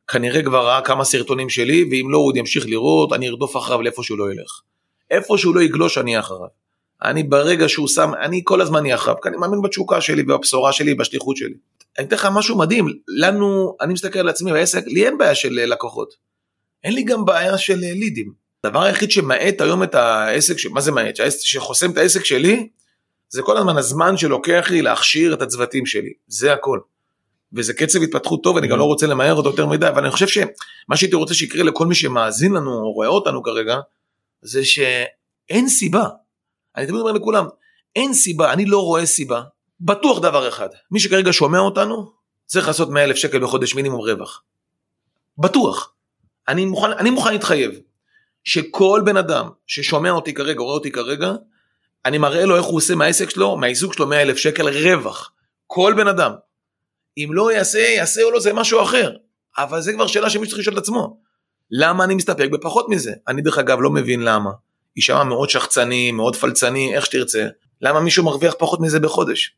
כנראה 0.09 0.42
כבר 0.42 0.66
ראה 0.66 0.81
כמה 0.81 1.04
סרטונים 1.04 1.48
שלי, 1.48 1.88
ואם 1.90 2.11
לא 2.11 2.18
הוא 2.18 2.26
עוד 2.26 2.37
ימשיך 2.37 2.66
לראות, 2.66 3.12
אני 3.12 3.28
ארדוף 3.28 3.57
אחריו 3.57 3.83
לאיפה 3.83 4.02
שהוא 4.02 4.18
לא 4.18 4.33
ילך. 4.33 4.61
איפה 5.11 5.38
שהוא 5.38 5.54
לא 5.54 5.61
יגלוש 5.61 5.98
אני 5.98 6.18
אחריו. 6.18 6.67
אני 7.02 7.22
ברגע 7.22 7.68
שהוא 7.68 7.88
שם, 7.88 8.11
אני 8.22 8.40
כל 8.44 8.61
הזמן 8.61 8.82
אהיה 8.82 8.94
אחריו, 8.94 9.16
כי 9.22 9.28
אני 9.28 9.37
מאמין 9.37 9.62
בתשוקה 9.62 10.00
שלי 10.00 10.22
ובבשורה 10.22 10.72
שלי 10.72 10.92
ובשליחות 10.92 11.37
שלי. 11.37 11.54
אני 11.98 12.06
אתן 12.06 12.16
לך 12.16 12.28
משהו 12.32 12.58
מדהים, 12.58 12.87
לנו, 13.08 13.76
אני 13.80 13.92
מסתכל 13.92 14.18
על 14.18 14.28
עצמי 14.28 14.52
בעסק, 14.52 14.82
לי 14.87 15.06
אין 15.06 15.18
בעיה 15.18 15.34
של 15.34 15.52
לקוחות. 15.52 16.14
אין 16.84 16.94
לי 16.94 17.02
גם 17.02 17.24
בעיה 17.24 17.58
של 17.58 17.76
לידים. 17.76 18.32
הדבר 18.64 18.82
היחיד 18.82 19.11
שמאט 19.11 19.61
היום 19.61 19.82
את 19.82 19.94
העסק, 19.94 20.56
מה 20.70 20.80
זה 20.80 20.92
מאט? 20.92 21.18
שחוסם 21.40 21.90
את 21.90 21.96
העסק 21.96 22.24
שלי, 22.24 22.68
זה 23.28 23.42
כל 23.42 23.56
הזמן 23.56 23.76
הזמן 23.76 24.16
שלוקח 24.16 24.66
לי 24.70 24.82
להכשיר 24.82 25.34
את 25.34 25.42
הצוותים 25.42 25.87
שלי, 25.87 26.12
זה 26.26 26.52
הכל. 26.52 26.78
וזה 27.52 27.74
קצב 27.74 28.02
התפתחות 28.02 28.42
טוב, 28.42 28.56
אני 28.56 28.68
גם 28.68 28.78
לא 28.78 28.84
רוצה 28.84 29.06
למהר 29.06 29.34
אותו 29.34 29.48
יותר 29.48 29.66
מדי, 29.66 29.88
אבל 29.88 30.02
אני 30.02 30.11
חושב 30.11 30.26
שמה 30.26 30.96
שהייתי 30.96 31.16
רוצה 31.16 31.34
שיקרה 31.34 31.62
לכל 31.62 31.87
מי 31.87 31.94
שמאזין 31.94 32.52
לנו 32.52 32.70
או 32.70 32.92
רואה 32.92 33.08
אותנו 33.08 33.42
כרגע, 33.42 33.76
זה 34.42 34.64
שאין 34.64 35.68
סיבה. 35.68 36.04
אני 36.78 36.86
תמיד 36.86 37.00
אומר 37.00 37.12
לכולם, 37.12 37.46
אין 37.96 38.14
סיבה, 38.14 38.52
אני 38.52 38.64
לא 38.64 38.84
רואה 38.84 39.06
סיבה. 39.06 39.42
בטוח 39.80 40.18
דבר 40.18 40.48
אחד, 40.48 40.68
מי 40.90 41.00
שכרגע 41.00 41.32
שומע 41.32 41.58
אותנו, 41.58 42.12
צריך 42.46 42.66
לעשות 42.66 42.88
100 42.88 43.04
אלף 43.04 43.16
שקל 43.16 43.38
בחודש 43.38 43.74
מינימום 43.74 44.00
רווח. 44.00 44.42
בטוח. 45.38 45.92
אני 46.48 46.64
מוכן, 46.64 46.92
אני 46.92 47.10
מוכן 47.10 47.32
להתחייב 47.32 47.80
שכל 48.44 49.02
בן 49.04 49.16
אדם 49.16 49.48
ששומע 49.66 50.10
אותי 50.10 50.34
כרגע, 50.34 50.60
רואה 50.60 50.74
אותי 50.74 50.90
כרגע, 50.90 51.32
אני 52.04 52.18
מראה 52.18 52.44
לו 52.44 52.56
איך 52.56 52.64
הוא 52.64 52.76
עושה 52.76 52.94
מהעסק 52.94 53.30
שלו, 53.30 53.56
מהעיסוק 53.56 53.94
שלו 53.94 54.06
100 54.06 54.22
אלף 54.22 54.36
שקל 54.36 54.68
רווח. 54.68 55.32
כל 55.66 55.94
בן 55.96 56.08
אדם. 56.08 56.32
אם 57.18 57.28
לא 57.32 57.52
יעשה, 57.52 57.78
יעשה 57.78 58.22
או 58.22 58.30
לא, 58.30 58.40
זה 58.40 58.52
משהו 58.52 58.82
אחר. 58.82 59.16
אבל 59.58 59.80
זה 59.80 59.92
כבר 59.92 60.06
שאלה 60.06 60.30
שמישהו 60.30 60.50
צריך 60.50 60.60
לשאול 60.60 60.78
את 60.78 60.82
עצמו. 60.82 61.20
למה 61.70 62.04
אני 62.04 62.14
מסתפק 62.14 62.48
בפחות 62.52 62.88
מזה? 62.88 63.12
אני 63.28 63.42
דרך 63.42 63.58
אגב 63.58 63.78
לא 63.80 63.90
מבין 63.90 64.20
למה. 64.20 64.50
יישמע 64.96 65.24
מאוד 65.24 65.51
שחצני, 65.51 66.12
מאוד 66.12 66.37
פלצני, 66.37 66.94
איך 66.94 67.07
שתרצה. 67.07 67.46
למה 67.81 68.01
מישהו 68.01 68.24
מרוויח 68.24 68.55
פחות 68.59 68.81
מזה 68.81 69.01
בחודש? 69.01 69.55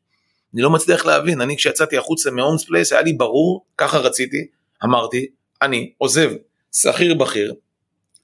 אני 0.55 0.63
לא 0.63 0.71
מצליח 0.71 1.07
להבין, 1.07 1.41
אני 1.41 1.57
כשיצאתי 1.57 1.99
החוצה 1.99 2.31
מ 2.31 2.36
Holmes 2.36 2.65
Place 2.65 2.93
היה 2.93 3.03
לי 3.03 3.13
ברור, 3.13 3.65
ככה 3.79 3.99
רציתי, 3.99 4.47
אמרתי, 4.85 5.27
אני 5.63 5.93
עוזב 5.99 6.31
שכיר 6.73 7.15
בכיר, 7.15 7.55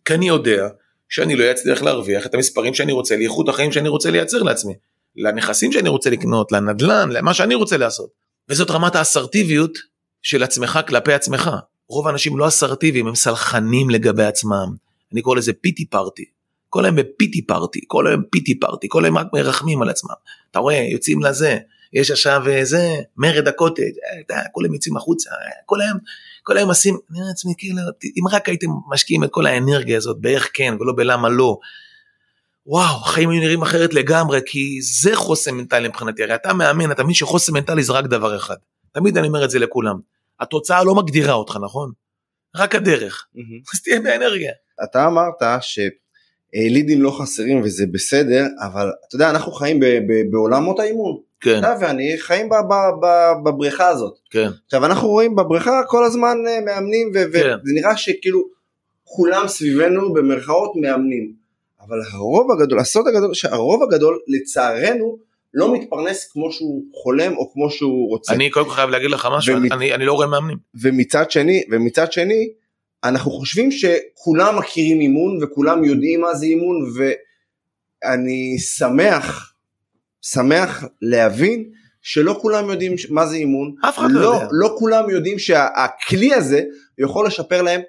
כי 0.05 0.14
אני 0.14 0.29
יודע 0.29 0.69
שאני 1.09 1.37
לא 1.37 1.51
אצליח 1.51 1.83
להרוויח 1.83 2.27
את 2.27 2.35
המספרים 2.35 2.75
שאני 2.75 2.92
רוצה, 2.92 3.16
לאיכות 3.16 3.49
החיים 3.49 3.73
שאני 3.73 3.88
רוצה 3.88 4.11
לייצר 4.11 4.42
לעצמי, 4.42 4.75
לנכסים 5.16 5.73
שאני 5.73 5.88
רוצה 5.88 6.11
לקנות, 6.11 6.53
לנדל"ן, 6.53 7.09
למה 7.12 7.35
שאני 7.35 7.55
רוצה 7.55 7.77
לעשות. 7.77 8.11
וזאת 8.49 8.71
רמת 8.71 8.95
האסרטיביות 8.95 9.79
של 10.23 10.42
עצמך 10.42 10.79
כלפי 10.88 11.12
עצמך. 11.12 11.51
רוב 11.88 12.07
האנשים 12.07 12.38
לא 12.38 12.49
אסרטיביים, 12.49 13.07
הם 13.07 13.14
סלחנים 13.14 13.90
לגבי 13.90 14.25
עצמם. 14.25 14.75
אני 15.12 15.23
קורא 15.23 15.37
לזה 15.37 15.53
פיטי 15.53 15.87
פארטי. 15.87 16.25
כל 16.68 16.85
היום 16.85 16.96
בפיטי 16.96 17.46
פארטי, 17.46 17.81
כל 17.87 18.07
היום 18.07 18.22
פיטי 18.31 18.61
פארטי, 18.61 18.87
כל 18.90 19.05
היום 19.05 19.18
רק 19.18 19.26
מרחמים 19.33 19.83
על 19.83 19.88
עצמם. 19.88 20.14
אתה 20.50 20.59
רואה, 20.59 20.87
יוצאים 20.92 21.22
לזה, 21.22 21.59
יש 21.92 22.11
עכשיו 22.11 22.42
זה, 22.62 22.94
מרד 23.16 23.48
הקוטג', 23.48 23.83
אה, 24.31 24.42
כולם 24.52 24.74
יוצאים 24.74 24.96
החוצה, 24.96 25.31
אה, 25.31 25.37
כל 25.66 25.81
היום, 25.81 25.98
כל 26.42 26.57
היום 26.57 26.68
עושים, 26.68 26.94
אני 26.94 27.18
אומר 27.18 27.29
לעצמי, 27.29 27.55
כאילו, 27.59 27.81
אם 28.20 28.29
רק 28.37 28.48
הייתם 28.48 28.68
משקיעים 28.92 29.24
את 29.24 29.31
כל 29.31 29.46
האנרגיה 29.46 29.96
הזאת 29.96 30.16
באיך 30.20 30.50
כן 30.55 30.74
ולא 30.81 30.92
בלמה 30.96 31.29
לא, 31.29 31.59
וואו, 32.66 32.96
החיים 32.96 33.31
היו 33.31 33.40
נראים 33.40 33.62
אחרת 33.62 33.94
לגמרי, 33.94 34.40
כי 34.46 34.83
זה 34.83 35.16
חוסן 35.16 35.55
מנטלי 35.55 35.88
מבחינתי, 35.88 36.22
הרי 36.22 36.35
אתה 36.35 36.55
מאמן, 36.55 36.90
אתה 36.90 37.02
מבין 37.02 37.14
שחוסן 37.14 37.52
מנטלי 37.52 37.83
זה 37.83 37.92
רק 37.92 38.05
דבר 38.05 38.37
אחד. 38.37 38.57
תמיד 38.92 39.18
אני 39.18 39.29
אומר 39.29 39.44
את 39.44 39.50
זה 39.50 39.59
לכולם. 39.59 39.96
התוצאה 40.40 40.85
לא 40.85 40.94
מגדירה 40.94 41.33
אותך, 41.35 41.59
נכון? 41.62 41.92
רק 42.57 42.74
הדרך. 42.74 43.26
אז 43.74 43.83
תהיה 43.83 44.00
באנרגיה. 44.00 44.52
אתה 44.85 45.07
אמרת 45.07 45.42
שלידים 46.54 47.02
לא 47.02 47.11
חסרים 47.11 47.61
וזה 47.62 47.85
בסדר, 47.92 48.46
אבל 48.61 48.90
אתה 49.09 49.16
יודע, 49.16 49.30
אנחנו 49.30 49.52
חיים 49.52 49.80
בעולמות 50.30 50.80
האימון. 50.80 51.16
כן. 51.40 51.59
אתה 51.59 51.74
ואני 51.80 52.18
חיים 52.18 52.48
בבריכה 53.44 53.88
הזאת. 53.88 54.18
כן. 54.30 54.48
עכשיו 54.66 54.87
אנחנו 54.87 55.09
רואים 55.09 55.37
בבריכה 55.37 55.80
כל 55.88 56.04
הזמן 56.04 56.37
אה, 56.48 56.61
מאמנים, 56.61 57.11
וזה 57.14 57.40
כן. 57.42 57.56
נראה 57.64 57.96
שכאילו 57.96 58.44
כולם 59.04 59.48
סביבנו 59.48 60.12
במרכאות 60.12 60.72
מאמנים. 60.76 61.32
אבל 61.80 61.96
הרוב 62.12 62.50
הגדול, 62.52 62.78
הסוד 62.78 63.09
הגדול, 63.09 63.35
שהרוב 63.35 63.82
הגדול 63.82 64.18
לצערנו 64.28 65.18
לא 65.54 65.74
מתפרנס 65.74 66.30
כמו 66.32 66.52
שהוא 66.52 66.85
חולם 66.92 67.37
או 67.37 67.52
כמו 67.52 67.70
שהוא 67.70 68.09
רוצה. 68.09 68.32
אני 68.32 68.50
קודם 68.50 68.66
כל 68.66 68.72
חייב 68.72 68.90
להגיד 68.90 69.11
לך 69.11 69.28
משהו, 69.37 69.56
ומצ... 69.56 69.72
אני, 69.72 69.94
אני 69.94 70.04
לא 70.04 70.12
רואה 70.12 70.26
מאמנים. 70.26 70.56
ומצד 70.82 71.30
שני, 71.30 71.62
ומצד 71.70 72.12
שני, 72.12 72.48
אנחנו 73.09 73.31
חושבים 73.31 73.71
שכולם 73.71 74.59
מכירים 74.59 75.01
אימון 75.01 75.42
וכולם 75.42 75.85
יודעים 75.85 76.21
מה 76.21 76.35
זה 76.35 76.47
אימון 76.47 76.77
ואני 78.05 78.59
שמח, 78.59 79.53
שמח 80.23 80.85
להבין 81.03 81.71
שלא 82.03 82.38
כולם 82.42 82.71
יודעים 82.71 82.99
ש- 82.99 83.11
מה 83.11 83.27
זה 83.27 83.37
אימון, 83.37 83.75
אף 83.88 83.99
אחד 83.99 84.11
לא 84.11 84.35
יודע. 84.35 84.49
לא 84.53 84.75
כולם 84.79 85.11
יודעים 85.11 85.38
שהכלי 85.38 86.35
הזה 86.35 86.62
יכול 86.99 87.27
לשפר 87.27 87.62
להם 87.62 87.81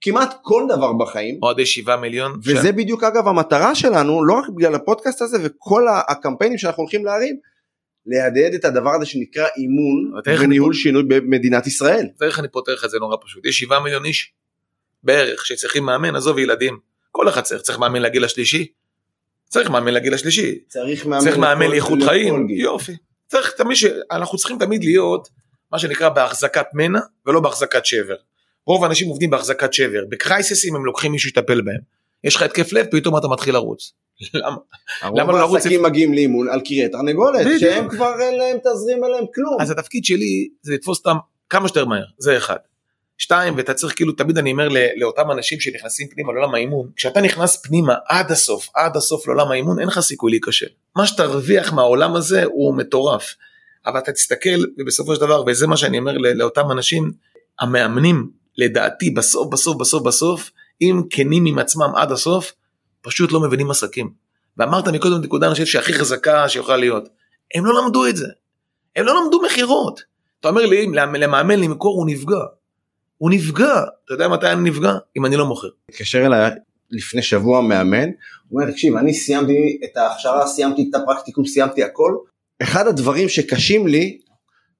כמעט 0.00 0.34
כל 0.42 0.62
דבר 0.68 0.92
בחיים. 0.92 1.38
אוהדי 1.42 1.66
שבעה 1.66 1.96
מיליון. 1.96 2.40
וזה 2.44 2.72
בדיוק 2.72 3.04
אגב 3.04 3.28
המטרה 3.28 3.74
שלנו, 3.74 4.24
לא 4.24 4.34
רק 4.34 4.48
בגלל 4.48 4.74
הפודקאסט 4.74 5.22
הזה 5.22 5.38
וכל 5.42 5.86
הקמפיינים 6.08 6.58
שאנחנו 6.58 6.82
הולכים 6.82 7.04
להרים, 7.04 7.36
להדהד 8.06 8.54
את 8.54 8.64
הדבר 8.64 8.90
הזה 8.96 9.06
שנקרא 9.06 9.46
אימון 9.56 10.20
תראה 10.24 10.34
איך 10.34 10.40
אני 10.42 10.46
וניהול 10.46 10.74
שינוי 10.74 11.02
במדינת 11.02 11.66
ישראל. 11.66 12.06
ואיך 12.20 12.38
אני 12.38 12.48
פותר 12.48 12.74
לך 12.74 12.84
את 12.84 12.90
זה 12.90 12.98
נורא 12.98 13.16
פשוט. 13.24 13.46
יש 13.46 13.58
שבעה 13.58 13.80
מיליון 13.80 14.04
איש 14.04 14.32
בערך 15.02 15.46
שצריכים 15.46 15.84
מאמן, 15.84 16.16
עזוב 16.16 16.38
ילדים. 16.38 16.78
כל 17.12 17.28
אחד 17.28 17.40
צריך, 17.40 17.62
צריך 17.62 17.78
מאמן 17.78 18.02
לגיל 18.02 18.24
השלישי. 18.24 18.66
צריך 19.48 19.70
מאמן 19.70 19.94
לגיל 19.94 20.14
השלישי. 20.14 20.58
צריך 20.68 21.06
מאמן, 21.06 21.24
צריך 21.24 21.36
מאמן 21.36 21.70
לאיכות 21.70 21.98
חיים. 22.02 22.50
יופי. 22.50 22.96
צריך 23.26 23.50
תמיד 23.50 23.76
ש... 23.76 23.84
אנחנו 24.10 24.38
צריכים 24.38 24.58
תמיד 24.58 24.84
להיות 24.84 25.28
מה 25.72 25.78
שנקרא 25.78 26.08
בהחזקת 26.08 26.66
מנע 26.74 27.00
ולא 27.26 27.40
בהחזקת 27.40 27.86
שבר. 27.86 28.16
רוב 28.66 28.84
האנשים 28.84 29.08
עובדים 29.08 29.30
בהחזקת 29.30 29.72
שבר. 29.72 30.04
בקרייססים 30.08 30.76
הם 30.76 30.84
לוקחים 30.84 31.12
מישהו 31.12 31.28
שיטפל 31.28 31.60
בהם. 31.60 31.80
יש 32.24 32.36
לך 32.36 32.42
התקף 32.42 32.72
לב 32.72 32.86
פתאום 32.90 33.16
אתה 33.16 33.28
מתחיל 33.28 33.54
לרוץ. 33.54 33.92
למה? 34.34 34.56
למה 35.02 35.32
לא 35.32 35.38
לרוץ 35.38 35.54
העסקים 35.54 35.82
מגיעים 35.82 36.14
לאימון 36.14 36.48
על 36.48 36.60
קריית 36.60 36.92
תרנגולת. 36.92 37.46
שהם 37.60 37.88
כבר 37.88 38.20
אין 38.20 38.38
להם 38.38 38.56
תזרים 38.58 39.04
עליהם 39.04 39.24
כלום. 39.34 39.60
אז 39.60 39.70
התפקיד 39.70 40.04
שלי 40.04 40.48
זה 40.62 40.74
לתפוס 40.74 40.98
אותם 40.98 41.16
כמה 41.50 41.68
שיותר 41.68 41.84
מהר, 41.84 42.04
זה 42.18 42.36
אחד. 42.36 42.56
שתיים, 43.18 43.54
ואתה 43.56 43.74
צריך 43.74 43.94
כאילו, 43.96 44.12
תמיד 44.12 44.38
אני 44.38 44.52
אומר 44.52 44.68
לאותם 44.96 45.30
אנשים 45.30 45.60
שנכנסים 45.60 46.08
פנימה 46.08 46.32
לעולם 46.32 46.54
האימון, 46.54 46.90
כשאתה 46.96 47.20
נכנס 47.20 47.56
פנימה 47.62 47.94
עד 48.08 48.32
הסוף, 48.32 48.68
עד 48.74 48.96
הסוף 48.96 49.26
לעולם 49.26 49.50
האימון, 49.50 49.78
אין 49.80 49.88
לך 49.88 50.00
סיכוי 50.00 50.30
להיכשל. 50.30 50.66
מה 50.96 51.06
שתרוויח 51.06 51.72
מהעולם 51.72 52.16
הזה 52.16 52.44
הוא 52.44 52.74
מטורף. 52.74 53.34
אבל 53.86 53.98
אתה 53.98 54.12
תסתכל, 54.12 54.64
ובסופו 54.78 55.14
של 55.14 55.20
דבר, 55.20 55.44
וזה 55.46 55.66
מה 55.66 55.76
שאני 55.76 55.98
אומר 55.98 56.12
לאותם 56.18 56.70
אנשים, 56.70 57.10
המאמנים, 57.60 58.30
לדעתי, 58.58 59.10
בסוף, 59.10 59.48
בסוף, 59.52 59.76
בסוף, 59.76 60.02
בסוף, 60.02 60.50
אם 60.80 61.02
כנים 61.10 61.46
עם 61.46 61.58
עצמם 61.58 61.92
עד 61.96 62.12
הסוף, 62.12 62.52
פשוט 63.00 63.32
לא 63.32 63.40
מבינים 63.40 63.70
עסקים. 63.70 64.10
ואמרת 64.56 64.88
מקודם 64.88 65.20
נקודה, 65.20 65.46
אני 65.46 65.52
חושב 65.52 65.66
שהכי 65.66 65.92
חזקה 65.92 66.48
שיכולה 66.48 66.76
להיות. 66.76 67.08
הם 67.54 67.66
לא 67.66 67.82
למדו 67.82 68.06
את 68.06 68.16
זה. 68.16 68.26
הם 68.96 69.06
לא 69.06 69.24
למדו 69.24 69.42
מכירות. 69.42 70.00
אתה 70.40 70.48
אומר 70.48 70.66
לי, 70.66 70.86
למ- 70.86 71.14
למאמן 71.14 71.60
למכור 71.60 71.96
הוא 71.98 72.06
נפגע. 72.06 72.36
הוא 73.18 73.30
נפגע. 73.30 73.84
אתה 74.04 74.14
יודע 74.14 74.28
מתי 74.28 74.46
אני 74.46 74.70
נפגע? 74.70 74.92
אם 75.16 75.26
אני 75.26 75.36
לא 75.36 75.46
מוכר. 75.46 75.68
התקשר 75.88 76.26
אליי 76.26 76.50
לפני 76.90 77.22
שבוע 77.22 77.60
מאמן, 77.60 78.08
הוא 78.48 78.60
אומר 78.60 78.70
תקשיב 78.70 78.96
אני 78.96 79.14
סיימתי 79.14 79.80
את 79.84 79.96
ההכשרה, 79.96 80.46
סיימתי 80.46 80.86
את 80.90 80.94
הפרקטיקום, 80.94 81.46
סיימתי 81.46 81.84
הכל. 81.84 82.16
אחד 82.62 82.86
הדברים 82.86 83.28
שקשים 83.28 83.86
לי, 83.86 84.18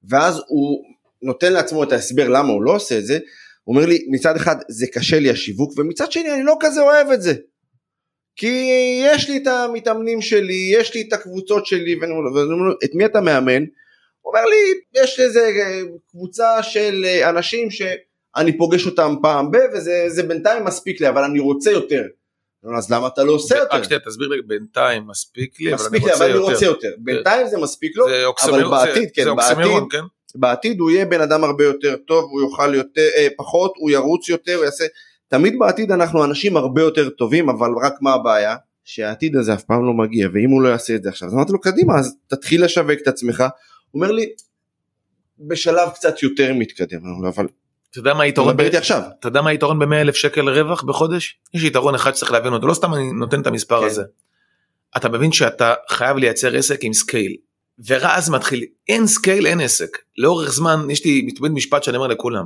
ואז 0.09 0.41
הוא 0.47 0.83
נותן 1.21 1.53
לעצמו 1.53 1.83
את 1.83 1.91
ההסבר 1.91 2.27
למה 2.27 2.49
הוא 2.49 2.63
לא 2.63 2.75
עושה 2.75 2.97
את 2.97 3.05
זה, 3.05 3.19
הוא 3.63 3.75
אומר 3.75 3.85
לי 3.87 4.05
מצד 4.09 4.35
אחד 4.35 4.55
זה 4.69 4.87
קשה 4.87 5.19
לי 5.19 5.29
השיווק 5.29 5.73
ומצד 5.77 6.11
שני 6.11 6.33
אני 6.33 6.43
לא 6.43 6.57
כזה 6.59 6.81
אוהב 6.81 7.07
את 7.09 7.21
זה. 7.21 7.33
כי 8.35 8.69
יש 9.05 9.29
לי 9.29 9.37
את 9.37 9.47
המתאמנים 9.47 10.21
שלי, 10.21 10.71
יש 10.73 10.95
לי 10.95 11.01
את 11.07 11.13
הקבוצות 11.13 11.65
שלי, 11.65 11.95
ואני 11.95 12.11
אומר 12.11 12.55
לו, 12.55 12.73
את 12.83 12.95
מי 12.95 13.05
אתה 13.05 13.21
מאמן? 13.21 13.63
הוא 14.21 14.33
אומר 14.33 14.45
לי, 14.45 15.01
יש 15.03 15.19
איזה 15.19 15.51
קבוצה 16.11 16.63
של 16.63 17.05
אה, 17.05 17.29
אנשים 17.29 17.71
שאני 18.37 18.57
פוגש 18.57 18.85
אותם 18.85 19.15
פעם 19.21 19.51
ב, 19.51 19.57
וזה 19.73 20.05
זה 20.07 20.23
בינתיים 20.23 20.65
מספיק 20.65 21.01
לי, 21.01 21.09
אבל 21.09 21.23
אני 21.23 21.39
רוצה 21.39 21.71
יותר. 21.71 22.03
אני 22.65 22.77
אז 22.77 22.91
למה 22.91 23.07
אתה 23.07 23.23
לא 23.23 23.31
עושה 23.31 23.57
יותר? 23.57 23.75
רק 23.77 23.83
שנייה, 23.83 23.99
תסביר 23.99 24.27
לי, 24.27 24.41
בינתיים 24.41 25.07
מספיק 25.07 25.59
לי, 25.61 25.73
אבל 25.73 25.83
מספיק 25.83 26.01
אני 26.03 26.05
לי, 26.05 26.13
אבל 26.13 26.25
אני 26.25 26.37
רוצה 26.37 26.53
רוצה 26.53 26.65
יותר. 26.65 26.91
בינתיים 26.97 27.47
זה 27.47 27.57
מספיק 27.57 27.97
לו, 27.97 28.09
זה 28.09 28.25
אבל 28.45 28.69
בעתיד, 28.69 29.03
זה- 29.03 29.09
כן, 29.13 29.23
זה 29.23 29.33
בעתיד, 29.33 29.83
כן? 29.91 30.03
בעתיד 30.35 30.79
הוא 30.79 30.91
יהיה 30.91 31.05
בן 31.05 31.21
אדם 31.21 31.43
הרבה 31.43 31.63
יותר 31.63 31.95
טוב, 32.07 32.23
הוא 32.31 32.41
יוכל 32.41 32.75
יותר, 32.75 33.07
אה, 33.17 33.27
פחות, 33.37 33.73
הוא 33.77 33.91
ירוץ 33.91 34.29
יותר, 34.29 34.55
הוא 34.55 34.65
יעשה... 34.65 34.85
תמיד 35.27 35.55
בעתיד 35.59 35.91
אנחנו 35.91 36.25
אנשים 36.25 36.57
הרבה 36.57 36.81
יותר 36.81 37.09
טובים, 37.09 37.49
אבל 37.49 37.69
רק 37.83 37.93
מה 38.01 38.13
הבעיה? 38.13 38.55
שהעתיד 38.83 39.35
הזה 39.35 39.53
אף 39.53 39.63
פעם 39.63 39.85
לא 39.85 39.93
מגיע, 39.93 40.27
ואם 40.33 40.49
הוא 40.49 40.61
לא 40.61 40.69
יעשה 40.69 40.95
את 40.95 41.03
זה 41.03 41.09
עכשיו, 41.09 41.27
אז 41.27 41.33
אמרתי 41.33 41.51
לו, 41.51 41.61
קדימה, 41.61 41.99
אז 41.99 42.15
תתחיל 42.27 42.63
לשווק 42.65 42.99
את 43.03 43.07
עצמך. 43.07 43.43
הוא 43.91 44.01
אומר 44.01 44.11
לי, 44.11 44.29
בשלב 45.39 45.89
קצת 45.89 46.23
יותר 46.23 46.53
מתקדם, 46.53 46.99
אני 47.05 47.29
אבל 47.29 47.47
אתה 47.91 47.99
יודע 47.99 48.13
מה 48.13 48.23
היתרון 48.23 48.59
איתי 48.59 48.77
עכשיו. 48.77 49.01
אתה 49.19 49.27
יודע 49.27 49.41
מה 49.41 49.49
היתרון 49.49 49.79
ב-100 49.79 49.95
אלף 49.95 50.15
שקל 50.15 50.49
רווח 50.49 50.83
בחודש? 50.83 51.37
יש 51.53 51.63
יתרון 51.63 51.95
אחד 51.95 52.15
שצריך 52.15 52.31
להבין 52.31 52.53
אותו, 52.53 52.67
לא 52.67 52.73
סתם 52.73 52.93
אני 52.93 53.11
נותן 53.11 53.41
את 53.41 53.47
המספר 53.47 53.79
כן. 53.79 53.85
הזה. 53.85 54.03
אתה 54.97 55.09
מבין 55.09 55.31
שאתה 55.31 55.73
חייב 55.89 56.17
לייצר 56.17 56.55
עסק 56.55 56.79
עם 56.83 56.93
scale. 56.93 57.35
ואז 57.85 58.29
מתחיל, 58.29 58.65
אין 58.89 59.07
scale 59.07 59.47
אין 59.47 59.59
עסק. 59.59 59.97
לאורך 60.17 60.51
זמן, 60.51 60.87
יש 60.89 61.05
לי 61.05 61.31
תמיד 61.31 61.51
משפט 61.51 61.83
שאני 61.83 61.97
אומר 61.97 62.07
לכולם. 62.07 62.45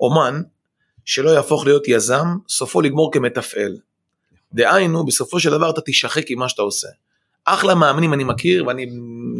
אומן 0.00 0.42
שלא 1.04 1.30
יהפוך 1.30 1.66
להיות 1.66 1.88
יזם, 1.88 2.26
סופו 2.48 2.80
לגמור 2.80 3.12
כמתפעל. 3.12 3.76
דהיינו, 4.52 5.06
בסופו 5.06 5.40
של 5.40 5.50
דבר 5.50 5.70
אתה 5.70 5.80
תישחק 5.80 6.30
עם 6.30 6.38
מה 6.38 6.48
שאתה 6.48 6.62
עושה. 6.62 6.88
אחלה 7.44 7.74
מאמנים 7.74 8.14
אני 8.14 8.24
מכיר 8.24 8.66
ואני 8.66 8.86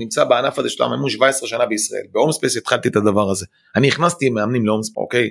נמצא 0.00 0.24
בענף 0.24 0.58
הזה 0.58 0.68
של 0.68 0.82
האימון 0.82 1.10
17 1.10 1.48
שנה 1.48 1.66
בישראל. 1.66 2.02
ב 2.12 2.16
Holmes 2.16 2.38
Place 2.38 2.56
התחלתי 2.56 2.88
את 2.88 2.96
הדבר 2.96 3.30
הזה. 3.30 3.46
אני 3.76 3.88
הכנסתי 3.88 4.30
מאמנים 4.30 4.66
ל 4.66 4.68
Holmes 4.68 4.82
Place, 4.82 4.96
אוקיי? 4.96 5.30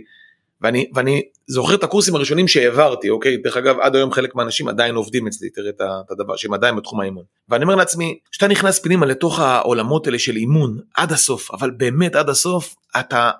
ואני, 0.62 0.90
ואני 0.96 1.22
זוכר 1.48 1.76
את 1.76 1.84
הקורסים 1.84 2.16
הראשונים 2.16 2.48
שהעברתי, 2.48 3.10
אוקיי? 3.10 3.38
דרך 3.38 3.58
אגב, 3.58 3.80
עד 3.80 3.96
היום 3.96 4.12
חלק 4.12 4.36
מהאנשים 4.36 4.68
עדיין 4.68 4.96
עובדים 4.96 5.28
אצלי, 5.28 5.50
תראה 5.50 5.70
את 5.70 6.12
הדבר, 6.12 6.36
שהם 6.36 6.54
עדיין 6.54 6.76
בתחום 6.76 7.00
האימון. 7.02 7.24
ואני 7.50 7.64
אומר 7.64 7.76
לעצמי, 7.76 8.20
כשאתה 8.32 8.48
נכנס 8.48 8.80
פנימה 8.80 9.06
לתוך 9.06 9.40
העולמות 9.40 10.08
האלה 10.08 10.20
של 10.20 10.36
אימון, 10.36 10.78
עד 10.96 11.12
הסוף, 11.12 11.52
אבל 11.52 11.72
באמת 11.72 12.16
עד 12.16 12.30
הסוף, 12.30 12.76
אתה, 13.00 13.32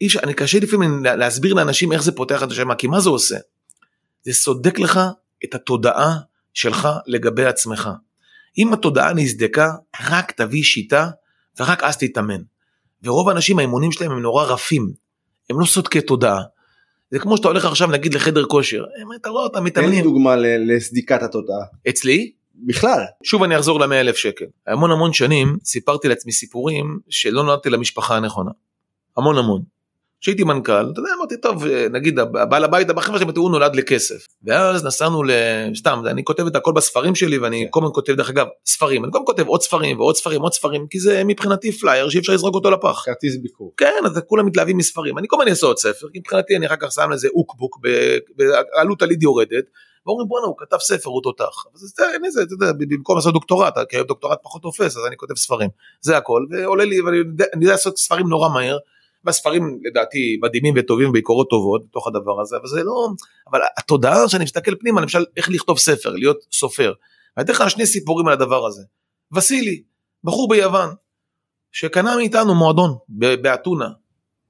אי 0.00 0.06
אפשר, 0.06 0.20
אני 0.22 0.34
קשה 0.34 0.58
לפעמים 0.60 1.04
לה- 1.04 1.16
להסביר 1.16 1.54
לאנשים 1.54 1.92
איך 1.92 2.02
זה 2.02 2.12
פותח 2.12 2.42
את 2.42 2.50
השמה, 2.50 2.74
כי 2.74 2.86
מה 2.86 3.00
זה 3.00 3.10
עושה? 3.10 3.36
זה 4.22 4.32
סודק 4.32 4.78
לך 4.78 5.00
את 5.44 5.54
התודעה 5.54 6.16
שלך 6.54 6.88
לגבי 7.06 7.44
עצמך. 7.44 7.90
אם 8.58 8.72
התודעה 8.72 9.12
נסדקה, 9.14 9.68
רק 10.10 10.32
תביא 10.32 10.62
שיטה 10.62 11.08
ורק 11.60 11.82
אז 11.82 11.96
תתאמן. 11.96 12.40
ורוב 13.02 13.28
האנשים 13.28 13.58
האימונים 13.58 13.92
שלהם 13.92 14.10
הם 14.10 14.18
נורא 14.22 14.44
רפים, 14.44 14.92
הם 15.50 15.60
לא 15.60 15.66
סודקי 15.66 16.00
תודעה. 16.00 16.42
זה 17.10 17.18
כמו 17.18 17.36
שאתה 17.36 17.48
הולך 17.48 17.64
עכשיו 17.64 17.88
נגיד 17.90 18.14
לחדר 18.14 18.44
כושר, 18.46 18.84
הם- 19.00 19.08
אתה 19.20 19.28
רואה 19.30 19.44
אותם 19.44 19.58
תן 19.58 19.64
לי 19.64 19.70
מתאמנים. 19.70 20.04
דוגמה 20.04 20.36
ל- 20.36 20.72
לסדיקת 20.76 21.22
התודעה. 21.22 21.58
אצלי, 21.88 22.32
בכלל. 22.66 23.00
שוב 23.22 23.42
אני 23.42 23.56
אחזור 23.56 23.80
ל-100 23.80 23.92
אלף 23.94 24.16
שקל. 24.16 24.44
המון 24.66 24.90
המון 24.90 25.12
שנים 25.12 25.56
סיפרתי 25.64 26.08
לעצמי 26.08 26.32
סיפורים 26.32 26.98
שלא 27.08 27.42
נולדתי 27.44 27.70
למשפחה 27.70 28.16
הנכונה. 28.16 28.50
המון 29.16 29.38
המון. 29.38 29.62
כשהייתי 30.20 30.44
מנכ"ל, 30.44 30.90
אתה 30.92 31.00
יודע, 31.00 31.10
אמרתי, 31.18 31.36
טוב, 31.40 31.64
נגיד 31.92 32.18
הבעל 32.18 32.64
הבית 32.64 32.86
בחברה 32.86 33.18
שלי, 33.18 33.32
הוא 33.36 33.50
נולד 33.50 33.76
לכסף. 33.76 34.26
ואז 34.44 34.84
נסענו 34.84 35.22
ל... 35.22 35.30
סתם, 35.76 36.02
אני 36.06 36.24
כותב 36.24 36.46
את 36.46 36.56
הכל 36.56 36.72
בספרים 36.72 37.14
שלי, 37.14 37.38
ואני 37.38 37.66
כל 37.70 37.80
הזמן 37.80 37.90
כותב, 37.94 38.12
דרך 38.12 38.30
אגב, 38.30 38.46
ספרים. 38.66 39.04
אני 39.04 39.12
כל 39.12 39.18
הזמן 39.18 39.26
כותב 39.26 39.46
עוד 39.46 39.62
ספרים 39.62 40.00
ועוד 40.00 40.16
ספרים, 40.16 40.40
עוד 40.40 40.52
ספרים, 40.52 40.86
כי 40.90 41.00
זה 41.00 41.24
מבחינתי 41.24 41.72
פלייר 41.72 42.08
שאי 42.08 42.20
אפשר 42.20 42.32
לזרוק 42.32 42.54
אותו 42.54 42.70
לפח. 42.70 43.02
כרטיס 43.04 43.36
ביקור. 43.36 43.72
כן, 43.76 44.02
אז 44.04 44.20
כולם 44.26 44.46
מתלהבים 44.46 44.76
מספרים. 44.76 45.18
אני 45.18 45.26
כל 45.30 45.36
הזמן 45.36 45.50
אעשה 45.50 45.66
עוד 45.66 45.78
ספר, 45.78 46.06
כי 46.12 46.18
מבחינתי 46.18 46.56
אני 46.56 46.66
אחר 46.66 46.76
כך 46.80 46.92
שם 46.92 47.10
לזה 47.10 47.28
אוקבוק, 47.34 47.78
בעלות 48.36 49.02
הליד 49.02 49.22
יורדת, 49.22 49.64
ואומרים 50.06 50.28
בואנה 50.28 50.46
הוא 50.46 50.54
כתב 50.58 50.76
ספר 50.80 51.10
הוא 51.10 51.22
תותח. 51.22 51.66
אז 51.74 51.94
זה, 52.32 52.42
אתה 52.42 52.52
יודע, 52.52 52.72
במקום 52.78 53.16
לעשות 53.16 53.34
דוקטורט, 53.34 53.74
כי 53.88 53.96
היום 53.96 54.06
דוקטורט 54.06 54.38
פחות 54.42 54.62
תופס, 54.62 54.96
אז 54.96 55.06
אני 55.06 55.16
כותב 55.16 55.36
ספרים. 55.36 55.68
זה 56.00 56.16
הכל, 56.16 56.46
ועולה 56.50 56.84
לי, 56.84 57.00
ואני 57.00 57.16
יודע, 57.16 57.44
אני 57.54 57.64
יודע 57.64 57.74
לעשות 57.74 57.98
ספרים 57.98 58.28
נורא 58.28 58.48
מהר, 58.48 58.78
והספרים 59.24 59.78
לדעתי 59.84 60.38
מדהימים 60.42 60.74
וטובים 60.76 61.12
ביקורות 61.12 61.50
טובות 61.50 61.82
בתוך 61.90 62.06
הדבר 62.06 62.40
הזה, 62.40 62.56
אבל 62.56 62.66
זה 62.66 62.82
לא, 62.82 63.08
אבל 63.50 63.60
התודעה 63.78 64.28
שאני 64.28 64.44
מסתכל 64.44 64.74
פנימה, 64.80 65.00
למשל 65.00 65.24
איך 65.36 65.48
לכתוב 65.50 65.78
ספר, 65.78 66.10
להיות 66.10 66.36
סופר. 66.52 66.92
ואני 67.36 67.44
אתן 67.44 67.52
לך 67.52 67.70
שני 67.70 67.86
סיפורים 67.86 68.26
על 68.26 68.32
הדבר 68.32 68.66
הזה. 68.66 68.82
וסילי, 69.32 69.82
בחור 70.24 70.48
ביוון, 70.48 70.88
שקנה 71.72 72.16
מאיתנו 72.16 72.54
מועדון 72.54 72.96
באתונה. 73.42 73.88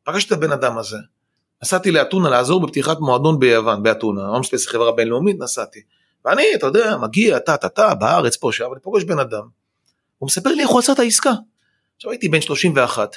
פגשתי 0.04 0.34
את 0.34 0.38
הבן 0.38 0.52
אדם 0.52 0.78
הזה. 0.78 0.96
נסעתי 1.62 1.90
לאתונה 1.90 2.30
לעזור 2.30 2.66
בפתיחת 2.66 2.98
מועדון 3.00 3.38
ביוון, 3.38 3.82
באתונה, 3.82 4.26
הומספייס 4.26 4.66
חברה 4.66 4.92
בינלאומית, 4.92 5.36
נסעתי. 5.40 5.80
ואני, 6.24 6.42
אתה 6.54 6.66
יודע, 6.66 6.96
מגיע, 6.96 7.38
טה 7.38 7.56
טה 7.56 7.68
טה, 7.68 7.94
בארץ 7.94 8.36
פה, 8.36 8.52
שם, 8.52 8.72
אני 8.72 8.80
פוגש 8.82 9.04
בן 9.04 9.18
אדם. 9.18 9.42
הוא 10.18 10.26
מספר 10.26 10.50
לי 10.50 10.62
איך 10.62 10.70
הוא 10.70 10.78
עשה 10.78 10.92
את 10.92 10.98
העסקה. 10.98 11.32
עכשיו 11.96 12.10
הייתי 12.10 12.28
בן 12.28 12.40
31. 12.40 13.16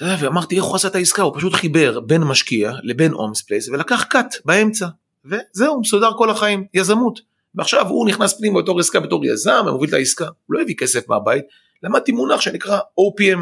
ואמרתי 0.00 0.56
איך 0.56 0.64
הוא 0.64 0.76
עשה 0.76 0.88
את 0.88 0.94
העסקה, 0.94 1.22
הוא 1.22 1.32
פשוט 1.36 1.52
חיבר 1.52 2.00
בין 2.00 2.22
משקיע 2.22 2.72
לבין 2.82 3.12
הומספייס 3.12 3.68
ולקח 3.68 4.04
קאט 4.04 4.34
באמצע. 4.44 4.86
וזהו, 5.24 5.80
מסודר 5.80 6.10
כל 6.16 6.30
החיים, 6.30 6.66
יזמות. 6.74 7.20
ועכשיו 7.54 7.88
הוא 7.88 8.08
נכנס 8.08 8.38
פנימה 8.38 8.62
בתור 8.62 8.80
עסקה 8.80 9.00
בתור 9.00 9.26
יזם, 9.26 9.64
מוביל 9.72 9.88
את 9.88 9.94
העסקה, 9.94 10.24
הוא 10.24 10.56
לא 10.56 10.62
הביא 10.62 10.74
כסף 10.78 11.08
מהבית, 11.08 11.44
למדתי 11.82 12.12
מונח 12.12 12.40
שנקרא 12.40 12.78
OPM, 12.78 13.40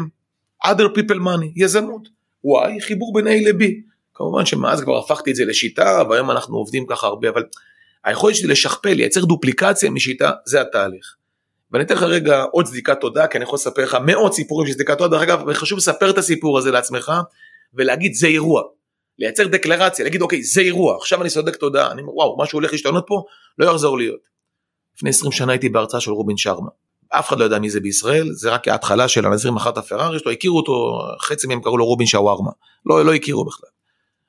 other 0.67 0.97
people 0.97 1.17
money, 1.17 1.51
יזמות. 1.55 2.07
Y, 2.45 2.81
חיבור 2.81 3.13
בין 3.13 3.27
A 3.27 3.29
ל-B. 3.29 3.63
כמובן 4.13 4.45
שמאז 4.45 4.81
כבר 4.81 4.97
הפכתי 4.97 5.31
את 5.31 5.35
זה 5.35 5.45
לשיטה, 5.45 6.01
והיום 6.09 6.31
אנחנו 6.31 6.57
עובדים 6.57 6.85
ככה 6.89 7.07
הרבה, 7.07 7.29
אבל 7.29 7.43
היכולת 8.03 8.35
שלי 8.35 8.47
לשכפל, 8.47 8.93
לייצר 8.93 9.25
דופליקציה 9.25 9.89
משיטה, 9.89 10.31
זה 10.45 10.61
התהליך. 10.61 11.15
ואני 11.71 11.83
אתן 11.83 11.95
לך 11.95 12.03
רגע 12.03 12.43
עוד 12.51 12.65
צדיקת 12.65 12.97
תודה, 13.01 13.27
כי 13.27 13.37
אני 13.37 13.43
יכול 13.43 13.55
לספר 13.55 13.83
לך 13.83 13.97
מאות 14.05 14.33
סיפורים 14.33 14.67
של 14.67 14.73
צדיקת 14.73 14.97
תודה, 14.97 15.17
דרך 15.17 15.21
אגב, 15.21 15.53
חשוב 15.53 15.77
לספר 15.77 16.09
את 16.09 16.17
הסיפור 16.17 16.57
הזה 16.57 16.71
לעצמך, 16.71 17.11
ולהגיד 17.73 18.13
זה 18.13 18.27
אירוע. 18.27 18.61
לייצר 19.19 19.47
דקלרציה, 19.47 20.05
להגיד 20.05 20.21
אוקיי, 20.21 20.43
זה 20.43 20.61
אירוע, 20.61 20.95
עכשיו 20.95 21.21
אני 21.21 21.29
סודק 21.29 21.55
תודה, 21.55 21.91
אני 21.91 22.01
אומר 22.01 22.15
וואו, 22.15 22.37
משהו 22.39 22.57
הולך 22.57 22.71
להשתנות 22.71 23.03
פה, 23.07 23.23
לא 23.57 23.65
יחזור 23.65 23.97
להיות. 23.97 24.19
לפני 24.95 25.09
20 25.09 25.31
שנה 25.31 25.51
הייתי 25.51 25.69
בהרצאה 25.69 25.99
של 25.99 26.11
רובין 26.11 26.37
שרמה. 26.37 26.69
אף 27.09 27.27
אחד 27.27 27.39
לא 27.39 27.43
יודע 27.43 27.59
מי 27.59 27.69
זה 27.69 27.79
בישראל, 27.79 28.31
זה 28.31 28.49
רק 28.49 28.67
ההתחלה 28.67 29.07
של 29.07 29.25
הנזיר 29.25 29.51
מכר 29.51 29.69
את 29.69 29.77
הפרארי 29.77 30.19
שלו, 30.19 30.31
הכירו 30.31 30.57
אותו, 30.57 30.99
חצי 31.19 31.47
מהם 31.47 31.61
קראו 31.61 31.77
לו 31.77 31.85
רובין 31.85 32.07
שווארמה, 32.07 32.51
לא, 32.85 33.05
לא 33.05 33.13
הכירו 33.13 33.45
בכלל. 33.45 33.69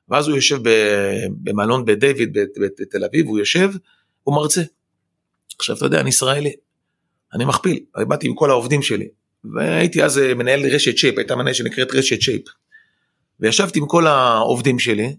ואז 0.08 0.28
הוא 0.28 0.36
יושב 0.36 0.58
במלון 1.28 1.84
בדיוויד 1.84 2.38
בתל 2.80 3.04
אביב, 3.04 3.26
הוא 3.26 3.38
יושב, 3.38 3.70
הוא 4.22 4.34
מרצה. 4.34 4.62
עכשיו 5.58 5.76
אתה 5.76 5.86
יודע, 5.86 6.00
אני 6.00 6.08
ישראלי, 6.08 6.52
אני 7.34 7.44
מכפיל, 7.44 7.80
באתי 7.96 8.26
עם 8.26 8.34
כל 8.34 8.50
העובדים 8.50 8.82
שלי, 8.82 9.08
והייתי 9.54 10.04
אז 10.04 10.18
אה, 10.18 10.34
מנהל 10.34 10.74
רשת 10.74 10.98
שייפ, 10.98 11.18
הייתה 11.18 11.36
מנהל 11.36 11.54
שנקראת 11.54 11.94
רשת 11.94 12.22
שייפ. 12.22 12.42
וישבתי 13.40 13.78
עם 13.78 13.86
כל 13.86 14.06
העובדים 14.06 14.78
שלי, 14.78 15.16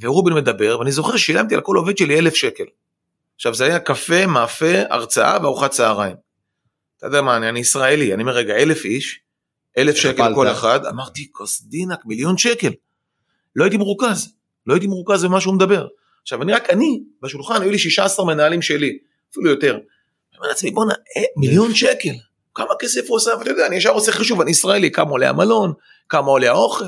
ורובין 0.00 0.34
מדבר, 0.34 0.76
ואני 0.78 0.92
זוכר 0.92 1.16
ששילמתי 1.16 1.54
על 1.54 1.60
כל 1.60 1.76
עובד 1.76 1.98
שלי 1.98 2.18
אלף 2.18 2.34
שקל. 2.34 2.64
עכשיו 3.36 3.54
זה 3.54 3.64
היה 3.64 3.78
קפה, 3.78 4.26
מאפה, 4.26 4.72
הרצאה 4.90 5.38
וארוחת 5.42 5.70
צהריים. 5.70 6.16
אתה 6.96 7.06
יודע 7.06 7.22
מה, 7.22 7.36
אני, 7.36 7.48
אני 7.48 7.60
ישראלי, 7.60 8.14
אני 8.14 8.22
אומר 8.22 8.32
רגע, 8.32 8.54
אלף 8.56 8.84
איש, 8.84 9.20
אלף 9.78 9.96
שקל 9.96 10.34
כל 10.34 10.48
אחד, 10.48 10.86
אמרתי, 10.86 11.28
כוס 11.32 11.62
דינק, 11.62 11.98
מיליון 12.04 12.38
שקל. 12.38 12.70
לא 13.56 13.64
הייתי 13.64 13.76
מרוכז, 13.76 14.34
לא 14.66 14.74
הייתי 14.74 14.86
מרוכז 14.86 15.24
במה 15.24 15.40
שהוא 15.40 15.54
מדבר. 15.54 15.86
עכשיו, 16.22 16.42
אני 16.42 16.52
רק, 16.52 16.70
אני, 16.70 17.02
בשולחן, 17.22 17.62
היו 17.62 17.70
לי 17.70 17.78
16 17.78 18.26
מנהלים 18.26 18.62
שלי, 18.62 18.98
אפילו 19.32 19.50
יותר. 19.50 19.78
אני 20.36 20.40
אומר 20.40 20.48
לעצמי, 20.48 20.70
בואנה, 20.70 20.92
אה, 21.16 21.22
מיליון 21.36 21.74
שקל, 21.74 22.14
כמה 22.54 22.74
כסף 22.78 23.00
הוא 23.08 23.16
עושה, 23.16 23.30
ואתה 23.38 23.50
יודע, 23.50 23.66
אני 23.66 23.76
ישר 23.76 23.90
עושה 23.90 24.12
חישוב, 24.12 24.40
אני 24.40 24.50
ישראלי, 24.50 24.90
כמה 24.90 25.10
עולה 25.10 25.28
המלון, 25.28 25.72
כמה 26.08 26.26
עולה 26.26 26.50
האוכל. 26.50 26.84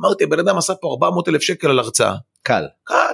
אמרתי, 0.00 0.24
הבן 0.24 0.38
אדם 0.38 0.58
עשה 0.58 0.74
פה 0.74 0.88
400 0.90 1.28
אלף 1.28 1.42
שקל 1.42 1.68
על 1.68 1.78
הרצאה. 1.78 2.14
קל. 2.42 2.64
קל. 2.84 3.12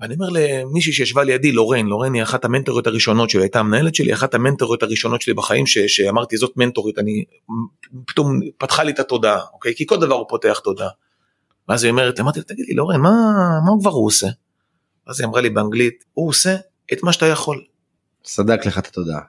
ואני 0.00 0.14
אומר 0.14 0.28
למישהי 0.32 0.92
שישבה 0.92 1.24
לידי, 1.24 1.52
לורן, 1.52 1.86
לורן 1.86 2.14
היא 2.14 2.22
אחת 2.22 2.44
המנטוריות 2.44 2.86
הראשונות 2.86 3.30
שלי, 3.30 3.42
הייתה 3.42 3.60
המנהלת 3.60 3.94
שלי, 3.94 4.14
אחת 4.14 4.34
המנטוריות 4.34 4.82
הראשונות 4.82 5.22
שלי 5.22 5.34
בחיים, 5.34 5.66
ש, 5.66 5.78
שאמרתי 5.78 6.36
זאת 6.36 6.52
מנטורית, 6.56 6.98
אני, 6.98 7.24
פתאום 8.06 8.40
פתחה 8.58 8.82
לי 8.82 8.92
את 8.92 8.98
התודעה, 8.98 9.40
אוקיי? 9.52 9.74
כי 9.76 9.86
כל 9.86 9.96
דבר 9.96 10.14
הוא 10.14 10.26
פותח 10.28 10.60
תודעה. 10.64 10.88
ואז 11.68 11.84
היא 11.84 11.90
אומרת, 11.90 12.20
אמרתי 12.20 12.38
לה, 12.38 12.44
תגיד 12.44 12.64
לי, 12.68 12.74
לורן, 12.74 13.00
מה, 13.00 13.10
מה 13.64 13.70
הוא 13.70 13.80
כבר 13.80 13.90
הוא 13.90 14.06
עושה? 14.06 14.26
אז 15.06 15.20
היא 15.20 15.28
אמרה 15.28 15.40
לי 15.40 15.50
באנגלית, 15.50 16.04
הוא 16.12 16.28
עושה 16.28 16.56
את 16.92 17.02
מה 17.02 17.12
שאתה 17.12 17.26
יכול. 17.26 17.64
סדק 18.24 18.66
לך 18.66 18.78
את 18.78 18.86
התודעה. 18.86 19.20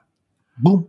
בום. 0.58 0.84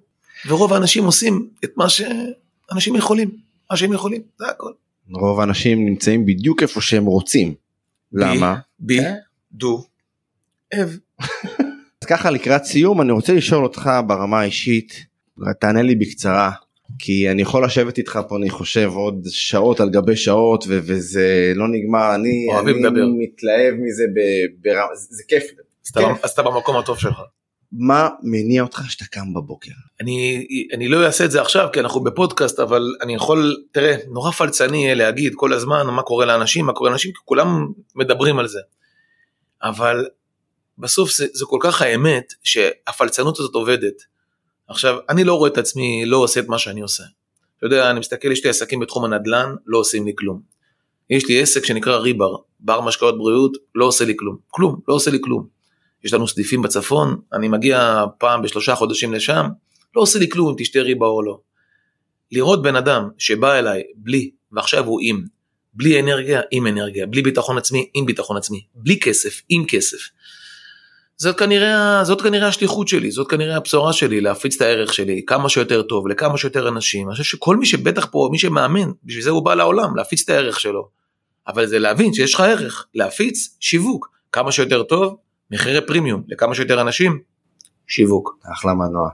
ורוב 0.48 0.74
האנשים 0.74 1.04
עושים 1.06 1.50
את 1.64 1.72
מה 1.76 1.86
שאנשים 1.90 2.96
יכולים, 2.96 3.32
מה 3.72 3.78
שהם 3.78 3.94
יכולים, 3.94 4.22
זה 4.40 4.48
הכל. 4.48 4.72
רוב 5.12 5.40
האנשים 5.40 5.86
נמצאים 5.86 6.26
בדיוק 6.26 6.62
איפה 6.62 6.82
שהם 6.82 7.06
רוצים. 7.06 7.54
למה? 8.14 8.56
בי, 8.80 9.00
דו, 9.52 9.84
אב. 10.74 10.98
אז 12.02 12.08
ככה 12.08 12.30
לקראת 12.32 12.64
סיום 12.64 13.02
אני 13.02 13.12
רוצה 13.12 13.34
לשאול 13.34 13.64
אותך 13.64 13.90
ברמה 14.08 14.40
האישית, 14.40 15.06
תענה 15.60 15.82
לי 15.82 15.96
בקצרה, 15.96 16.52
כי 17.00 17.32
אני 17.32 17.42
יכול 17.42 17.66
לשבת 17.66 17.98
איתך 17.98 18.20
פה 18.28 18.38
אני 18.38 18.50
חושב 18.50 18.92
עוד 18.94 19.28
שעות 19.30 19.80
על 19.80 19.90
גבי 19.90 20.16
שעות 20.16 20.66
ו- 20.68 20.80
וזה 20.84 21.52
לא 21.56 21.68
נגמר, 21.68 22.16
אני, 22.16 22.48
אני 22.60 22.74
מתלהב 23.18 23.74
מזה, 23.80 24.04
ב- 24.16 24.68
ב- 24.70 24.96
זה 25.10 25.24
כיף. 25.28 25.44
אז 26.24 26.30
אתה 26.30 26.44
במקום 26.44 26.78
הטוב 26.78 26.98
שלך. 26.98 27.22
מה 27.72 28.10
מניע 28.24 28.64
אותך 28.64 28.82
שאתה 28.90 29.06
קם 29.06 29.34
בבוקר? 29.34 29.72
אני, 30.02 30.48
אני 30.74 30.88
לא 30.88 31.06
אעשה 31.06 31.26
את 31.26 31.32
זה 31.32 31.42
עכשיו 31.42 31.68
כי 31.74 31.80
אנחנו 31.80 32.04
בפודקאסט 32.04 32.60
אבל 32.60 32.96
אני 33.02 33.16
יכול, 33.16 33.64
תראה, 33.72 33.96
נורא 34.08 34.32
פלצני 34.32 34.96
להגיד 34.96 35.34
כל 35.36 35.54
הזמן 35.54 35.88
מה 35.88 36.02
קורה 36.02 36.26
לאנשים, 36.26 36.66
מה 36.66 36.74
קורה 36.74 36.90
לאנשים, 36.90 37.12
כי 37.12 37.20
כולם 37.26 37.68
מדברים 37.96 38.40
על 38.40 38.48
זה. 38.48 38.60
אבל 39.64 40.06
בסוף 40.78 41.12
זה, 41.12 41.28
זה 41.34 41.46
כל 41.48 41.58
כך 41.62 41.82
האמת 41.82 42.34
שהפלצנות 42.44 43.40
הזאת 43.40 43.56
עובדת. 43.56 44.04
עכשיו, 44.68 44.98
אני 45.10 45.24
לא 45.24 45.34
רואה 45.34 45.50
את 45.50 45.58
עצמי 45.58 46.06
לא 46.06 46.18
עושה 46.18 46.40
את 46.40 46.48
מה 46.48 46.60
שאני 46.60 46.82
עושה. 46.82 47.04
אתה 47.58 47.66
יודע, 47.66 47.92
אני 47.92 48.00
מסתכל, 48.00 48.32
יש 48.32 48.44
לי 48.44 48.50
עסקים 48.50 48.80
בתחום 48.80 49.06
הנדל"ן, 49.06 49.56
לא 49.66 49.78
עושים 49.78 50.06
לי 50.06 50.14
כלום. 50.18 50.42
יש 51.10 51.28
לי 51.28 51.42
עסק 51.42 51.66
שנקרא 51.66 51.98
ריבר, 51.98 52.36
בר 52.60 52.82
משקאות 52.82 53.18
בריאות, 53.18 53.58
לא 53.76 53.86
עושה 53.86 54.06
לי 54.06 54.14
כלום. 54.18 54.38
כלום, 54.48 54.80
לא 54.88 54.94
עושה 54.94 55.12
לי 55.12 55.18
כלום. 55.22 55.57
יש 56.04 56.14
לנו 56.14 56.28
סניפים 56.28 56.62
בצפון, 56.62 57.20
אני 57.34 57.48
מגיע 57.48 58.06
פעם 58.18 58.42
בשלושה 58.42 58.76
חודשים 58.76 59.14
לשם, 59.14 59.46
לא 59.96 60.02
עושה 60.02 60.20
לי 60.20 60.30
כלום 60.30 60.50
אם 60.50 60.56
תשתה 60.58 60.80
ריבה 60.80 61.08
או 61.08 61.24
לא. 61.24 61.40
לראות 62.32 62.62
בן 62.62 62.76
אדם 62.76 63.10
שבא 63.18 63.60
אליי 63.60 63.84
בלי, 63.96 64.32
ועכשיו 64.52 64.86
הוא 64.86 65.00
עם, 65.04 65.24
בלי 65.74 66.00
אנרגיה, 66.00 66.42
עם 66.52 66.68
אנרגיה, 66.68 67.06
בלי 67.06 67.22
ביטחון 67.22 67.58
עצמי, 67.58 67.90
עם 67.94 68.06
ביטחון 68.06 68.38
עצמי, 68.38 68.66
בלי 68.76 69.00
כסף, 69.00 69.42
עם 69.50 69.66
כסף. 69.68 69.98
זאת 71.18 71.38
כנראה, 71.38 72.04
זאת 72.04 72.22
כנראה 72.22 72.48
השליחות 72.48 72.88
שלי, 72.88 73.12
זאת 73.12 73.30
כנראה 73.30 73.56
הבשורה 73.56 73.94
שלי, 73.94 74.22
להפיץ 74.22 74.56
את 74.56 74.62
הערך 74.62 74.94
שלי 74.94 75.22
כמה 75.28 75.50
שיותר 75.50 75.82
טוב, 75.82 76.08
לכמה 76.08 76.38
שיותר 76.38 76.68
אנשים. 76.68 77.08
אני 77.08 77.12
חושב 77.12 77.24
שכל 77.24 77.58
מי 77.58 77.66
שבטח 77.66 78.08
פה, 78.12 78.30
מי 78.32 78.40
שמאמין, 78.40 78.94
בשביל 79.04 79.24
זה 79.24 79.30
הוא 79.30 79.46
בא 79.46 79.54
לעולם, 79.54 79.96
להפיץ 79.96 80.24
את 80.24 80.30
הערך 80.30 80.60
שלו. 80.60 80.90
אבל 81.48 81.66
זה 81.66 81.80
להבין 81.80 82.14
שיש 82.14 82.34
לך 82.34 82.40
ערך, 82.40 82.88
להפיץ 82.96 83.58
שיווק, 83.60 84.10
כמה 84.32 84.52
שיותר 84.52 84.84
טוב, 84.84 85.18
מחירי 85.52 85.88
פרימיום 85.88 86.24
לכמה 86.28 86.56
שיותר 86.56 86.82
אנשים, 86.82 87.20
שיווק. 87.88 88.38
אחלה 88.54 88.74
מנוע. 88.74 89.10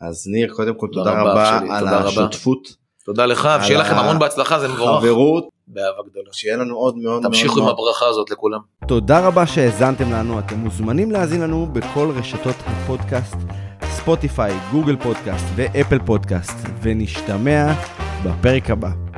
אז 0.00 0.26
ניר, 0.28 0.52
קודם 0.54 0.74
כל 0.74 0.86
תודה, 0.92 1.10
תודה 1.10 1.22
רבה 1.22 1.58
שלי, 1.60 1.70
על 1.70 1.84
תודה 1.84 1.98
השותפות. 1.98 2.66
רבה. 2.66 2.76
תודה 3.04 3.26
לך, 3.26 3.48
שיהיה 3.62 3.80
לכם 3.80 3.94
המון 3.94 4.18
בהצלחה, 4.18 4.60
זה 4.60 4.68
מבורך. 4.68 4.98
חברות. 4.98 5.48
באהבה 5.68 6.02
גדולה. 6.10 6.28
שיהיה 6.32 6.56
לנו 6.56 6.76
עוד 6.76 6.96
מאוד 6.96 7.22
מאוד. 7.22 7.32
תמשיכו 7.32 7.60
עם 7.60 7.68
הברכה 7.68 8.06
הזאת 8.06 8.30
לכולם. 8.30 8.60
תודה 8.88 9.26
רבה 9.26 9.46
שהאזנתם 9.46 10.12
לנו, 10.12 10.38
אתם 10.38 10.56
מוזמנים 10.56 11.10
להאזין 11.10 11.40
לנו 11.40 11.66
בכל 11.72 12.12
רשתות 12.16 12.56
הפודקאסט, 12.66 13.36
ספוטיפיי, 13.84 14.54
גוגל 14.72 14.96
פודקאסט 14.96 15.46
ואפל 15.56 15.98
פודקאסט, 16.06 16.56
ונשתמע 16.82 17.72
בפרק 18.24 18.70
הבא. 18.70 19.09